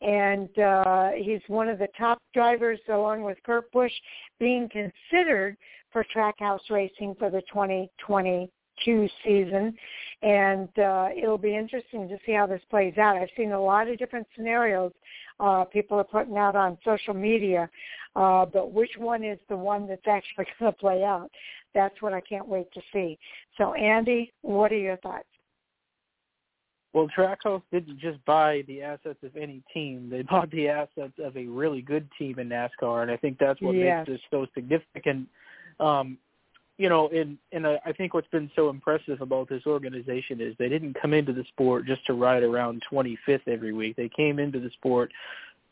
[0.00, 3.92] and uh, he's one of the top drivers along with Kurt Busch
[4.38, 5.56] being considered
[5.92, 7.42] for Trackhouse Racing for the
[8.84, 9.74] 2022 season.
[10.20, 13.16] And uh, it'll be interesting to see how this plays out.
[13.16, 14.92] I've seen a lot of different scenarios
[15.40, 17.70] uh, people are putting out on social media.
[18.16, 21.30] Uh, but which one is the one that's actually going to play out?
[21.74, 23.18] That's what I can't wait to see.
[23.56, 25.24] So, Andy, what are your thoughts?
[26.94, 31.36] Well, Trackhouse didn't just buy the assets of any team; they bought the assets of
[31.36, 34.06] a really good team in NASCAR, and I think that's what yes.
[34.08, 35.28] makes this so significant.
[35.78, 36.18] Um,
[36.78, 40.68] you know, and and I think what's been so impressive about this organization is they
[40.68, 43.96] didn't come into the sport just to ride around 25th every week.
[43.96, 45.12] They came into the sport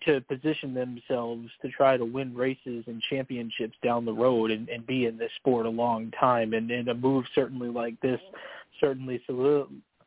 [0.05, 4.87] to position themselves to try to win races and championships down the road and, and
[4.87, 6.53] be in this sport a long time.
[6.53, 8.21] And, and a move certainly like this
[8.81, 9.23] certainly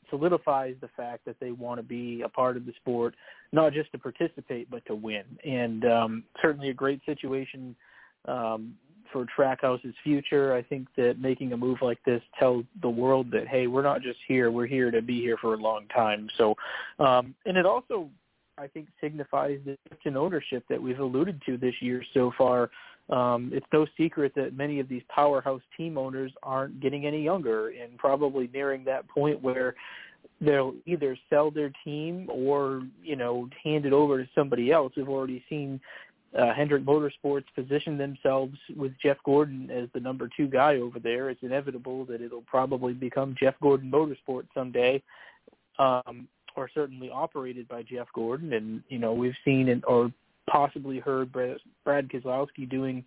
[0.10, 3.16] solidifies the fact that they want to be a part of the sport,
[3.52, 5.24] not just to participate but to win.
[5.44, 7.76] And um, certainly a great situation
[8.26, 8.76] um,
[9.12, 10.54] for Trackhouse's future.
[10.54, 14.02] I think that making a move like this tells the world that hey, we're not
[14.02, 16.30] just here; we're here to be here for a long time.
[16.38, 16.56] So,
[17.00, 18.10] um, and it also,
[18.58, 22.70] I think, signifies the shift in ownership that we've alluded to this year so far.
[23.10, 27.70] Um, it's no secret that many of these powerhouse team owners aren't getting any younger
[27.70, 29.76] and probably nearing that point where
[30.42, 34.94] they'll either sell their team or you know hand it over to somebody else.
[34.96, 35.80] We've already seen
[36.38, 41.30] uh, Hendrick Motorsports position themselves with Jeff Gordon as the number two guy over there.
[41.30, 45.02] It's inevitable that it'll probably become Jeff Gordon Motorsports someday,
[45.80, 48.54] um, or certainly operated by Jeff Gordon.
[48.54, 50.12] And you know we've seen and or
[50.50, 53.04] possibly heard Brad, Brad Keselowski doing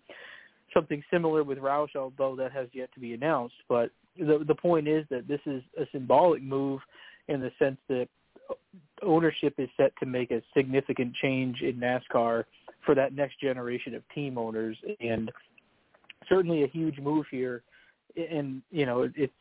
[0.73, 3.55] something similar with Roush, although that has yet to be announced.
[3.69, 6.81] But the the point is that this is a symbolic move
[7.29, 8.09] in the sense that
[9.01, 12.45] ownership is set to make a significant change in NASCAR
[12.85, 15.31] for that next generation of team owners, and
[16.27, 17.63] certainly a huge move here.
[18.15, 19.33] And you know, it's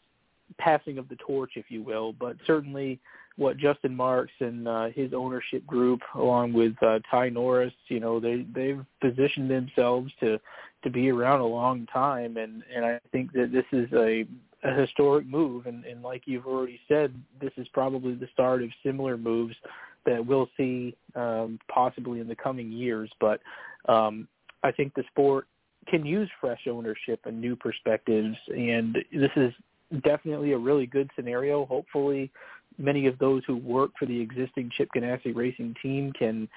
[0.58, 3.00] passing of the torch, if you will, but certainly
[3.36, 8.20] what Justin Marks and uh, his ownership group, along with uh, Ty Norris, you know,
[8.20, 10.38] they they've positioned themselves to
[10.84, 14.26] to be around a long time, and and I think that this is a
[14.62, 18.70] a historic move, and, and like you've already said, this is probably the start of
[18.84, 19.54] similar moves
[20.06, 23.10] that we'll see um, possibly in the coming years.
[23.20, 23.40] But
[23.88, 24.28] um,
[24.62, 25.46] I think the sport
[25.88, 29.52] can use fresh ownership and new perspectives, and this is
[30.04, 31.66] definitely a really good scenario.
[31.66, 32.30] Hopefully,
[32.78, 36.48] many of those who work for the existing Chip Ganassi Racing team can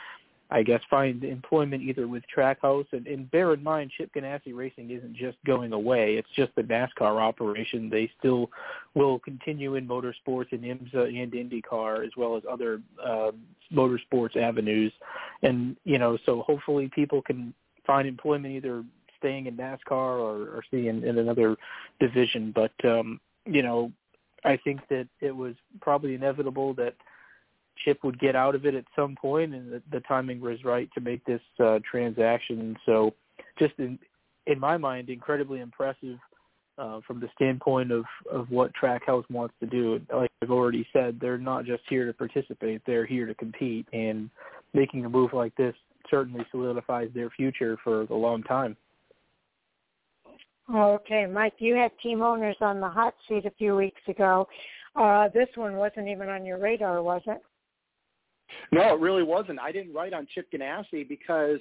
[0.51, 2.85] I guess, find employment either with Trackhouse.
[2.91, 6.15] And, and bear in mind, Chip Ganassi Racing isn't just going away.
[6.15, 7.89] It's just the NASCAR operation.
[7.89, 8.51] They still
[8.93, 13.31] will continue in motorsports in IMSA and IndyCar as well as other uh,
[13.73, 14.93] motorsports avenues.
[15.41, 17.53] And, you know, so hopefully people can
[17.87, 18.83] find employment either
[19.17, 21.55] staying in NASCAR or, or in another
[21.99, 22.51] division.
[22.53, 23.91] But, um, you know,
[24.43, 26.93] I think that it was probably inevitable that–
[27.83, 30.89] Chip would get out of it at some point, and the, the timing was right
[30.93, 32.75] to make this uh, transaction.
[32.85, 33.13] So,
[33.59, 33.99] just in
[34.47, 36.17] in my mind, incredibly impressive
[36.77, 39.99] uh, from the standpoint of of what Trackhouse wants to do.
[40.13, 43.87] Like I've already said, they're not just here to participate; they're here to compete.
[43.93, 44.29] And
[44.73, 45.75] making a move like this
[46.09, 48.77] certainly solidifies their future for a long time.
[50.73, 54.47] Okay, Mike, you had team owners on the hot seat a few weeks ago.
[54.95, 57.41] Uh, this one wasn't even on your radar, was it?
[58.71, 59.59] No, it really wasn't.
[59.59, 61.59] I didn't write on Chip Ganassi because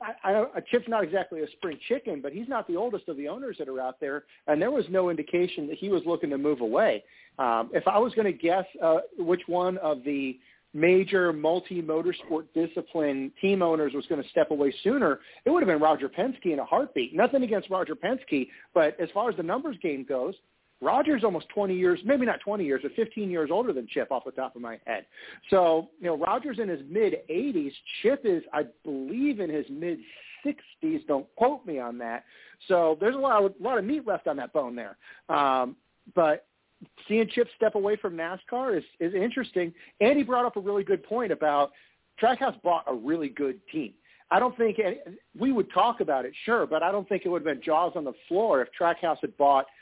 [0.00, 3.28] I, I, Chip's not exactly a spring chicken, but he's not the oldest of the
[3.28, 6.38] owners that are out there, and there was no indication that he was looking to
[6.38, 7.02] move away.
[7.38, 10.38] Um, if I was going to guess uh, which one of the
[10.74, 15.80] major multi-motorsport discipline team owners was going to step away sooner, it would have been
[15.80, 17.14] Roger Penske in a heartbeat.
[17.14, 20.34] Nothing against Roger Penske, but as far as the numbers game goes,
[20.80, 24.24] Roger's almost 20 years, maybe not 20 years, but 15 years older than Chip off
[24.24, 25.06] the top of my head.
[25.48, 27.72] So, you know, Roger's in his mid 80s.
[28.02, 29.98] Chip is, I believe, in his mid
[30.44, 31.06] 60s.
[31.06, 32.24] Don't quote me on that.
[32.68, 34.98] So there's a lot of, a lot of meat left on that bone there.
[35.34, 35.76] Um,
[36.14, 36.46] but
[37.08, 39.72] seeing Chip step away from NASCAR is, is interesting.
[40.00, 41.72] And he brought up a really good point about
[42.22, 43.92] Trackhouse bought a really good team.
[44.30, 44.78] I don't think
[45.38, 47.92] we would talk about it, sure, but I don't think it would have been jaws
[47.94, 49.64] on the floor if Trackhouse had bought–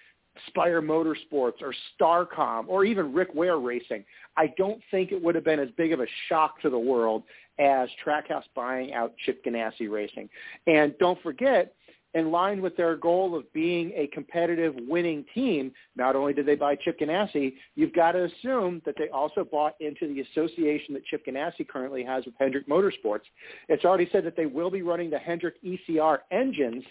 [0.48, 4.04] Spire Motorsports or Starcom or even Rick Ware Racing,
[4.36, 7.22] I don't think it would have been as big of a shock to the world
[7.58, 10.28] as Trackhouse buying out Chip Ganassi Racing.
[10.66, 11.74] And don't forget,
[12.14, 16.54] in line with their goal of being a competitive winning team, not only did they
[16.54, 21.04] buy Chip Ganassi, you've got to assume that they also bought into the association that
[21.06, 23.24] Chip Ganassi currently has with Hendrick Motorsports.
[23.68, 26.84] It's already said that they will be running the Hendrick ECR engines.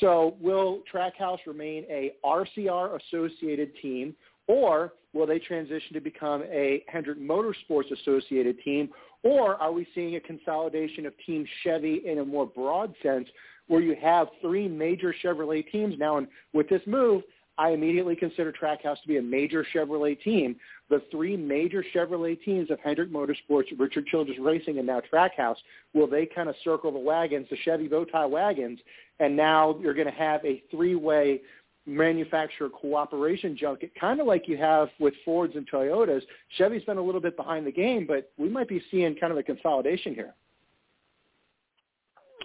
[0.00, 4.14] So will Trackhouse remain a RCR associated team
[4.48, 8.88] or will they transition to become a Hendrick Motorsports associated team?
[9.22, 13.28] Or are we seeing a consolidation of Team Chevy in a more broad sense
[13.68, 16.18] where you have three major Chevrolet teams now.
[16.18, 17.22] And with this move,
[17.58, 20.56] I immediately consider Trackhouse to be a major Chevrolet team.
[20.90, 25.56] The three major Chevrolet teams of Hendrick Motorsports, Richard Childress Racing, and now Trackhouse,
[25.92, 28.78] will they kind of circle the wagons, the Chevy bow tie wagons,
[29.18, 31.40] and now you're going to have a three-way
[31.84, 36.22] manufacturer cooperation junket, kind of like you have with Fords and Toyotas.
[36.56, 39.38] Chevy's been a little bit behind the game, but we might be seeing kind of
[39.38, 40.34] a consolidation here.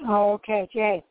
[0.07, 1.03] Oh, okay, Jay.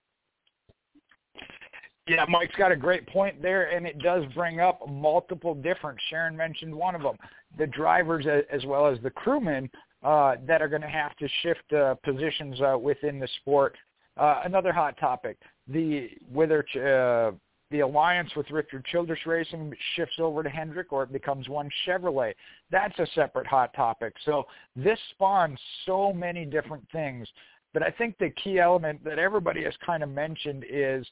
[2.09, 5.99] Yeah, Mike's got a great point there, and it does bring up multiple different.
[6.11, 7.17] Sharon mentioned one of them:
[7.59, 9.71] the drivers as well as the crewmen
[10.03, 13.77] uh, that are going to have to shift uh, positions uh, within the sport.
[14.17, 15.39] Uh, another hot topic:
[15.69, 17.37] the whether uh,
[17.71, 22.35] the alliance with Richard Childress Racing shifts over to Hendrick or it becomes one Chevrolet.
[22.71, 24.15] That's a separate hot topic.
[24.25, 24.45] So
[24.77, 27.27] this spawns so many different things.
[27.73, 31.07] But I think the key element that everybody has kind of mentioned is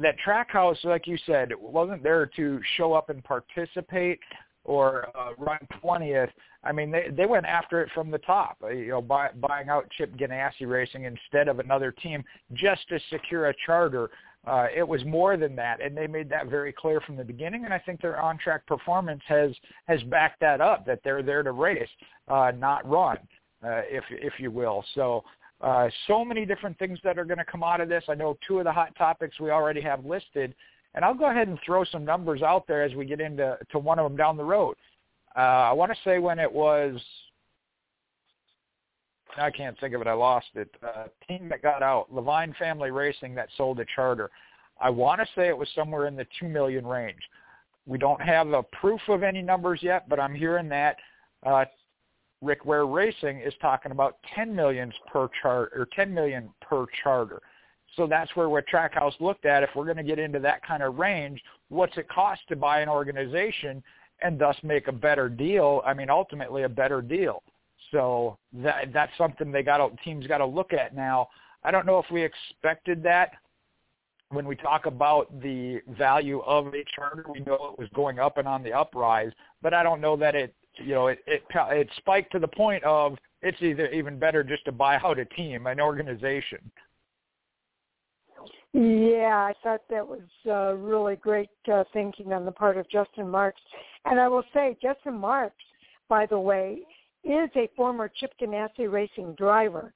[0.00, 4.20] that Trackhouse, like you said, wasn't there to show up and participate
[4.64, 6.30] or uh, run 20th.
[6.62, 8.58] I mean, they they went after it from the top.
[8.62, 12.22] Uh, you know, buy, buying out Chip Ganassi Racing instead of another team
[12.52, 14.10] just to secure a charter.
[14.46, 17.64] Uh, it was more than that, and they made that very clear from the beginning.
[17.64, 19.52] And I think their on-track performance has
[19.86, 20.86] has backed that up.
[20.86, 21.88] That they're there to race,
[22.28, 23.18] uh, not run,
[23.64, 24.84] uh, if if you will.
[24.94, 25.24] So
[25.60, 28.04] uh, so many different things that are going to come out of this.
[28.08, 30.54] I know two of the hot topics we already have listed,
[30.94, 33.78] and I'll go ahead and throw some numbers out there as we get into to
[33.78, 34.76] one of them down the road.
[35.36, 36.98] Uh, I want to say when it was,
[39.36, 40.06] I can't think of it.
[40.06, 40.74] I lost it.
[40.82, 44.30] Uh, team that got out, Leavine Family Racing, that sold a charter.
[44.80, 47.20] I want to say it was somewhere in the two million range.
[47.86, 50.96] We don't have a proof of any numbers yet, but I'm hearing that
[51.44, 51.64] uh,
[52.42, 57.40] Rick Ware Racing is talking about 10 millions per chart or 10 million per charter.
[57.96, 59.62] So that's where what Trackhouse looked at.
[59.62, 62.80] If we're going to get into that kind of range, what's it cost to buy
[62.80, 63.82] an organization
[64.22, 65.82] and thus make a better deal?
[65.84, 67.42] I mean, ultimately a better deal.
[67.90, 71.28] So that that's something they got teams got to look at now.
[71.64, 73.32] I don't know if we expected that
[74.30, 77.26] when we talk about the value of a charter.
[77.32, 80.36] We know it was going up and on the uprise, but I don't know that
[80.36, 84.42] it you know, it, it it spiked to the point of it's either even better
[84.42, 86.58] just to buy out a team, an organization.
[88.72, 93.28] Yeah, I thought that was uh, really great uh, thinking on the part of Justin
[93.28, 93.60] Marks.
[94.04, 95.64] And I will say, Justin Marks,
[96.08, 96.78] by the way,
[97.24, 99.92] is a former Chip Ganassi racing driver.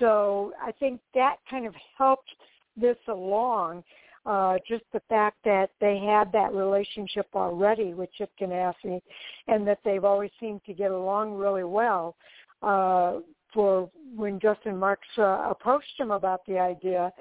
[0.00, 2.28] So I think that kind of helped
[2.76, 3.84] this along
[4.26, 9.00] uh, just the fact that they had that relationship already with Chip Ganassi
[9.46, 12.16] and that they've always seemed to get along really well.
[12.62, 13.20] Uh,
[13.54, 17.12] for when Justin Marks uh, approached him about the idea,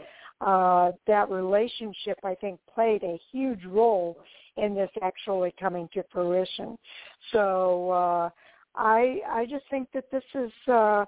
[0.41, 4.18] uh, that relationship I think played a huge role
[4.57, 6.77] in this actually coming to fruition.
[7.32, 8.30] So uh,
[8.76, 11.06] I I just think that this is uh,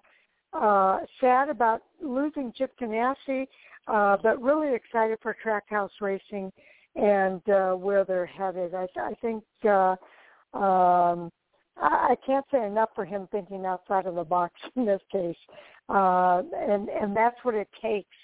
[0.53, 3.47] uh, sad about losing Chip Ganassi
[3.87, 6.51] uh, but really excited for Trackhouse Racing
[6.95, 8.73] and uh, where they're headed.
[8.73, 9.95] I, I think uh,
[10.53, 11.31] um,
[11.77, 15.37] I, I can't say enough for him thinking outside of the box in this case,
[15.89, 18.15] uh, and and that's what it takes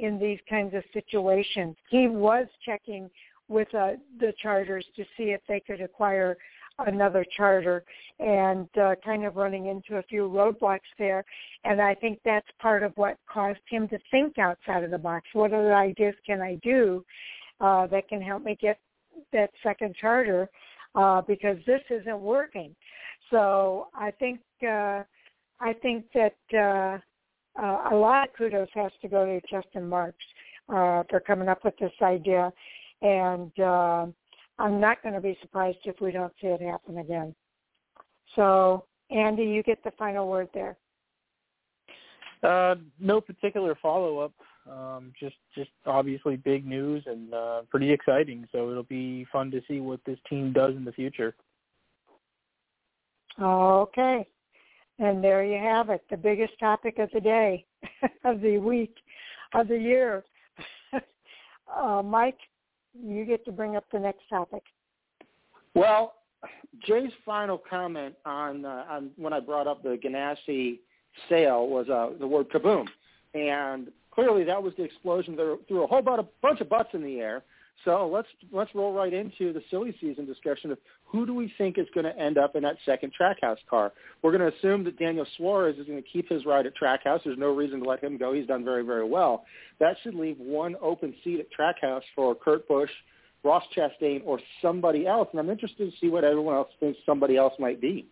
[0.00, 1.76] in these kinds of situations.
[1.88, 3.08] He was checking
[3.48, 6.36] with uh, the charters to see if they could acquire
[6.78, 7.84] another charter
[8.18, 11.24] and uh, kind of running into a few roadblocks there.
[11.64, 15.28] And I think that's part of what caused him to think outside of the box.
[15.32, 17.04] What other ideas can I do
[17.60, 18.78] uh, that can help me get
[19.32, 20.48] that second charter?
[20.94, 22.72] Uh, because this isn't working.
[23.28, 25.02] So I think uh,
[25.60, 26.98] I think that uh,
[27.60, 30.24] uh, a lot of kudos has to go to Justin Marks
[30.68, 32.52] uh, for coming up with this idea,
[33.02, 34.06] and uh,
[34.58, 37.34] I'm not going to be surprised if we don't see it happen again.
[38.36, 40.76] So, Andy, you get the final word there.
[42.42, 44.32] Uh, no particular follow up.
[44.70, 48.46] Um, just, just obviously big news and uh, pretty exciting.
[48.52, 51.34] So it'll be fun to see what this team does in the future.
[53.40, 54.26] Okay,
[55.00, 57.66] and there you have it, the biggest topic of the day,
[58.24, 58.94] of the week,
[59.54, 60.24] of the year.
[61.76, 62.38] uh, Mike,
[63.00, 64.62] you get to bring up the next topic.
[65.74, 66.14] Well,
[66.86, 70.78] Jay's final comment on uh, on when I brought up the Ganassi
[71.28, 72.86] sale was uh, the word kaboom,
[73.34, 77.20] and clearly that was the explosion that threw a whole bunch of butts in the
[77.20, 77.42] air.
[77.84, 81.78] So let's let's roll right into the silly season discussion of who do we think
[81.78, 83.92] is going to end up in that second Trackhouse car.
[84.22, 87.20] We're going to assume that Daniel Suarez is going to keep his ride at Trackhouse.
[87.24, 88.32] There's no reason to let him go.
[88.32, 89.44] He's done very very well.
[89.80, 92.90] That should leave one open seat at Trackhouse for Kurt Busch,
[93.42, 95.28] Ross Chastain, or somebody else.
[95.32, 98.06] And I'm interested to see what everyone else thinks somebody else might be.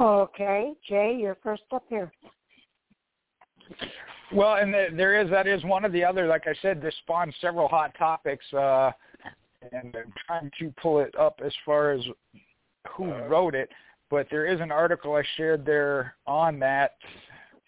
[0.00, 2.12] Okay, Jay, you're first up here.
[4.32, 6.26] Well, and there is that is one of the other.
[6.26, 8.92] Like I said, this spawned several hot topics, uh,
[9.72, 12.00] and I'm trying to pull it up as far as
[12.96, 13.70] who wrote it.
[14.08, 16.96] But there is an article I shared there on that.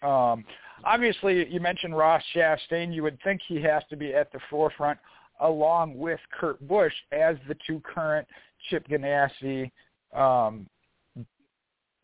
[0.02, 0.44] Um,
[0.84, 2.94] obviously, you mentioned Ross Chastain.
[2.94, 4.98] You would think he has to be at the forefront,
[5.40, 8.26] along with Kurt Busch as the two current
[8.68, 9.70] Chip Ganassi
[10.14, 10.66] um,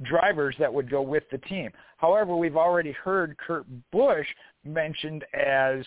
[0.02, 1.70] drivers that would go with the team.
[1.96, 4.26] However, we've already heard Kurt Busch
[4.64, 5.84] mentioned as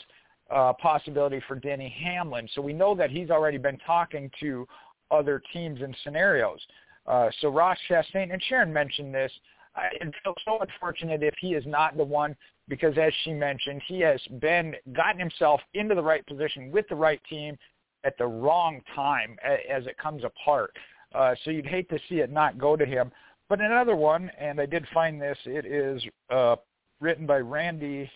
[0.50, 2.48] a possibility for Denny Hamlin.
[2.54, 4.68] So we know that he's already been talking to
[5.10, 6.60] other teams and scenarios.
[7.08, 9.32] Uh, so Ross Chastain, and Sharon mentioned this,
[9.76, 9.90] I
[10.24, 12.36] feel so unfortunate if he is not the one
[12.68, 16.96] because as she mentioned, he has been gotten himself into the right position with the
[16.96, 17.58] right team
[18.04, 20.76] at the wrong time as it comes apart.
[21.14, 23.12] Uh, so you'd hate to see it not go to him.
[23.52, 26.56] But another one, and I did find this, it is uh,
[27.02, 28.10] written by Randy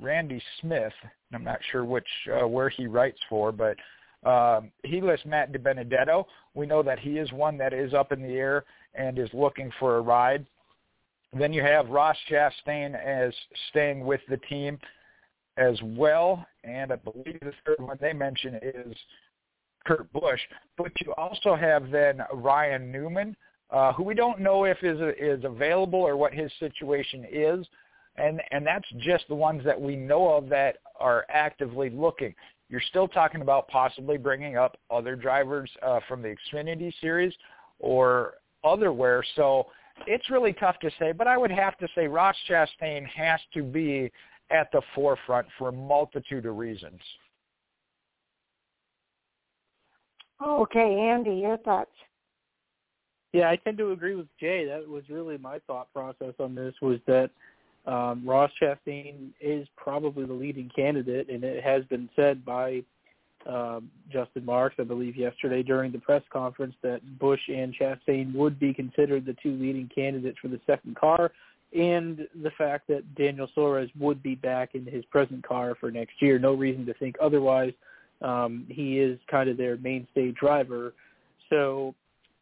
[0.00, 0.92] Randy Smith.
[1.32, 3.76] I'm not sure which uh, where he writes for, but
[4.28, 6.24] um, he lists Matt DiBenedetto.
[6.54, 8.64] We know that he is one that is up in the air
[8.96, 10.44] and is looking for a ride.
[11.32, 13.32] Then you have Ross Chastain as
[13.70, 14.80] staying with the team
[15.56, 18.96] as well, and I believe the third one they mention is
[19.86, 20.40] Kurt Busch.
[20.76, 23.36] But you also have then Ryan Newman,
[23.70, 27.66] uh, who we don't know if is is available or what his situation is,
[28.16, 32.34] and and that's just the ones that we know of that are actively looking.
[32.68, 37.32] You're still talking about possibly bringing up other drivers uh, from the Xfinity series
[37.78, 38.34] or
[38.64, 39.22] otherwhere.
[39.36, 39.66] So
[40.06, 43.62] it's really tough to say, but I would have to say Ross Chastain has to
[43.62, 44.10] be
[44.50, 47.00] at the forefront for a multitude of reasons.
[50.44, 51.90] Okay, Andy, your thoughts?
[53.34, 54.64] Yeah, I tend to agree with Jay.
[54.64, 57.30] That was really my thought process on this was that
[57.84, 62.84] um, Ross Chastain is probably the leading candidate, and it has been said by
[63.44, 68.60] um, Justin Marks, I believe, yesterday during the press conference that Busch and Chastain would
[68.60, 71.32] be considered the two leading candidates for the second car
[71.76, 76.22] and the fact that Daniel Suarez would be back in his present car for next
[76.22, 76.38] year.
[76.38, 77.72] No reason to think otherwise.
[78.22, 80.94] Um, he is kind of their mainstay driver.
[81.50, 81.96] So,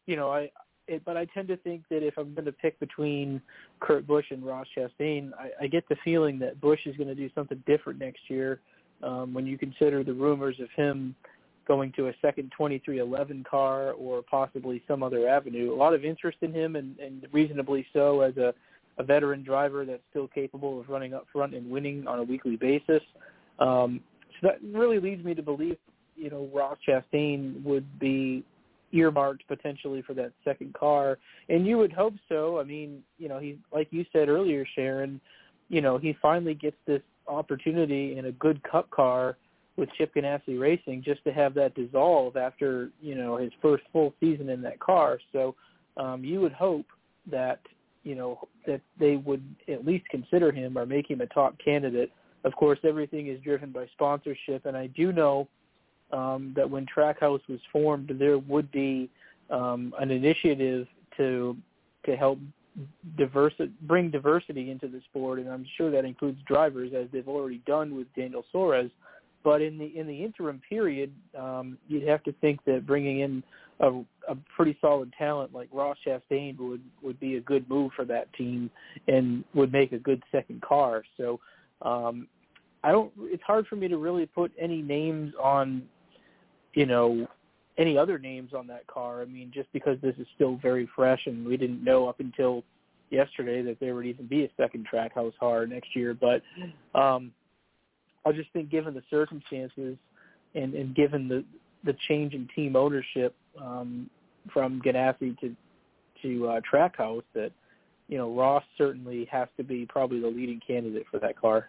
[0.04, 0.50] you know, I,
[0.88, 3.40] it, but I tend to think that if I'm going to pick between
[3.80, 7.14] Kurt Busch and Ross Chastain, I, I get the feeling that Busch is going to
[7.14, 8.60] do something different next year.
[9.02, 11.14] Um, when you consider the rumors of him
[11.66, 16.38] going to a second 23XI car or possibly some other avenue, a lot of interest
[16.42, 18.54] in him, and, and reasonably so as a
[18.98, 22.56] a veteran driver that's still capable of running up front and winning on a weekly
[22.56, 23.02] basis.
[23.58, 24.00] Um,
[24.40, 25.76] so that really leads me to believe,
[26.16, 28.44] you know, Ross Chastain would be
[28.92, 32.58] earmarked potentially for that second car, and you would hope so.
[32.58, 35.20] I mean, you know, he like you said earlier, Sharon,
[35.68, 39.36] you know, he finally gets this opportunity in a good Cup car
[39.76, 44.14] with Chip Ganassi Racing just to have that dissolve after you know his first full
[44.20, 45.18] season in that car.
[45.32, 45.54] So
[45.96, 46.86] um, you would hope
[47.30, 47.60] that
[48.02, 52.12] you know that they would at least consider him or make him a top candidate.
[52.44, 55.48] Of course, everything is driven by sponsorship, and I do know
[56.12, 59.10] um, that when Trackhouse was formed, there would be
[59.50, 60.86] um, an initiative
[61.16, 61.56] to
[62.04, 62.38] to help
[63.18, 67.62] diversi- bring diversity into the sport, and I'm sure that includes drivers, as they've already
[67.66, 68.90] done with Daniel Suarez.
[69.44, 73.42] But in the in the interim period, um, you'd have to think that bringing in
[73.80, 73.90] a,
[74.28, 78.32] a pretty solid talent like Ross Chastain would would be a good move for that
[78.34, 78.70] team
[79.08, 81.02] and would make a good second car.
[81.16, 81.40] So
[81.82, 82.28] um,
[82.84, 83.12] I don't.
[83.18, 85.82] It's hard for me to really put any names on,
[86.74, 87.26] you know,
[87.78, 89.22] any other names on that car.
[89.22, 92.64] I mean, just because this is still very fresh and we didn't know up until
[93.10, 96.14] yesterday that there would even be a second Trackhouse car next year.
[96.14, 96.42] But
[96.98, 97.32] um,
[98.24, 99.96] I just think given the circumstances
[100.54, 101.44] and, and given the
[101.84, 104.08] the change in team ownership um,
[104.52, 105.56] from Ganassi to
[106.22, 107.50] to uh, Trackhouse, that
[108.08, 111.68] you know Ross certainly has to be probably the leading candidate for that car.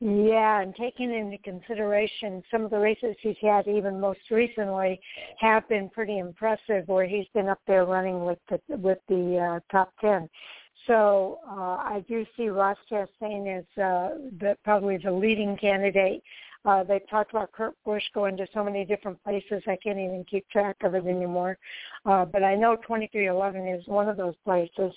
[0.00, 5.00] Yeah, and taking into consideration some of the races he's had, even most recently,
[5.38, 6.86] have been pretty impressive.
[6.86, 10.28] Where he's been up there running with the with the uh, top ten.
[10.86, 16.22] So uh, I do see Ross Chastain as uh, the, probably the leading candidate.
[16.64, 20.24] Uh, they've talked about Kurt Busch going to so many different places, I can't even
[20.28, 21.56] keep track of it anymore.
[22.04, 24.92] Uh, but I know 23XI is one of those places.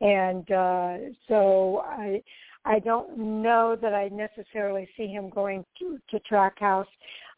[0.00, 0.96] And uh,
[1.28, 2.22] so I,
[2.64, 6.86] I don't know that I necessarily see him going to, to Trackhouse.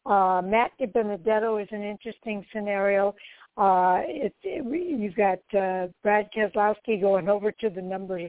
[0.06, 3.14] Uh, Matt DiBenedetto is an interesting scenario.
[3.56, 8.28] Uh, it, it, you've got uh, Brad Keselowski going over to the number,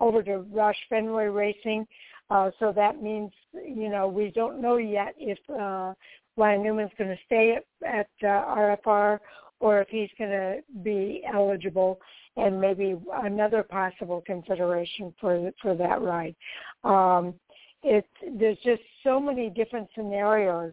[0.00, 1.86] over to Roush Fenway Racing.
[2.30, 5.94] Uh, so that means, you know, we don't know yet if uh,
[6.36, 9.18] Ryan Newman's going to stay at, at uh, RFR
[9.60, 12.00] or if he's going to be eligible
[12.36, 16.34] and maybe another possible consideration for for that ride.
[16.82, 17.34] Um,
[17.82, 18.06] it
[18.38, 20.72] there's just so many different scenarios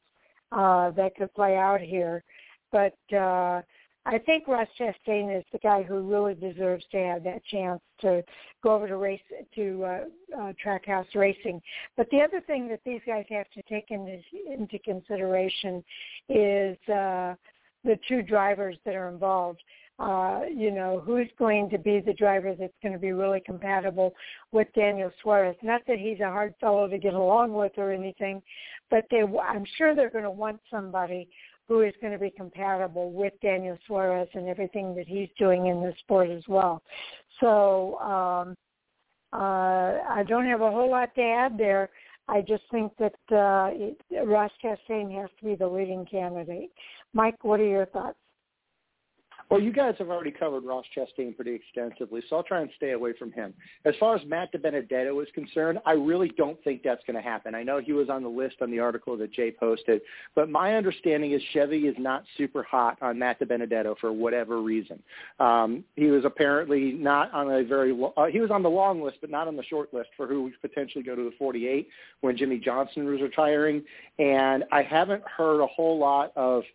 [0.52, 2.24] uh, that could play out here,
[2.72, 3.62] but uh,
[4.04, 8.24] I think Ross Chastain is the guy who really deserves to have that chance to
[8.64, 9.22] go over to race
[9.56, 10.00] to uh,
[10.40, 11.62] uh, Trackhouse Racing.
[11.96, 14.20] But the other thing that these guys have to take into,
[14.52, 15.84] into consideration
[16.30, 17.36] is uh,
[17.84, 19.62] the two drivers that are involved.
[20.00, 24.16] Uh, you know, who's going to be the driver that's going to be really compatible
[24.52, 25.56] with Daniel Suarez.
[25.62, 28.42] Not that he's a hard fellow to get along with or anything,
[28.90, 31.30] but they, I'm sure they're going to want somebody
[31.68, 35.82] who is going to be compatible with Daniel Suarez and everything that he's doing in
[35.82, 36.82] the sport as well.
[37.40, 38.58] So um,
[39.32, 41.90] uh, I don't have a whole lot to add there.
[42.28, 46.72] I just think that uh, Ross Chastain has to be the leading candidate.
[47.14, 48.18] Mike, what are your thoughts?
[49.52, 52.92] Well, you guys have already covered Ross Chastain pretty extensively, so I'll try and stay
[52.92, 53.54] away from him.
[53.84, 57.54] As far as Matt DiBenedetto is concerned, I really don't think that's going to happen.
[57.54, 60.04] I know he was on the list on the article that Jay posted,
[60.36, 65.04] but my understanding is Chevy is not super hot on Matt DiBenedetto for whatever reason.
[65.42, 69.04] Um, he was apparently not on a very lo- uh, he was on the long
[69.04, 71.90] list, but not on the short list for who would potentially go to the 48
[72.22, 73.84] when Jimmie Johnson was retiring,
[74.18, 76.64] and I haven't heard a whole lot of–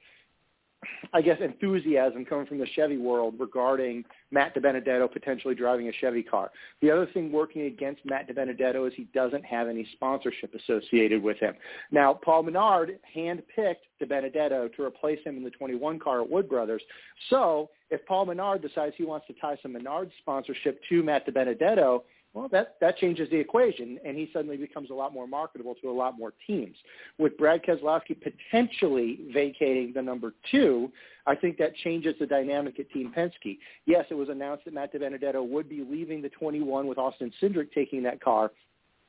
[1.13, 6.23] I guess, enthusiasm coming from the Chevy world regarding Matt DiBenedetto potentially driving a Chevy
[6.23, 6.51] car.
[6.83, 11.39] The other thing working against Matt DiBenedetto is he doesn't have any sponsorship associated with
[11.39, 11.55] him.
[11.91, 16.83] Now, Paul Menard handpicked DiBenedetto to replace him in the 21 car at Wood Brothers.
[17.31, 22.03] So if Paul Menard decides he wants to tie some Menard sponsorship to Matt DiBenedetto,
[22.35, 25.89] well, that, that changes the equation, and he suddenly becomes a lot more marketable to
[25.89, 26.77] a lot more teams.
[27.19, 30.93] With Brad Keselowski potentially vacating the number two,
[31.27, 33.59] I think that changes the dynamic at Team Penske.
[33.87, 37.73] Yes, it was announced that Matt DiBenedetto would be leaving the 21 with Austin Cindric
[37.73, 38.53] taking that car,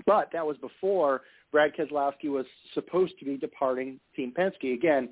[0.06, 4.74] but that was before Brad Keselowski was supposed to be departing Team Penske.
[4.74, 5.10] Again,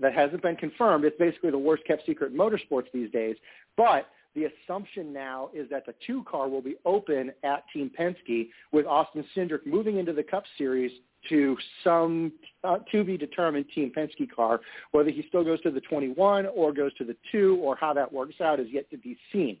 [0.00, 1.04] that hasn't been confirmed.
[1.04, 3.36] It's basically the worst kept secret in motorsports these days,
[3.76, 8.48] but– the assumption now is that the two car will be open at Team Penske
[8.72, 10.92] with Austin Cindric moving into the Cup Series
[11.28, 12.32] to some
[12.64, 14.60] uh, to be determined Team Penske car.
[14.92, 18.12] Whether he still goes to the 21 or goes to the 2 or how that
[18.12, 19.56] works out is yet to be seen.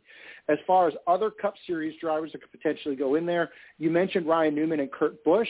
[0.48, 4.26] As far as other Cup Series drivers that could potentially go in there, you mentioned
[4.26, 5.48] Ryan Newman and Kurt Busch.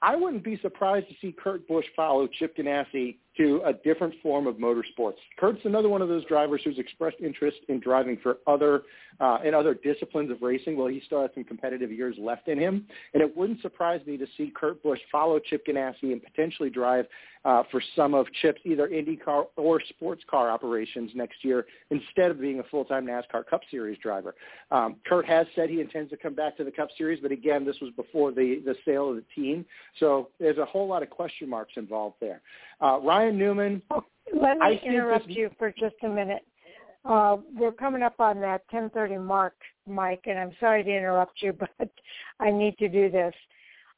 [0.00, 4.46] I wouldn't be surprised to see Kurt Busch follow Chip Ganassi to a different form
[4.46, 5.16] of motorsports.
[5.38, 8.82] Kurt's another one of those drivers who's expressed interest in driving for other
[9.20, 10.76] uh, in other disciplines of racing.
[10.76, 14.16] Well, he still has some competitive years left in him, and it wouldn't surprise me
[14.16, 17.06] to see Kurt Busch follow Chip Ganassi and potentially drive
[17.44, 22.40] uh, for some of Chip's either IndyCar or sports car operations next year instead of
[22.40, 24.34] being a full-time NASCAR Cup Series driver.
[24.70, 27.64] Um, Kurt has said he intends to come back to the Cup Series, but again,
[27.64, 29.64] this was before the the sale of the team,
[29.98, 32.40] so there's a whole lot of question marks involved there.
[32.82, 33.82] Uh, Ryan Newman.
[33.90, 34.04] Oh,
[34.34, 35.36] let me interrupt this...
[35.36, 36.42] you for just a minute.
[37.04, 39.54] Uh, we're coming up on that 10:30 mark,
[39.86, 41.90] Mike, and I'm sorry to interrupt you, but
[42.40, 43.34] I need to do this.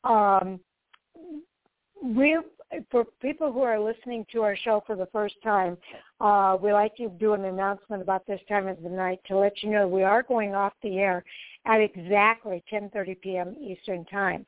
[0.05, 0.61] Um,
[2.05, 2.39] we,
[2.91, 5.79] for people who are listening to our show for the first time,
[6.21, 9.63] uh, we like to do an announcement about this time of the night to let
[9.63, 11.25] you know we are going off the air
[11.67, 13.57] at exactly 10:30 p.m.
[13.59, 14.45] Eastern Time.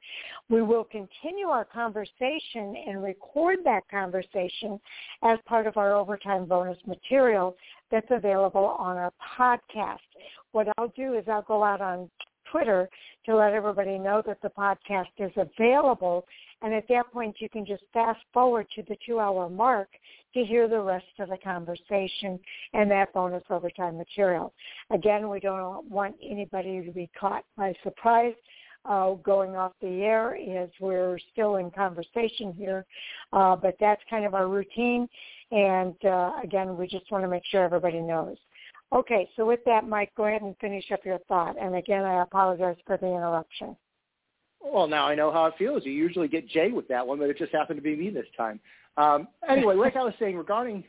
[0.50, 4.78] We will continue our conversation and record that conversation
[5.22, 7.56] as part of our overtime bonus material
[7.90, 9.98] that's available on our podcast.
[10.52, 12.10] What I'll do is I'll go out on
[12.56, 12.88] Twitter
[13.26, 16.24] to let everybody know that the podcast is available.
[16.62, 19.88] And at that point, you can just fast forward to the two-hour mark
[20.32, 22.40] to hear the rest of the conversation
[22.72, 24.54] and that bonus overtime material.
[24.90, 28.34] Again, we don't want anybody to be caught by surprise.
[28.86, 32.86] Uh, going off the air is we're still in conversation here,
[33.32, 35.08] uh, but that's kind of our routine.
[35.50, 38.36] And uh, again, we just want to make sure everybody knows.
[38.92, 41.56] Okay, so with that, Mike, go ahead and finish up your thought.
[41.60, 43.76] And again, I apologize for the interruption.
[44.60, 45.84] Well, now I know how it feels.
[45.84, 48.26] You usually get Jay with that one, but it just happened to be me this
[48.36, 48.60] time.
[48.96, 50.84] Um, anyway, like I was saying regarding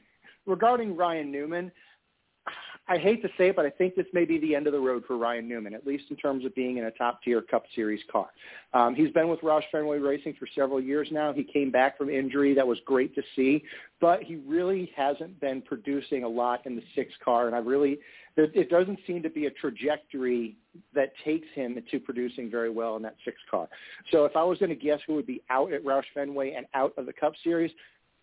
[0.46, 1.72] regarding Ryan Newman,
[2.90, 4.80] I hate to say it, but I think this may be the end of the
[4.80, 8.00] road for Ryan Newman, at least in terms of being in a top-tier Cup Series
[8.10, 8.28] car.
[8.74, 11.34] Um, he's been with Roush Fenway Racing for several years now.
[11.34, 12.54] He came back from injury.
[12.54, 13.64] That was great to see,
[14.00, 18.00] but he really hasn't been producing a lot in the six car, and I really,
[18.38, 20.58] it doesn't seem to be a trajectory
[20.94, 23.68] that takes him to producing very well in that six car.
[24.12, 26.66] So if I was going to guess who would be out at Roush Fenway and
[26.74, 27.72] out of the Cup Series,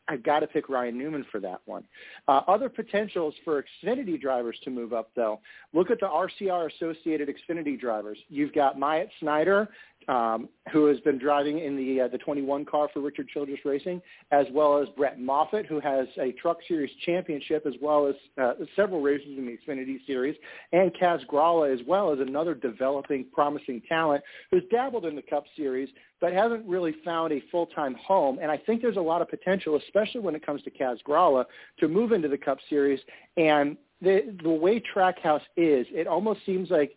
[0.09, 1.85] I've got to pick Ryan Newman for that one.
[2.29, 5.41] Uh, other potentials for Xfinity drivers to move up, though.
[5.73, 8.19] Look at the RCR associated Xfinity drivers.
[8.29, 9.69] You've got Myatt Snider
[10.09, 14.01] um, who has been driving in the uh, the 21 car for Richard Childress Racing,
[14.31, 18.53] as well as Brett Moffitt, who has a Truck Series championship, as well as uh,
[18.77, 20.37] several races in the Xfinity Series,
[20.73, 25.45] and Kaz Grala, as well as another developing, promising talent who's dabbled in the Cup
[25.57, 25.89] Series,
[26.25, 28.39] but hasn't really found a full-time home.
[28.41, 31.45] And I think there's a lot of potential, especially when it comes to Kaz Grala,
[31.81, 32.99] to move into the Cup Series.
[33.37, 36.97] And the the way Trackhouse is, it almost seems like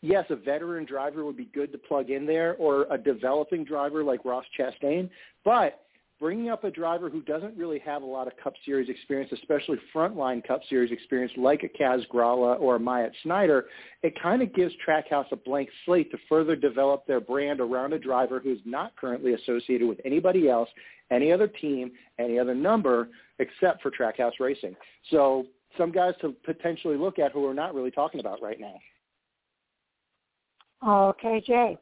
[0.00, 4.04] yes, a veteran driver would be good to plug in there or a developing driver
[4.04, 5.10] like Ross Chastain,
[5.44, 5.80] but
[6.20, 9.78] bringing up a driver who doesn't really have a lot of Cup Series experience, especially
[9.94, 13.66] frontline Cup Series experience like a Kaz Grala or a Myatt Snider,
[14.02, 17.98] it kind of gives Trackhouse a blank slate to further develop their brand around a
[17.98, 20.68] driver who's not currently associated with anybody else,
[21.10, 23.08] any other team, any other number,
[23.38, 24.74] except for Trackhouse Racing.
[25.10, 25.46] So
[25.76, 28.74] some guys to potentially look at who we're not really talking about right now.
[30.86, 31.76] Okay, Jay.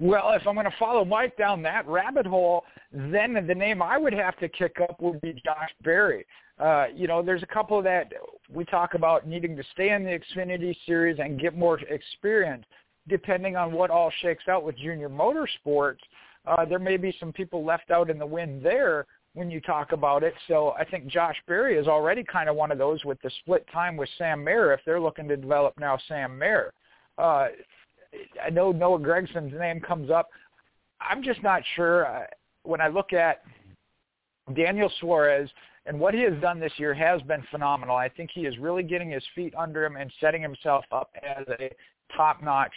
[0.00, 3.98] Well, if I'm going to follow Mike down that rabbit hole, then the name I
[3.98, 6.24] would have to kick up would be Josh Berry.
[6.58, 8.10] Uh, you know, there's a couple that
[8.50, 12.64] we talk about needing to stay in the Xfinity Series and get more experience.
[13.08, 15.98] Depending on what all shakes out with Junior Motorsports,
[16.46, 19.92] uh, there may be some people left out in the wind there when you talk
[19.92, 20.34] about it.
[20.48, 23.66] So I think Josh Berry is already kind of one of those with the split
[23.70, 26.72] time with Sam Mayer if they're looking to develop now Sam Mayer.
[27.18, 27.48] Uh,
[28.44, 30.28] I know Noah Gragson's name comes up.
[31.00, 32.06] I'm just not sure.
[32.06, 32.26] Uh,
[32.62, 33.42] when I look at
[34.54, 35.48] Daniel Suarez
[35.86, 37.96] and what he has done this year has been phenomenal.
[37.96, 41.46] I think he is really getting his feet under him and setting himself up as
[41.48, 41.70] a
[42.16, 42.72] top-notch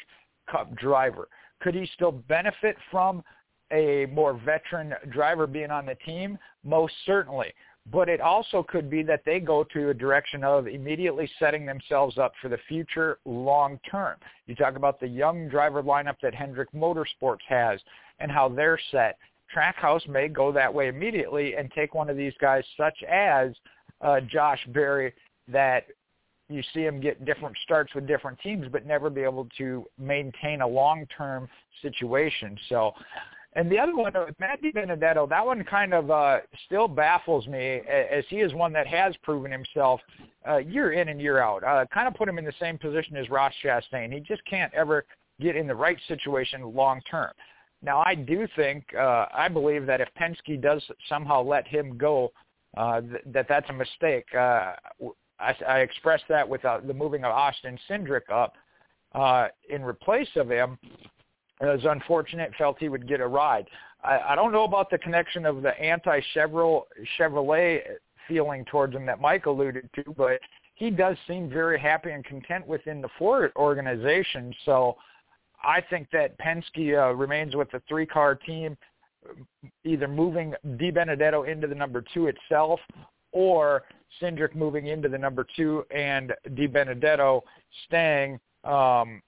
[0.49, 1.30] Cup driver.
[1.61, 3.23] Could he still benefit from
[3.72, 6.38] a more veteran driver being on the team?
[6.64, 7.53] Most certainly.
[7.91, 12.18] But it also could be that they go to a direction of immediately setting themselves
[12.18, 14.18] up for the future long term.
[14.47, 17.81] You talk about the young driver lineup that Hendrick Motorsports has
[18.19, 19.18] and how they're set.
[19.53, 23.51] Trackhouse may go that way immediately and take one of these guys such as
[24.01, 25.14] uh, Josh Berry
[25.49, 25.85] that
[26.49, 30.61] you see him get different starts with different teams but never be able to maintain
[30.61, 31.47] a long-term
[31.81, 32.57] situation.
[32.69, 32.93] So
[33.55, 37.81] and the other one, uh, Matt Benedetto, that one kind of uh, still baffles me
[37.88, 40.01] as he is one that has proven himself
[40.47, 41.63] uh, year in and year out.
[41.63, 44.11] Uh, kind of put him in the same position as Ross Chastain.
[44.11, 45.05] He just can't ever
[45.39, 47.31] get in the right situation long term.
[47.84, 52.31] Now, I do think, uh, I believe that if Penske does somehow let him go,
[52.77, 54.25] uh, th- that that's a mistake.
[54.34, 54.73] Uh,
[55.39, 58.53] I, I expressed that with uh, the moving of Austin Cindric up
[59.13, 60.77] uh, in replace of him.
[61.61, 62.51] It was unfortunate.
[62.57, 63.67] Felt he would get a ride.
[64.03, 67.81] I, I don't know about the connection of the anti-Chevrolet
[68.27, 70.39] feeling towards him that Mike alluded to, but
[70.75, 74.53] he does seem very happy and content within the Ford organization.
[74.65, 74.97] So
[75.63, 78.77] I think that Penske uh, remains with the three-car team,
[79.85, 82.80] either moving DiBenedetto into the number two itself
[83.31, 83.84] or
[84.21, 87.41] Cindric moving into the number two and DiBenedetto
[87.88, 89.21] staying um,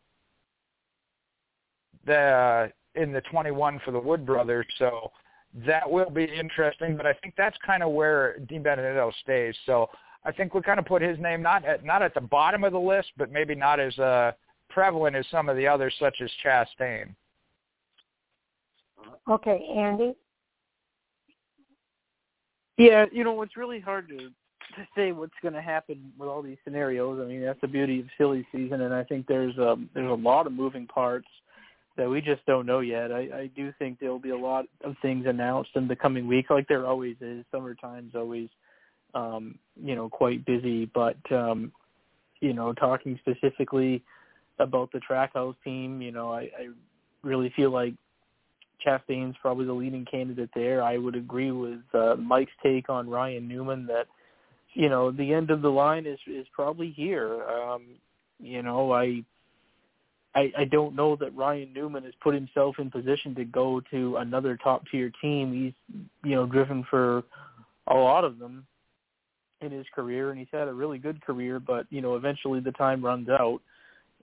[2.06, 4.66] the uh, in the 21 for the Wood brothers.
[4.80, 5.12] So
[5.66, 6.98] that will be interesting.
[6.98, 9.56] But I think that's kind of where DiBenedetto stays.
[9.66, 9.90] So
[10.24, 12.74] I think we kind of put his name not at not at the bottom of
[12.74, 14.32] the list, but maybe not as uh,
[14.70, 17.14] prevalent as some of the others, such as Chastain.
[19.30, 20.16] Okay, Andy.
[22.78, 26.42] Yeah, you know it's really hard to to say what's going to happen with all
[26.42, 27.20] these scenarios.
[27.22, 30.14] I mean that's the beauty of silly season, and I think there's um, there's a
[30.14, 31.28] lot of moving parts
[31.98, 33.12] that we just don't know yet.
[33.12, 36.28] I, I do think there will be a lot of things announced in the coming
[36.28, 37.46] week, like there always is.
[37.52, 38.50] Summertime's always,
[39.14, 40.86] um, you know, quite busy.
[40.86, 41.72] But um,
[42.42, 44.04] you know, talking specifically
[44.60, 46.68] about the Trackhouse team, you know, I, I
[47.24, 47.94] really feel like
[48.86, 50.84] Chastain's probably the leading candidate there.
[50.84, 54.08] I would agree with uh, Mike's take on Ryan Newman that
[54.74, 57.44] you know the end of the line is is probably here.
[57.44, 57.86] Um,
[58.40, 59.24] you know, I
[60.36, 64.18] I, I don't know that Ryan Newman has put himself in position to go to
[64.18, 65.54] another top tier team.
[65.54, 67.24] He's you know driven for
[67.88, 68.66] a lot of them
[69.62, 71.60] in his career, and he's had a really good career.
[71.60, 73.62] But you know, eventually the time runs out,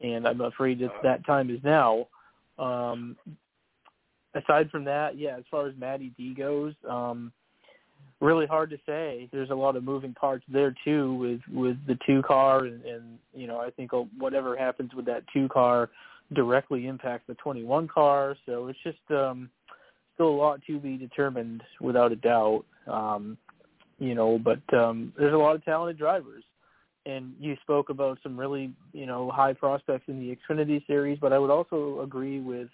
[0.02, 2.08] and I'm afraid that that time is now.
[2.58, 3.16] Um,
[4.34, 7.32] aside from that, yeah, as far as Matty D goes, um,
[8.22, 9.28] really hard to say.
[9.32, 13.18] There's a lot of moving parts there too with with the two car and, and
[13.34, 15.90] you know I think whatever happens with that two car
[16.32, 18.36] directly impacts the 21 car.
[18.46, 19.50] So it's just um,
[20.14, 22.64] still a lot to be determined without a doubt.
[22.86, 23.36] Um,
[23.98, 26.44] you know, but um, there's a lot of talented drivers.
[27.04, 31.32] and you spoke about some really you know high prospects in the Xfinity series, but
[31.32, 32.68] I would also agree with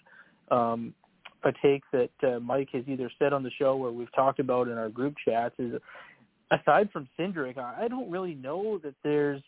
[0.51, 0.93] um,
[1.43, 4.67] a take that uh, Mike has either said on the show or we've talked about
[4.67, 5.73] in our group chats is
[6.51, 9.41] aside from Cindric, I don't really know that there's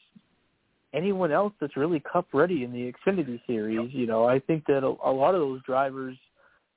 [0.94, 3.94] anyone else that's really cup ready in the Xfinity series.
[3.94, 6.18] You know, I think that a, a lot of those drivers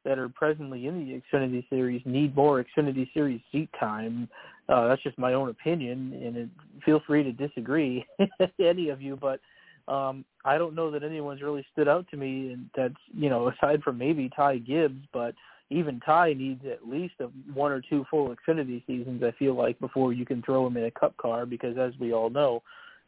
[0.05, 4.29] that are presently in the Xfinity series need more Xfinity series seat time.
[4.69, 6.49] Uh, that's just my own opinion, and it,
[6.85, 8.05] feel free to disagree,
[8.61, 9.17] any of you.
[9.21, 9.41] But
[9.89, 13.49] um, I don't know that anyone's really stood out to me, and that's you know
[13.49, 15.35] aside from maybe Ty Gibbs, but
[15.71, 19.23] even Ty needs at least a, one or two full Xfinity seasons.
[19.23, 22.13] I feel like before you can throw him in a Cup car, because as we
[22.13, 22.63] all know,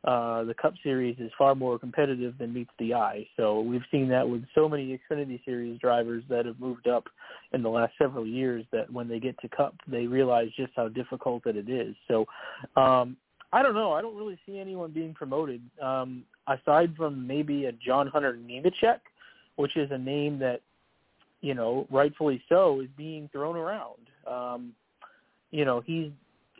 [0.04, 3.26] uh, the Cup Series is far more competitive than meets the eye.
[3.36, 7.08] So we've seen that with so many Xfinity Series drivers that have moved up
[7.52, 10.88] in the last several years that when they get to Cup, they realize just how
[10.88, 11.94] difficult that it is.
[12.08, 12.26] So
[12.76, 13.16] um,
[13.56, 13.92] I don't know.
[13.92, 19.00] I don't really see anyone being promoted um, aside from maybe a John Hunter Nemechek,
[19.56, 20.60] which is a name that,
[21.40, 24.10] you know, rightfully so, is being thrown around.
[24.30, 24.74] Um,
[25.52, 26.10] you know, he's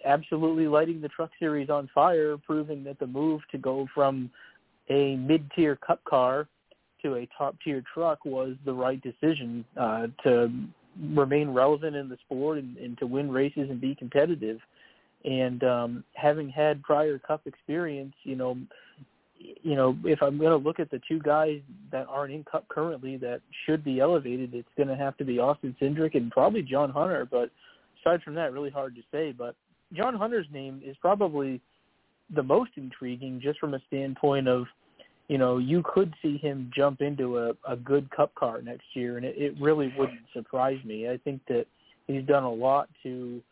[0.06, 4.31] absolutely lighting the truck series on fire, proving that the move to go from
[4.89, 6.48] a mid-tier cup car
[7.02, 10.51] to a top-tier truck was the right decision uh, to
[11.10, 14.60] remain relevant in the sport and, and to win races and be competitive.
[15.24, 18.56] And um, having had prior cup experience, you know,
[19.38, 21.60] you know, if I'm going to look at the two guys
[21.93, 25.38] that aren't in Cup currently that should be elevated, it's going to have to be
[25.38, 27.26] Austin Cindric and probably John Hunter.
[27.30, 27.51] But
[28.01, 29.32] aside from that, really hard to say.
[29.32, 29.55] But
[29.93, 31.60] John Hunter's name is probably
[32.34, 34.64] the most intriguing just from a standpoint of,
[35.28, 39.16] you know, you could see him jump into a, a good cup car next year,
[39.16, 41.09] and it, it really wouldn't surprise me.
[41.09, 41.66] I think that
[42.06, 43.43] he's done a lot to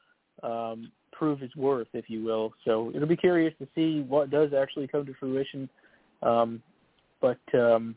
[0.43, 0.93] um,
[1.24, 2.52] prove his worth, if you will.
[2.66, 5.70] So it'll be curious to see what does actually come to fruition.
[6.22, 6.62] Um,
[7.22, 7.96] but um,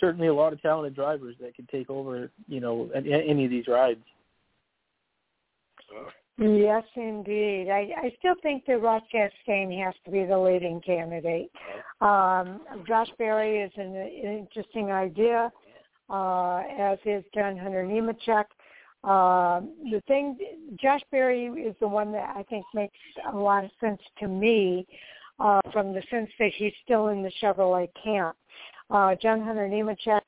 [0.00, 3.68] certainly a lot of talented drivers that could take over, you know, any of these
[3.68, 4.00] rides.
[6.38, 7.68] Yes, indeed.
[7.68, 11.50] I, I still think that Ross Chastain has to be the leading candidate.
[12.00, 15.52] Um, Josh Berry is an, an interesting idea,
[16.08, 18.44] uh, as is John Hunter Nemechek.
[19.04, 19.60] Uh,
[19.90, 20.36] the thing,
[20.80, 22.96] Josh Berry is the one that I think makes
[23.32, 24.86] a lot of sense to me
[25.38, 28.36] uh, from the sense that he's still in the Chevrolet camp.
[28.90, 30.20] Uh, John Hunter Nemechek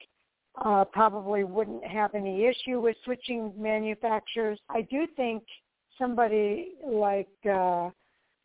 [0.64, 4.58] uh, probably wouldn't have any issue with switching manufacturers.
[4.68, 5.42] I do think–
[6.00, 7.90] somebody like uh,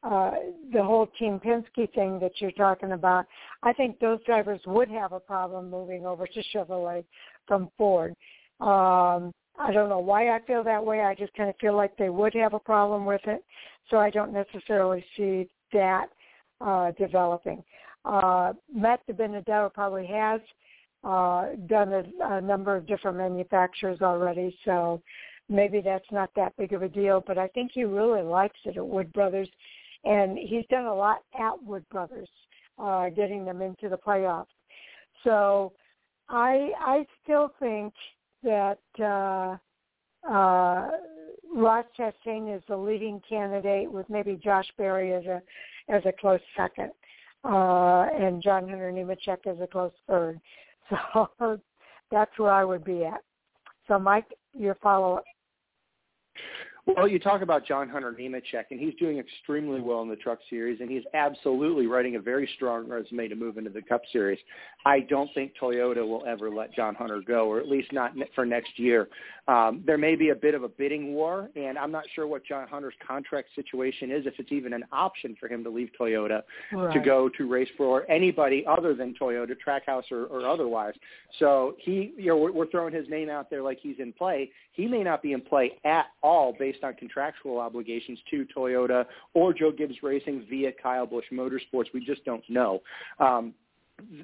[0.03, 0.31] uh,
[0.73, 3.26] the whole Team Penske thing that you're talking about,
[3.64, 7.06] I think those drivers would have a problem moving over to Chevrolet
[7.47, 8.14] from Ford.
[8.60, 11.02] Um, I don't know why I feel that way.
[11.02, 13.44] I just kind of feel like they would have a problem with it.
[13.90, 16.07] So I don't necessarily see that
[16.61, 17.64] uh, developing.
[18.03, 20.41] Uh, Matt DiBenedetto probably has
[21.03, 24.57] uh, done a, a number of different manufacturers already.
[24.65, 25.02] So
[25.49, 28.77] maybe that's not that big of a deal, but I think he really likes it
[28.77, 29.49] at Wood Brothers,
[30.03, 32.30] and he's done a lot at Wood Brothers,
[32.80, 34.48] uh, getting them into the playoffs.
[35.23, 35.73] So
[36.30, 37.94] I I still think
[38.46, 39.58] that uh,
[40.32, 40.92] uh,
[41.54, 45.42] Ross Chastain is the leading candidate, with maybe Josh Berry as a
[45.90, 46.92] as a close second,
[47.44, 50.40] uh, and John Hunter Nemechek as a close third.
[51.42, 51.60] So
[52.12, 53.22] that's where I would be at.
[53.88, 55.24] So Mike, your follow up.
[56.88, 60.38] Well, you talk about John Hunter Nemechek, and he's doing extremely well in the Truck
[60.52, 64.38] Series, and he's absolutely writing a very strong resume to move into the Cup Series.
[64.86, 68.45] I don't think Toyota will ever let John Hunter go, or at least not for
[68.45, 69.07] next year.
[69.48, 72.45] Um, there may be a bit of a bidding war, and I'm not sure what
[72.45, 76.44] John Hunter's contract situation is, if it's even an option for him to leave Toyota
[76.72, 76.94] right.
[76.94, 80.94] to go to race for anybody other than Toyota, Trackhouse or, or otherwise.
[81.40, 84.52] So he, you know, we're, we're throwing his name out there like he's in play.
[84.72, 89.53] He may not be in play at all based on contractual obligations to Toyota or
[89.53, 91.88] Joe Gibbs Racing via Kyle Busch Motorsports.
[91.93, 92.81] We just don't know.
[93.19, 93.53] Um,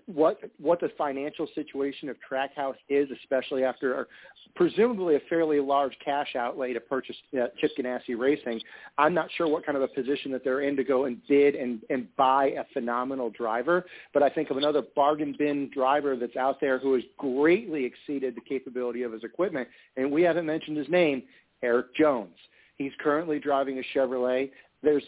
[0.05, 4.07] what what the financial situation of Trackhouse is, especially after
[4.55, 8.59] presumably a fairly large cash outlay to purchase uh, Chip Ganassi Racing.
[8.97, 11.55] I'm not sure what kind of a position that they're in to go and bid
[11.55, 16.35] and and buy a phenomenal driver, but I think of another bargain bin driver that's
[16.35, 20.75] out there who has greatly exceeded the capability of his equipment, and we haven't mentioned
[20.75, 21.23] his name,
[21.63, 22.35] Erik Jones.
[22.77, 24.51] He's currently driving a Chevrolet.
[24.83, 25.03] There's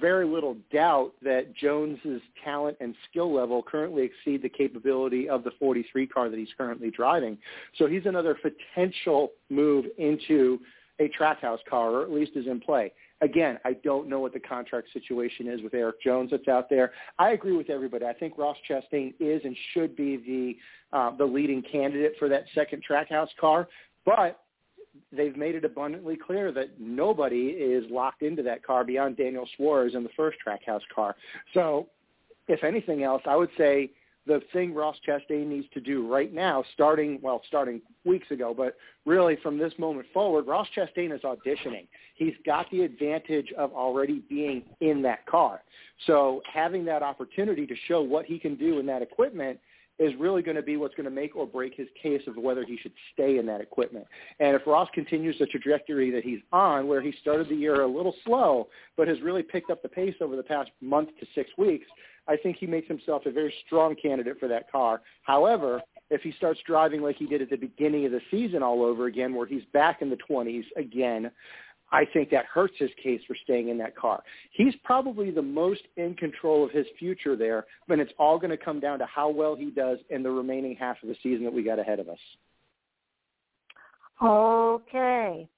[0.00, 5.52] very little doubt that Jones's talent and skill level currently exceed the capability of the
[5.58, 7.38] 43 car that he's currently driving.
[7.78, 10.58] So he's another potential move into
[10.98, 12.92] a Trackhouse car, or at least is in play.
[13.20, 16.92] Again, I don't know what the contract situation is with Erik Jones that's out there.
[17.18, 18.06] I agree with everybody.
[18.06, 22.44] I think Ross Chastain is and should be the uh, the leading candidate for that
[22.54, 23.68] second Trackhouse car,
[24.04, 24.40] but
[25.12, 29.94] they've made it abundantly clear that nobody is locked into that car beyond Daniel Suarez
[29.94, 31.16] in the first Trackhouse car.
[31.54, 31.88] So,
[32.48, 33.90] if anything else, I would say
[34.26, 38.76] the thing Ross Chastain needs to do right now, starting well, starting weeks ago, but
[39.04, 41.86] really from this moment forward, Ross Chastain is auditioning.
[42.16, 45.62] He's got the advantage of already being in that car.
[46.06, 49.60] So having that opportunity to show what he can do in that equipment
[49.98, 52.64] is really going to be what's going to make or break his case of whether
[52.64, 54.06] he should stay in that equipment.
[54.40, 57.86] And if Ross continues the trajectory that he's on, where he started the year a
[57.86, 61.50] little slow, but has really picked up the pace over the past month to six
[61.56, 61.86] weeks,
[62.28, 65.00] I think he makes himself a very strong candidate for that car.
[65.22, 68.82] However, if he starts driving like he did at the beginning of the season all
[68.82, 71.30] over again, where he's back in the 20s again,
[71.92, 74.22] I think that hurts his case for staying in that car.
[74.50, 78.56] He's probably the most in control of his future there, but it's all going to
[78.56, 81.52] come down to how well he does in the remaining half of the season that
[81.52, 82.18] we got ahead of us.
[84.22, 85.48] Okay.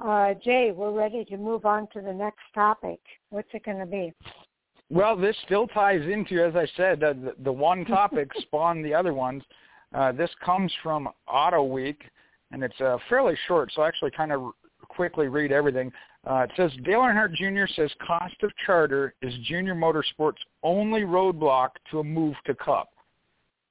[0.00, 3.00] Uh, Jay, we're ready to move on to the next topic.
[3.30, 4.12] What's it going to be?
[4.90, 8.94] Well, this still ties into, as I said, uh, the, the one topic spawned the
[8.94, 9.42] other ones.
[9.94, 12.02] Uh, this comes from Auto Week,
[12.52, 14.52] and it's uh, fairly short, so I actually kind of
[14.88, 15.92] quickly read everything.
[16.28, 17.72] Uh, it says Dale Earnhardt Jr.
[17.74, 22.90] says cost of charter is Junior Motorsports' only roadblock to a move to Cup.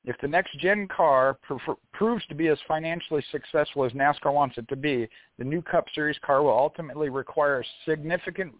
[0.06, 4.58] If the next gen car pr- proves to be as financially successful as NASCAR wants
[4.58, 5.08] it to be,
[5.38, 8.54] the new Cup Series car will ultimately require significant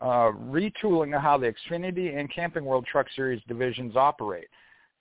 [0.00, 4.48] uh, retooling of how the Xfinity and Camping World Truck Series divisions operate.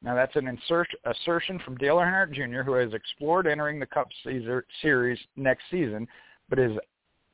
[0.03, 4.07] Now that's an insert, assertion from Dale Earnhardt Jr., who has explored entering the Cup
[4.23, 6.07] Caesar Series next season,
[6.51, 6.73] but has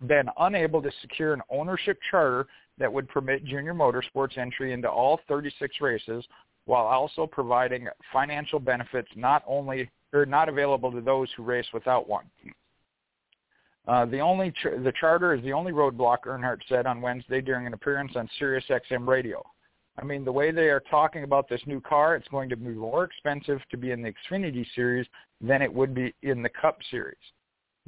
[0.05, 5.19] been unable to secure an ownership charter that would permit Junior Motorsports entry into all
[5.27, 6.23] 36 races,
[6.65, 12.07] while also providing financial benefits not only or not available to those who race without
[12.07, 12.25] one.
[13.87, 14.53] Uh, the only
[14.83, 18.65] the charter is the only roadblock Earnhardt said on Wednesday during an appearance on Sirius
[18.69, 19.41] XM radio.
[19.99, 22.69] I mean, the way they are talking about this new car, it's going to be
[22.69, 25.07] more expensive to be in the Xfinity Series
[25.41, 27.15] than it would be in the Cup Series.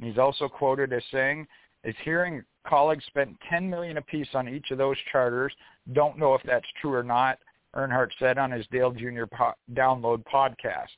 [0.00, 1.46] And he's also quoted as saying,
[1.82, 5.52] his hearing colleagues spent 10 million apiece on each of those charters.
[5.92, 7.38] Don't know if that's true or not."
[7.76, 9.26] Earnhardt said on his Dale Jr.
[9.26, 10.88] Po- download podcast.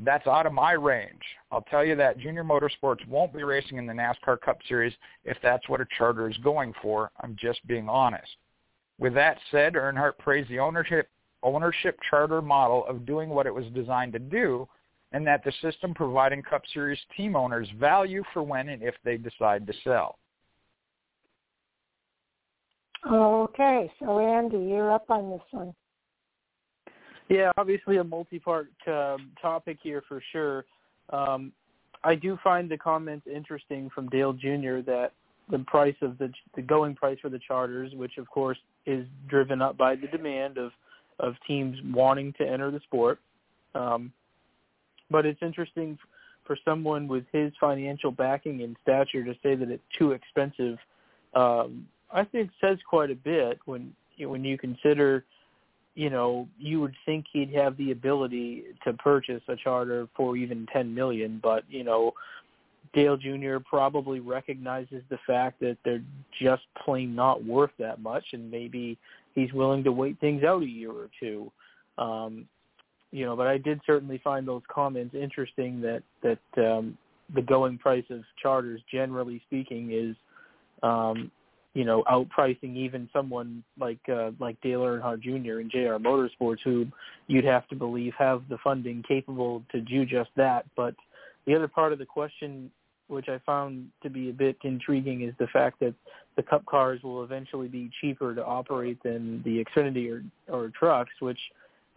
[0.00, 1.22] That's out of my range.
[1.50, 4.92] I'll tell you that Junior Motorsports won't be racing in the NASCAR Cup Series
[5.24, 7.10] if that's what a charter is going for.
[7.20, 8.36] I'm just being honest.
[8.98, 11.08] With that said, Earnhardt praised the ownership
[11.42, 14.66] ownership charter model of doing what it was designed to do
[15.14, 19.16] and that the system providing Cup Series team owners value for when and if they
[19.16, 20.18] decide to sell.
[23.10, 25.72] Okay, so Andy, you're up on this one.
[27.28, 30.64] Yeah, obviously a multi-part um, topic here for sure.
[31.10, 31.52] Um,
[32.02, 34.80] I do find the comments interesting from Dale Jr.
[34.86, 35.12] that
[35.48, 39.62] the price of the the going price for the charters, which of course is driven
[39.62, 40.72] up by the demand of
[41.20, 43.20] of teams wanting to enter the sport.
[43.74, 44.12] Um,
[45.10, 45.98] but it's interesting
[46.44, 50.78] for someone with his financial backing and stature to say that it's too expensive.
[51.34, 55.24] Um, I think says quite a bit when when you consider
[55.94, 60.66] you know, you would think he'd have the ability to purchase a charter for even
[60.72, 62.12] 10 million, but you know,
[62.92, 63.56] Dale Jr.
[63.64, 66.02] probably recognizes the fact that they're
[66.40, 68.98] just plain not worth that much, and maybe
[69.34, 71.50] he's willing to wait things out a year or two.
[71.96, 72.46] Um,
[73.14, 76.98] you know, but I did certainly find those comments interesting that that um,
[77.32, 80.16] the going price of charters, generally speaking, is
[80.82, 81.30] um,
[81.74, 85.60] you know, outpricing even someone like uh, like Dale Earnhardt Jr.
[85.60, 86.86] and JR Motorsports, who
[87.28, 90.66] you'd have to believe have the funding capable to do just that.
[90.76, 90.96] But
[91.46, 92.68] the other part of the question,
[93.06, 95.94] which I found to be a bit intriguing, is the fact that
[96.34, 101.12] the Cup cars will eventually be cheaper to operate than the Xfinity or, or trucks,
[101.20, 101.38] which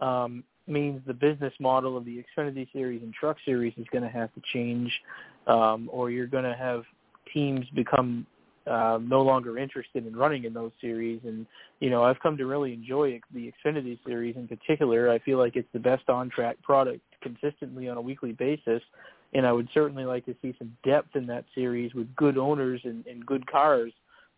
[0.00, 4.10] um, means the business model of the Xfinity Series and Truck Series is going to
[4.10, 4.92] have to change,
[5.46, 6.82] um, or you're going to have
[7.32, 8.26] teams become
[8.66, 11.20] uh, no longer interested in running in those series.
[11.24, 11.46] And
[11.80, 15.10] you know, I've come to really enjoy the Xfinity series in particular.
[15.10, 18.82] I feel like it's the best on-track product consistently on a weekly basis,
[19.32, 22.80] and I would certainly like to see some depth in that series with good owners
[22.84, 23.92] and, and good cars.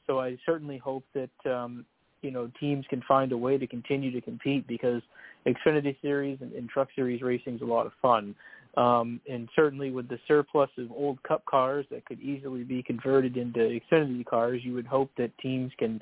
[0.07, 1.85] So I certainly hope that um,
[2.23, 5.03] you know teams can find a way to continue to compete because
[5.47, 8.35] Xfinity Series and, and Truck Series racing is a lot of fun.
[8.77, 13.37] Um, and certainly with the surplus of old Cup cars that could easily be converted
[13.37, 16.01] into Xfinity cars, you would hope that teams can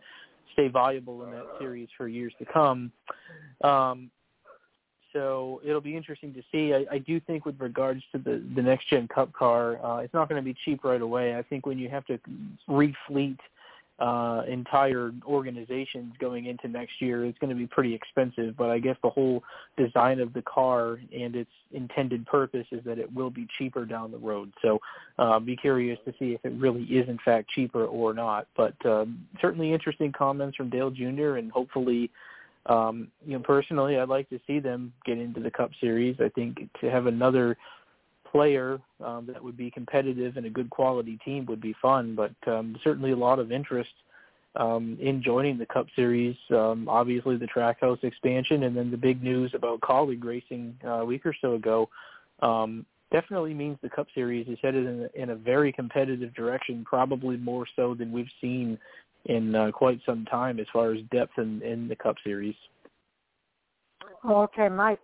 [0.53, 2.93] stay viable in that series for years to come.
[3.65, 4.11] Um,
[5.12, 6.74] so it'll be interesting to see.
[6.74, 10.12] I, I do think with regards to the the next gen Cup car, uh, it's
[10.12, 11.36] not going to be cheap right away.
[11.36, 12.19] I think when you have to
[12.69, 13.39] refleet
[13.99, 18.57] uh, entire organizations going into next year, is going to be pretty expensive.
[18.57, 19.43] But I guess the whole
[19.77, 24.11] design of the car and its intended purpose is that it will be cheaper down
[24.11, 24.53] the road.
[24.62, 24.79] So
[25.19, 28.47] uh, be curious to see if it really is in fact cheaper or not.
[28.57, 31.37] But um, certainly interesting comments from Dale Jr.
[31.37, 32.11] and hopefully
[32.66, 36.16] um, you know, personally, I'd like to see them get into the Cup Series.
[36.20, 37.57] I think to have another
[38.30, 42.14] player um, that would be competitive and a good quality team would be fun.
[42.14, 43.90] But um, certainly a lot of interest
[44.56, 46.36] um, in joining the Cup Series.
[46.50, 51.05] Um, obviously, the Trackhouse expansion, and then the big news about Kaulig racing uh, a
[51.05, 51.88] week or so ago.
[52.40, 56.84] Um, definitely means the Cup Series is headed in a, in a very competitive direction,
[56.84, 58.78] probably more so than we've seen
[59.26, 62.55] in uh, quite some time as far as depth in, in the Cup Series.
[64.24, 65.02] Okay, Mike.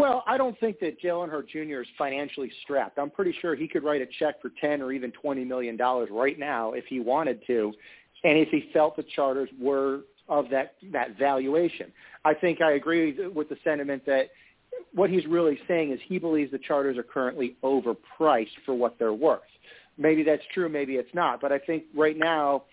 [0.00, 1.82] Well, I don't think that Dale Earnhardt Jr.
[1.82, 2.98] is financially strapped.
[2.98, 6.08] I'm pretty sure he could write a check for ten or even twenty million dollars
[6.10, 7.72] right now if he wanted to,
[8.24, 11.92] and if he felt the charters were of that that valuation.
[12.24, 14.30] I think I agree with the sentiment that
[14.94, 19.12] what he's really saying is he believes the charters are currently overpriced for what they're
[19.12, 19.42] worth
[20.00, 21.40] maybe that's true, maybe it's not.
[21.40, 22.64] But I think right now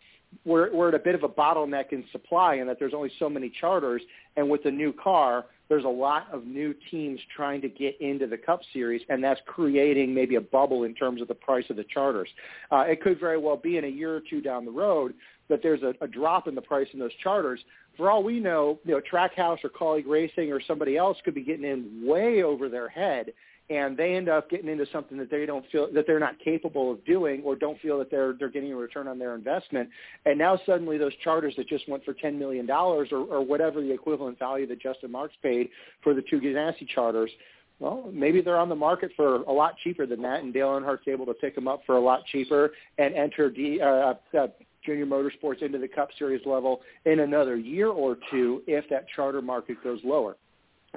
[0.45, 3.30] we're we're at a bit of a bottleneck in supply, and that there's only so
[3.30, 4.02] many charters.
[4.36, 8.28] And with the new car, there's a lot of new teams trying to get into
[8.28, 11.76] the Cup Series, and that's creating maybe a bubble in terms of the price of
[11.76, 12.29] the charters.
[12.71, 15.13] Uh, it could very well be in a year or two down the road
[15.49, 17.60] that there's a, a drop in the price in those charters.
[17.96, 21.44] For all we know, you know, Trackhouse or Kaulig Racing or somebody else could be
[21.44, 23.34] getting in way over their head
[23.70, 26.91] and they end up getting into something that they don't feel that they're not capable
[26.91, 29.89] of doing or don't feel that they're they're getting a return on their investment
[30.26, 33.81] and now suddenly those charters that just went for 10 million dollars or, or whatever
[33.81, 35.70] the equivalent value that Justin Marks paid
[36.04, 37.31] for the two Ganassi charters
[37.79, 41.07] well, maybe they're on the market for a lot cheaper than that, and Dale Earnhardt's
[41.07, 44.47] able to pick them up for a lot cheaper and enter D, uh, uh,
[44.84, 49.41] Junior Motorsports into the Cup Series level in another year or two if that charter
[49.41, 50.37] market goes lower.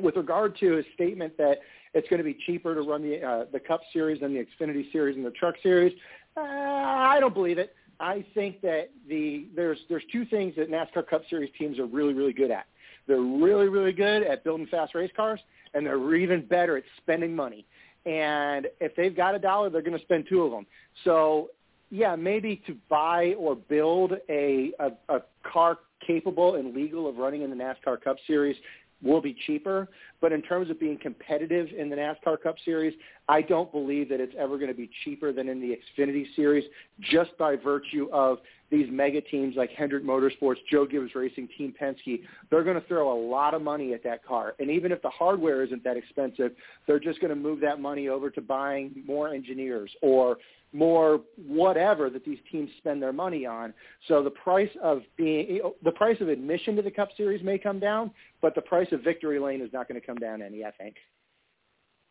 [0.03, 1.59] With regard to his statement that
[1.95, 4.91] it's going to be cheaper to run the uh, the Cup Series than the Xfinity
[4.93, 5.93] Series and the Truck Series.
[6.37, 7.75] Uh, I don't believe it.
[7.99, 12.15] I think that the there's there's two things that NASCAR Cup Series teams are really
[12.15, 12.67] really good at.
[13.07, 15.41] They're really really good at building fast race cars,
[15.75, 17.67] and they're even better at spending money.
[18.07, 20.67] And if they've got a dollar, they're going to spend two of them.
[21.05, 21.51] So
[21.91, 27.43] yeah, maybe to buy or build a, a, a car capable and legal of running
[27.43, 28.57] in the NASCAR Cup Series
[29.03, 29.89] will be cheaper.
[30.21, 32.95] But in terms of being competitive in the NASCAR Cup Series,
[33.29, 36.65] I don't believe that it's ever going to be cheaper than in the Xfinity Series
[37.01, 38.39] just by virtue of
[38.71, 42.23] these mega teams like Hendrick Motorsports, Joe Gibbs Racing, Team Penske.
[42.51, 44.55] They're going to throw a lot of money at that car.
[44.59, 46.53] And even if the hardware isn't that expensive,
[46.87, 50.37] they're just going to move that money over to buying more engineers or
[50.73, 53.75] more whatever that these teams spend their money on.
[54.07, 57.81] So the price of being the price of admission to the Cup Series may come
[57.81, 60.65] down, but the price of victory lane is not going to come down any.
[60.65, 60.95] I think.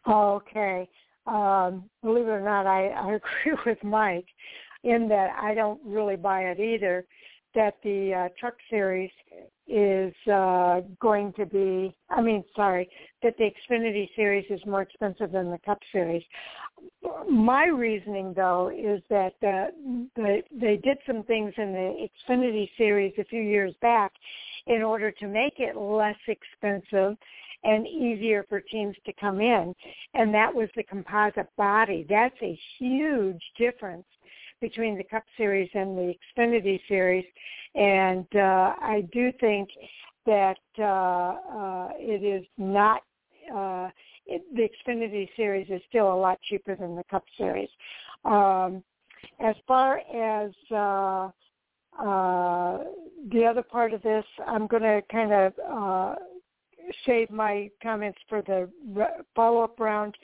[0.08, 0.90] Okay.
[1.26, 3.14] Um, believe it or not, I, I
[3.46, 4.26] agree with Mike
[4.84, 7.06] in that I don't really buy it either.
[7.56, 9.10] That the uh, Truck Series
[9.68, 12.88] is uh, going to be, I mean, sorry,
[13.24, 16.24] that the Xfinity Series is more expensive than the Cup Series.
[17.28, 19.72] My reasoning, though, is that uh,
[20.16, 24.14] the, they did some things in the Xfinity Series a few years back
[24.68, 27.18] in order to make it less expensive
[27.64, 29.76] and easier for teams to come in,
[30.14, 32.06] and that was the composite body.
[32.08, 34.06] That's a huge difference
[34.62, 37.26] between the Cup Series and the Xfinity Series,
[37.76, 39.70] and uh, I do think
[40.26, 43.04] that uh, uh, it is not.
[43.54, 43.90] Uh,
[44.26, 47.70] it, the Xfinity Series is still a lot cheaper than the Cup Series.
[48.26, 48.84] Um,
[49.40, 51.30] as far as uh,
[52.00, 52.84] uh,
[53.32, 56.16] the other part of this, I'm going to kind of uh,
[57.06, 58.70] save my comments for the
[59.36, 60.16] follow-up round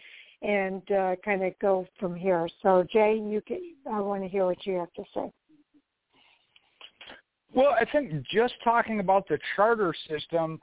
[0.42, 2.48] and uh, kind of go from here.
[2.62, 3.60] So Jay, you can,
[3.92, 5.32] I want to hear what you have to say.
[7.54, 10.60] Well, I think just talking about the charter system,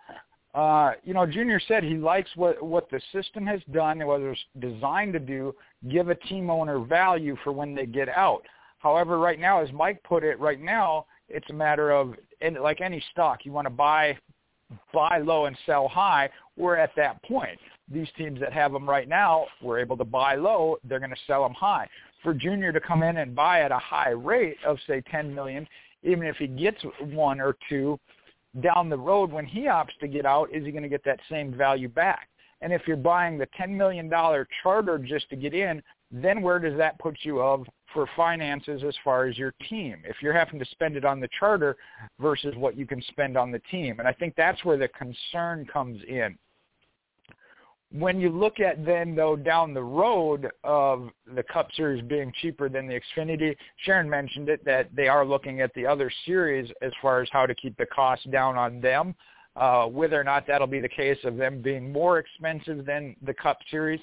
[0.55, 4.21] uh, you know, Junior said he likes what what the system has done, and what
[4.21, 5.55] it's designed to do,
[5.89, 8.43] give a team owner value for when they get out.
[8.79, 12.83] However, right now, as Mike put it, right now it's a matter of, and like
[12.83, 14.19] any stock, you want to buy
[14.93, 17.59] buy low and sell high, we're at that point.
[17.91, 20.77] These teams that have them right now, we're able to buy low.
[20.85, 21.89] They're going to sell them high.
[22.23, 25.67] For Junior to come in and buy at a high rate of say 10 million,
[26.03, 27.99] even if he gets one or two
[28.61, 31.21] down the road when he opts to get out, is he going to get that
[31.31, 32.29] same value back?
[32.61, 34.11] And if you're buying the $10 million
[34.63, 38.95] charter just to get in, then where does that put you of for finances as
[39.03, 40.03] far as your team?
[40.05, 41.77] If you're having to spend it on the charter
[42.21, 43.99] versus what you can spend on the team.
[43.99, 46.37] And I think that's where the concern comes in.
[47.91, 52.69] When you look at then though down the road of the Cup Series being cheaper
[52.69, 56.93] than the Xfinity, Sharon mentioned it that they are looking at the other series as
[57.03, 59.15] far as how to keep the cost down on them.
[59.55, 63.35] Uh, whether or not that'll be the case of them being more expensive than the
[63.35, 64.01] Cup Series,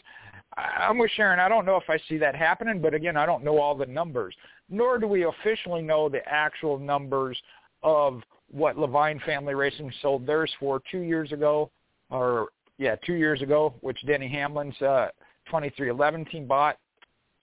[0.60, 1.40] I'm with Sharon.
[1.40, 3.86] I don't know if I see that happening, but again, I don't know all the
[3.86, 4.36] numbers.
[4.70, 7.38] Nor do we officially know the actual numbers
[7.84, 8.22] of
[8.52, 11.70] what Leavine Family Racing sold theirs for two years ago,
[12.10, 15.10] or yeah, two years ago, which Denny Hamlin's uh,
[15.52, 16.78] 23XI team bought.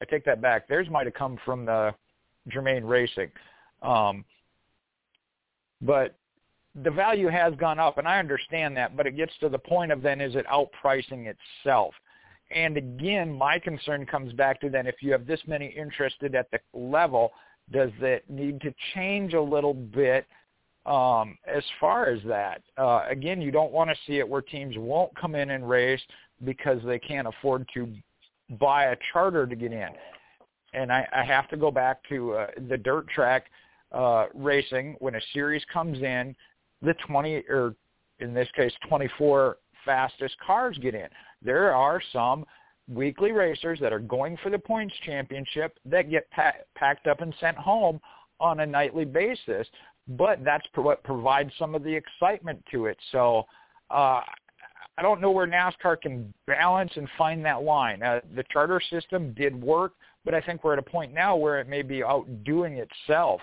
[0.00, 0.68] I take that back.
[0.68, 1.94] Theirs might have come from the
[2.48, 3.30] Germain Racing,
[3.82, 4.24] um,
[5.80, 6.16] but
[6.82, 8.96] the value has gone up, and I understand that.
[8.96, 11.32] But it gets to the point of then is it outpricing
[11.64, 11.94] itself?
[12.50, 16.50] And again, my concern comes back to then if you have this many interested at
[16.50, 17.32] the level,
[17.72, 20.26] does it need to change a little bit
[20.84, 22.62] um, as far as that?
[22.78, 26.00] Uh, again, you don't want to see it where teams won't come in and race
[26.44, 27.92] because they can't afford to
[28.60, 29.88] buy a charter to get in.
[30.72, 33.46] And I, I have to go back to uh, the dirt track
[33.90, 36.36] uh, racing when a series comes in,
[36.82, 37.74] the 20 or
[38.20, 41.08] in this case 24 fastest cars get in
[41.46, 42.44] there are some
[42.88, 47.34] weekly racers that are going for the points championship that get pa- packed up and
[47.40, 48.00] sent home
[48.38, 49.66] on a nightly basis.
[50.08, 52.96] But that's what provides some of the excitement to it.
[53.10, 53.44] So
[53.90, 54.20] uh,
[54.98, 58.02] I don't know where NASCAR can balance and find that line.
[58.02, 59.94] Uh, the charter system did work,
[60.24, 63.40] but I think we're at a point now where it may be outdoing itself.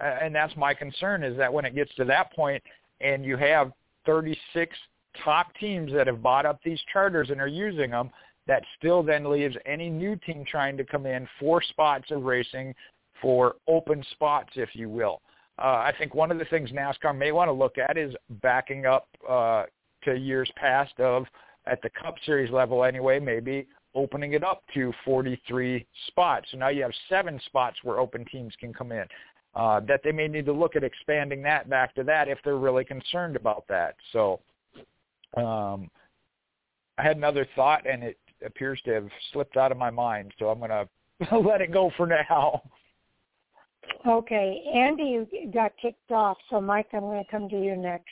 [0.00, 2.62] Uh, and that's my concern is that when it gets to that point
[3.00, 3.72] and you have
[4.06, 4.76] 36
[5.24, 8.10] top teams that have bought up these charters and are using them,
[8.46, 12.74] that still then leaves any new team trying to come in for spots of racing
[13.20, 15.20] for open spots, if you will.
[15.58, 18.86] Uh, I think one of the things NASCAR may want to look at is backing
[18.86, 19.64] up uh,
[20.04, 21.24] to years past of,
[21.66, 26.46] at the Cup Series level anyway, maybe opening it up to 43 spots.
[26.52, 29.06] So now you have seven spots where open teams can come in.
[29.54, 32.58] Uh, that they may need to look at expanding that back to that if they're
[32.58, 33.96] really concerned about that.
[34.12, 34.40] So
[35.36, 35.90] um,
[36.98, 40.48] I had another thought, and it appears to have slipped out of my mind, so
[40.48, 40.70] I'm going
[41.30, 42.62] to let it go for now.
[44.06, 48.06] Okay, Andy got kicked off, so Mike, I'm going to come to you next.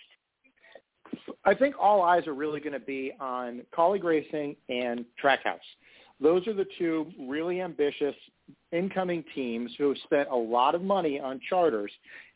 [1.45, 5.59] I think all eyes are really going to be on Kaulig Racing and Trackhouse.
[6.21, 8.15] Those are the two really ambitious
[8.73, 11.93] incoming teams who have spent a lot of money on charters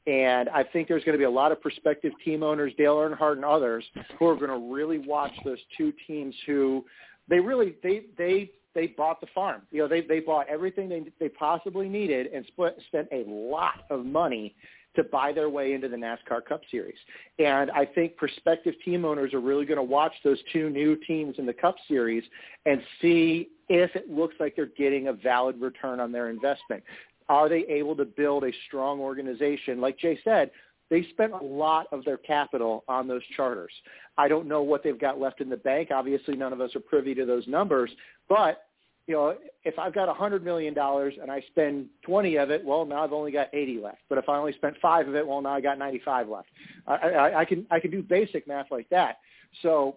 [0.08, 3.34] and I think there's going to be a lot of prospective team owners, Dale Earnhardt
[3.34, 3.84] and others,
[4.18, 6.84] who are going to really watch those two teams who
[7.28, 9.62] they really they they they bought the farm.
[9.70, 13.84] You know, they they bought everything they they possibly needed and split, spent a lot
[13.90, 14.54] of money
[14.96, 16.96] to buy their way into the NASCAR Cup Series.
[17.38, 21.36] And I think prospective team owners are really going to watch those two new teams
[21.38, 22.24] in the Cup Series
[22.64, 26.82] and see if it looks like they're getting a valid return on their investment.
[27.28, 29.80] Are they able to build a strong organization?
[29.80, 30.50] Like Jay said,
[30.90, 33.72] they spent a lot of their capital on those charters.
[34.16, 35.90] I don't know what they've got left in the bank.
[35.92, 37.90] Obviously, none of us are privy to those numbers.
[38.28, 38.64] But
[39.06, 42.64] you know, if I've got a hundred million dollars and I spend twenty of it,
[42.64, 44.00] well, now I've only got eighty left.
[44.08, 46.48] But if I only spent five of it, well, now I got ninety-five left.
[46.86, 49.18] I, I, I can I can do basic math like that.
[49.62, 49.96] So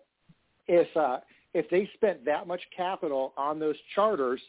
[0.67, 1.19] if uh,
[1.53, 4.41] if they spent that much capital on those charters,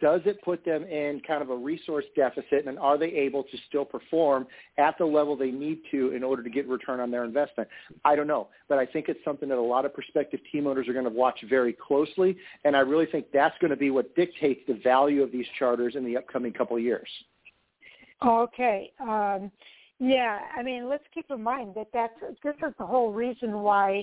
[0.00, 3.58] does it put them in kind of a resource deficit and are they able to
[3.68, 4.46] still perform
[4.78, 7.68] at the level they need to in order to get return on their investment?
[8.04, 10.88] I don't know, but I think it's something that a lot of prospective team owners
[10.88, 14.14] are going to watch very closely, and I really think that's going to be what
[14.16, 17.08] dictates the value of these charters in the upcoming couple of years.
[18.24, 18.92] Okay.
[19.00, 19.50] Um,
[19.98, 24.02] yeah, I mean, let's keep in mind that that's, this is the whole reason why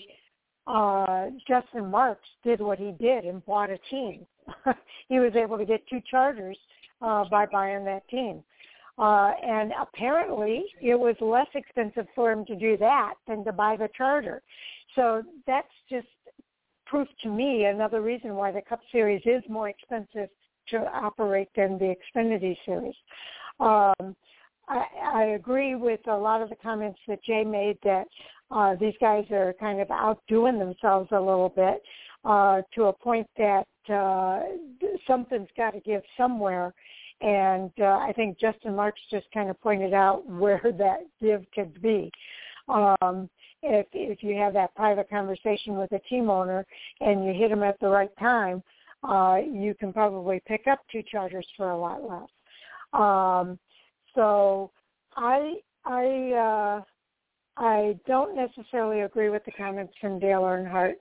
[0.67, 4.25] uh, Justin Marks did what he did and bought a team
[5.09, 6.57] he was able to get two charters
[7.01, 8.43] uh, by buying that team.
[8.97, 13.75] Uh, and apparently it was less expensive for him to do that than to buy
[13.75, 14.41] the charter.
[14.95, 16.07] So that's just
[16.87, 20.29] proof to me another reason why the Cup Series is more expensive
[20.69, 22.95] to operate than the Xfinity Series.
[23.59, 24.15] Um,
[24.67, 28.07] I, I agree with a lot of the comments that Jay made that
[28.51, 31.81] uh, these guys are kind of outdoing themselves a little bit
[32.27, 34.41] uh, to a point that uh,
[35.07, 36.73] something's got to give somewhere.
[37.21, 41.81] And uh, I think Justin Marks just kind of pointed out where that give could
[41.81, 42.11] be.
[42.67, 43.29] Um,
[43.63, 46.65] if if you have that private conversation with a team owner
[46.99, 48.61] and you hit them at the right time,
[49.03, 52.29] uh, you can probably pick up two charters for a lot less.
[52.93, 53.57] Um,
[54.13, 54.69] so
[55.15, 56.81] I I uh,
[57.57, 60.95] I don't necessarily agree with the comments from Dale Earnhardt.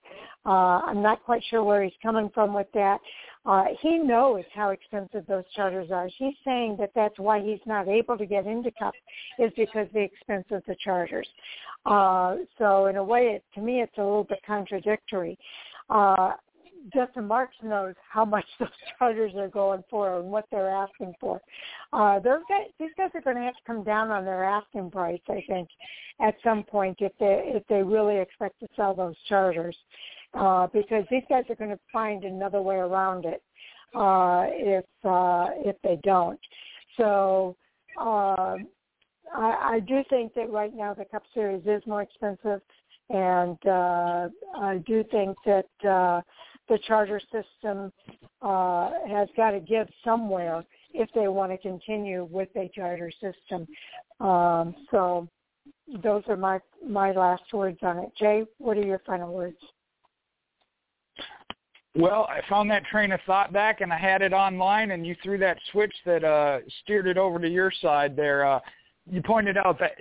[0.47, 2.99] Uh, I'm not quite sure where he's coming from with that.
[3.45, 6.09] Uh, he knows how expensive those charters are.
[6.17, 8.95] He's saying that that's why he's not able to get into Cup
[9.39, 11.29] is because the expense of the charters.
[11.85, 15.39] Uh, so in a way, it, to me, it's a little bit contradictory.
[15.91, 16.33] Uh,
[16.95, 21.41] Justin Marks knows how much those charters are going for and what they're asking for.
[21.93, 24.91] Uh, those guys, these guys are going to have to come down on their asking
[24.91, 25.69] price, I think,
[26.21, 29.77] at some point if they if they really expect to sell those charters,
[30.35, 33.43] uh, because these guys are going to find another way around it
[33.95, 36.41] uh, if uh, if they don't.
[36.97, 37.57] So.
[37.99, 38.57] Uh,
[39.35, 42.61] I, I do think that right now the Cup Series is more expensive,
[43.11, 46.21] and uh, I do think that uh,
[46.69, 47.93] the charter system
[48.43, 53.67] uh, has got to give somewhere if they want to continue with a charter system.
[54.21, 55.29] Um, so
[56.03, 58.11] those are my my last words on it.
[58.19, 59.59] Jay, what are your final words?
[61.95, 65.17] Well, I found that train of thought back, and I had it online, and you
[65.23, 68.45] threw that switch that uh, steered it over to your side there.
[68.45, 68.61] Uh,
[69.11, 69.93] you pointed out that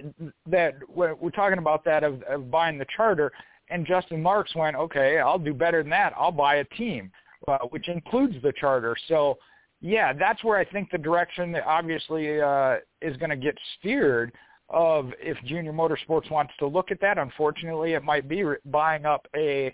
[0.47, 3.31] that we're talking about that of, of buying the charter
[3.69, 6.13] and Justin Marks went, okay, I'll do better than that.
[6.17, 7.11] I'll buy a team,
[7.47, 8.95] uh, which includes the charter.
[9.07, 9.37] So,
[9.81, 14.31] yeah, that's where I think the direction that obviously uh, is going to get steered
[14.69, 17.17] of if Junior Motorsports wants to look at that.
[17.17, 19.73] Unfortunately, it might be buying up a,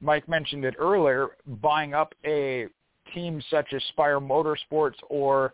[0.00, 2.66] Mike mentioned it earlier, buying up a
[3.12, 5.52] team such as Spire Motorsports or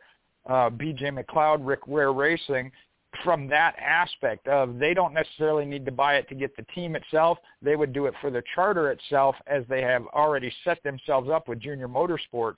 [0.49, 2.71] uh, BJ McLeod, Rick Ware Racing
[3.25, 6.97] from that aspect of they don't necessarily need to buy it to get the team
[6.97, 7.39] itself.
[7.61, 11.49] They would do it for the charter itself as they have already set themselves up
[11.49, 12.57] with Junior Motorsports.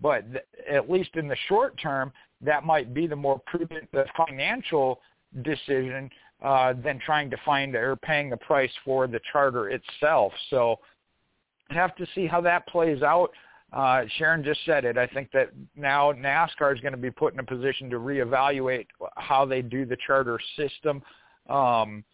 [0.00, 4.04] But th- at least in the short term, that might be the more prudent the
[4.16, 5.00] financial
[5.42, 6.10] decision
[6.42, 10.32] uh, than trying to find or paying the price for the charter itself.
[10.50, 10.80] So
[11.70, 13.30] have to see how that plays out.
[13.72, 14.98] Uh, Sharon just said it.
[14.98, 18.86] I think that now NASCAR is going to be put in a position to reevaluate
[19.16, 21.02] how they do the charter system.
[21.48, 22.04] Um,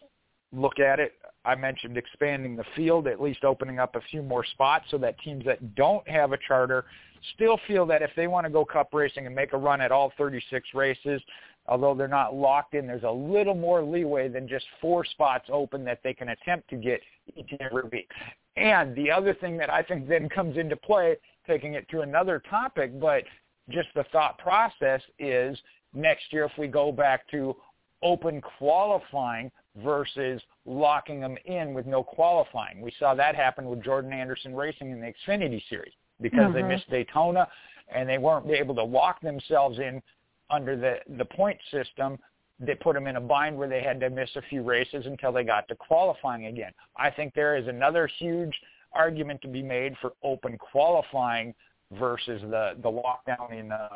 [0.53, 1.13] look at it.
[1.43, 5.19] I mentioned expanding the field, at least opening up a few more spots so that
[5.19, 6.85] teams that don't have a charter
[7.33, 9.91] still feel that if they want to go cup racing and make a run at
[9.91, 11.21] all 36 races,
[11.67, 15.83] although they're not locked in, there's a little more leeway than just four spots open
[15.85, 17.01] that they can attempt to get
[17.35, 18.09] each and every week.
[18.55, 21.17] And the other thing that I think then comes into play
[21.47, 23.23] taking it to another topic, but
[23.69, 25.57] just the thought process is
[25.93, 27.55] next year if we go back to
[28.01, 32.81] open qualifying versus locking them in with no qualifying.
[32.81, 36.53] We saw that happen with Jordan Anderson Racing in the Xfinity Series because mm-hmm.
[36.53, 37.47] they missed Daytona
[37.93, 40.01] and they weren't able to lock themselves in
[40.49, 42.17] under the, the point system
[42.59, 45.31] They put them in a bind where they had to miss a few races until
[45.31, 46.71] they got to qualifying again.
[46.97, 48.53] I think there is another huge–
[48.93, 51.53] argument to be made for open qualifying
[51.93, 53.87] versus the the lockdown in the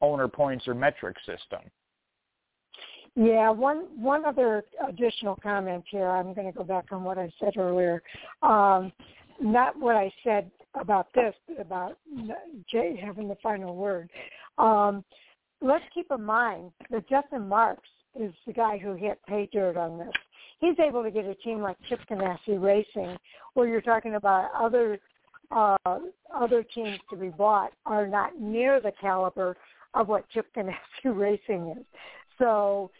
[0.00, 1.60] owner points or metric system.
[3.16, 6.08] Yeah, one one other additional comment here.
[6.08, 8.02] I'm going to go back on what I said earlier.
[8.42, 8.92] Um,
[9.40, 11.96] not what I said about this, but about
[12.70, 14.10] Jay having the final word.
[14.58, 15.04] Um,
[15.60, 19.98] let's keep in mind that Justin Marks is the guy who hit pay dirt on
[19.98, 20.12] this
[20.64, 23.16] he's able to get a team like Chip Ganassi Racing,
[23.54, 24.98] where you're talking about other
[25.50, 25.76] uh,
[26.34, 29.56] other teams to be bought are not near the caliber
[29.92, 31.84] of what Chip Ganassi Racing is.
[32.38, 32.90] So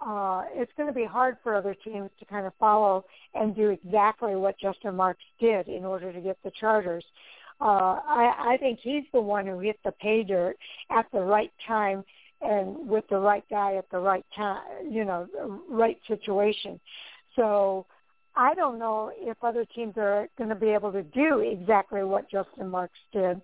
[0.00, 3.04] uh, it's going to be hard for other teams to kind of follow
[3.34, 7.04] and do exactly what Justin Marks did in order to get the charters.
[7.60, 10.56] Uh, I, I think he's the one who hit the pay dirt
[10.90, 12.04] at the right time
[12.42, 15.26] and with the right guy at the right time, you know,
[15.70, 16.78] right situation.
[17.36, 17.86] So
[18.36, 22.30] I don't know if other teams are going to be able to do exactly what
[22.30, 23.40] Justin Marks did.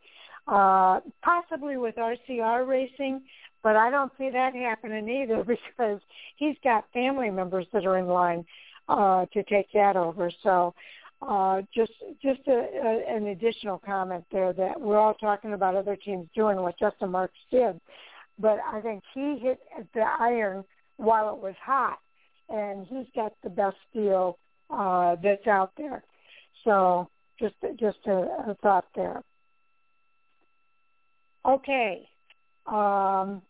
[0.49, 3.23] Uh, possibly with RCR racing,
[3.63, 5.45] but I don't see that happening either
[5.79, 6.01] because
[6.37, 8.45] he's got family members that are in line
[8.89, 10.31] uh, to take that over.
[10.43, 10.75] So
[11.23, 15.95] uh, just just a, a, an additional comment there that we're all talking about other
[15.95, 17.81] teams doing what Justin Marks did,
[18.39, 19.61] but I think he hit
[19.95, 20.65] the iron
[20.97, 21.99] while it was hot
[22.51, 24.39] and he's got the best deal
[24.71, 26.03] uh, that's out there.
[26.65, 29.23] So just just a, a thought there.
[31.47, 32.07] Okay.
[32.67, 33.43] Um,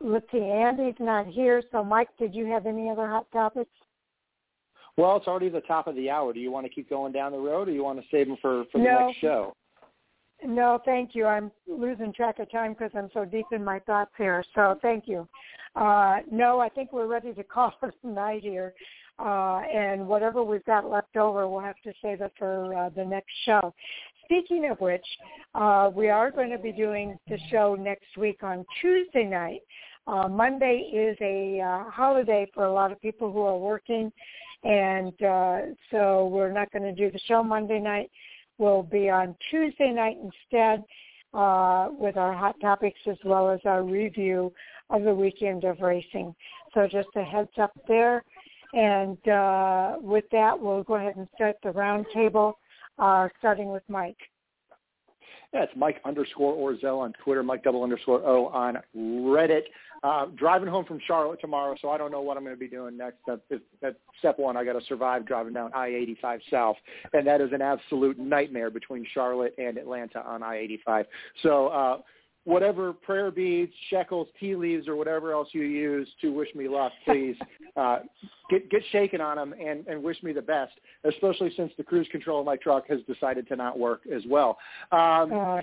[0.00, 0.38] let's see.
[0.38, 3.70] Andy's not here, so Mike, did you have any other hot topics?
[4.96, 6.32] Well, it's already the top of the hour.
[6.32, 8.36] Do you want to keep going down the road, or you want to save them
[8.42, 9.06] for for the no.
[9.06, 9.54] next show?
[10.44, 11.26] No, thank you.
[11.26, 14.42] I'm losing track of time because I'm so deep in my thoughts here.
[14.54, 15.28] So thank you.
[15.76, 18.74] Uh, no, I think we're ready to call it a night here.
[19.18, 23.04] Uh, and whatever we've got left over, we'll have to save it for uh, the
[23.04, 23.74] next show.
[24.24, 25.04] Speaking of which,
[25.54, 29.60] uh, we are going to be doing the show next week on Tuesday night.
[30.06, 34.10] Uh, Monday is a uh, holiday for a lot of people who are working,
[34.64, 35.58] and uh,
[35.90, 38.10] so we're not going to do the show Monday night
[38.60, 40.84] We'll be on Tuesday night instead
[41.32, 44.52] uh, with our hot topics as well as our review
[44.90, 46.34] of the weekend of racing.
[46.74, 48.24] So just a heads up there.
[48.72, 52.54] And uh, with that, we'll go ahead and start the roundtable,
[52.98, 54.18] uh, starting with Mike.
[55.52, 59.62] Yeah, it's Mike underscore Orzel on Twitter, Mike double underscore O on Reddit.
[60.02, 62.68] Uh, driving home from Charlotte tomorrow, so I don't know what I'm going to be
[62.68, 63.18] doing next.
[63.28, 63.40] At,
[63.82, 66.76] at step one, I got to survive driving down I-85 South,
[67.12, 71.04] and that is an absolute nightmare between Charlotte and Atlanta on I-85.
[71.42, 71.98] So uh,
[72.44, 76.92] whatever prayer beads, shekels, tea leaves, or whatever else you use to wish me luck,
[77.04, 77.36] please
[77.76, 78.00] uh,
[78.48, 80.72] get get shaken on them and, and wish me the best.
[81.04, 84.58] Especially since the cruise control of my truck has decided to not work as well.
[84.92, 85.60] Um, oh,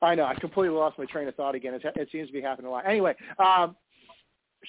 [0.00, 0.24] I know.
[0.24, 1.74] I completely lost my train of thought again.
[1.74, 2.86] It, it seems to be happening a lot.
[2.86, 3.74] Anyway, um,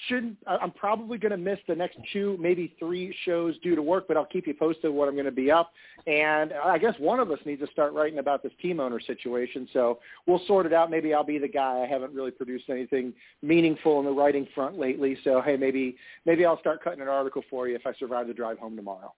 [0.08, 4.06] shouldn't I'm probably going to miss the next two, maybe three shows due to work,
[4.06, 5.72] but I'll keep you posted what I'm going to be up.
[6.06, 9.68] And I guess one of us needs to start writing about this team owner situation.
[9.72, 10.90] So we'll sort it out.
[10.90, 11.80] Maybe I'll be the guy.
[11.80, 13.12] I haven't really produced anything
[13.42, 15.18] meaningful in the writing front lately.
[15.24, 18.34] So hey, maybe maybe I'll start cutting an article for you if I survive the
[18.34, 19.12] drive home tomorrow.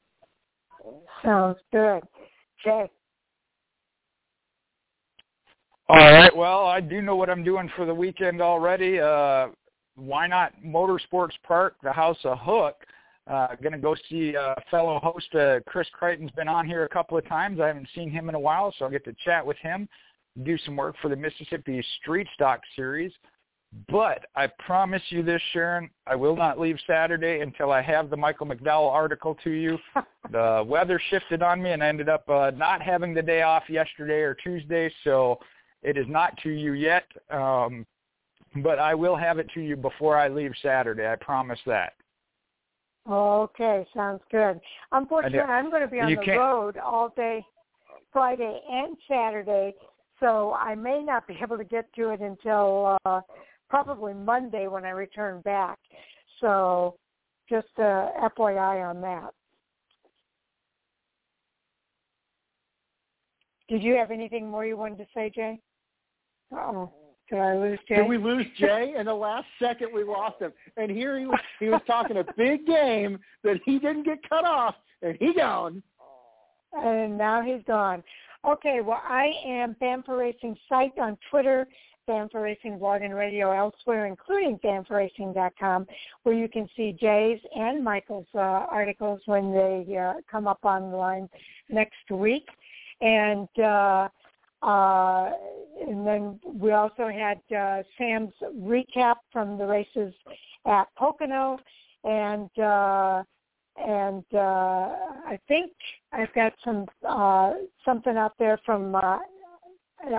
[1.23, 2.03] Sounds good,
[2.65, 2.91] Jay.
[5.89, 6.35] All right.
[6.35, 8.99] Well, I do know what I'm doing for the weekend already.
[8.99, 9.49] Uh,
[10.03, 12.77] Whynot Motorsports Park, the House of Hook?
[13.31, 16.89] Uh, going to go see a fellow host, uh, Chris Crichton's been on here a
[16.89, 17.61] couple of times.
[17.61, 19.89] I haven't seen him in a while, so I'll get to chat with him,
[20.43, 23.13] do some work for the Mississippi Street Stock Series.
[23.89, 28.17] But I promise you this, Sharon, I will not leave Saturday until I have the
[28.17, 29.79] Michael McDowell article to you.
[30.31, 33.63] the weather shifted on me, and I ended up uh, not having the day off
[33.69, 35.39] yesterday or Tuesday, so
[35.83, 37.87] it is not to you yet, um,
[38.57, 41.07] but I will have it to you before I leave Saturday.
[41.11, 41.95] I promise that.
[43.11, 44.61] Okay, sounds good.
[44.93, 46.39] Unfortunately, I'm going to be on the can't...
[46.39, 47.45] road all day
[48.13, 49.75] Friday and Saturday,
[50.21, 53.21] so I may not be able to get to it until uh,
[53.69, 55.79] probably Monday when I return back.
[56.41, 56.97] So
[57.49, 59.31] just uh, FYI on that.
[63.69, 65.59] Did you have anything more you wanted to say, Jay?
[66.53, 66.93] Oh,
[67.33, 67.97] did I lose Jay?
[67.97, 68.95] Did we lose Jay?
[68.99, 70.53] In the last second, we lost him.
[70.77, 71.41] And here he was.
[71.61, 75.83] He was talking a big game that he didn't get cut off, and he gone.
[76.75, 78.05] And now he's gone.
[78.47, 81.67] Okay, well, I am Fan4Racing site on Twitter,
[82.07, 85.87] Fan4Racing blog and radio elsewhere, including fan4racing.com,
[86.25, 91.31] where you can see Jay's and Michael's uh, articles when they uh, come up online
[91.71, 92.47] next week.
[93.01, 94.09] And uh,
[94.63, 95.31] uh,
[95.81, 100.15] and then we also had uh, Sam's recap from the races
[100.67, 101.59] at Pocono,
[102.05, 103.23] and uh,
[103.77, 104.39] and uh,
[105.27, 105.73] I think
[106.13, 107.53] I've got some uh,
[107.85, 109.19] something out there from uh,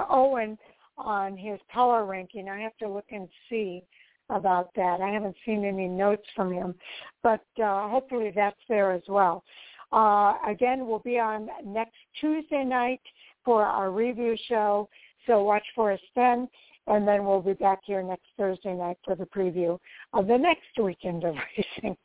[0.09, 0.57] Owen
[0.97, 2.49] on his power ranking.
[2.49, 3.83] I have to look and see
[4.29, 4.99] about that.
[5.01, 6.75] I haven't seen any notes from him,
[7.21, 9.43] but uh, hopefully that's there as well.
[9.91, 13.01] Uh, again, we'll be on next Tuesday night
[13.45, 14.89] for our review show.
[15.27, 16.47] So watch for us then.
[16.85, 19.79] And then we'll be back here next Thursday night for the preview
[20.11, 21.95] of the next weekend of racing.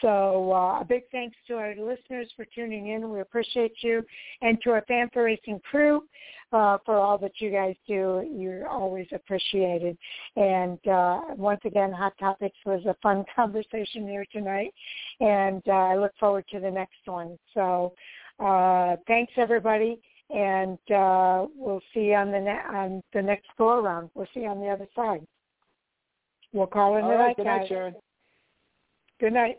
[0.00, 3.10] So uh, a big thanks to our listeners for tuning in.
[3.10, 4.04] We appreciate you.
[4.42, 6.02] And to our Fan4Racing crew
[6.52, 8.28] uh, for all that you guys do.
[8.28, 9.96] You're always appreciated.
[10.34, 14.74] And uh, once again, Hot Topics was a fun conversation here tonight.
[15.20, 17.38] And uh, I look forward to the next one.
[17.54, 17.94] So
[18.40, 24.10] uh, thanks, everybody and uh, we'll see on the ne- on the next go around.
[24.14, 25.26] We'll see on the other side.
[26.52, 27.60] We'll call in All a right, night, good guys.
[27.60, 27.94] night, Sharon.
[29.20, 29.58] Good night.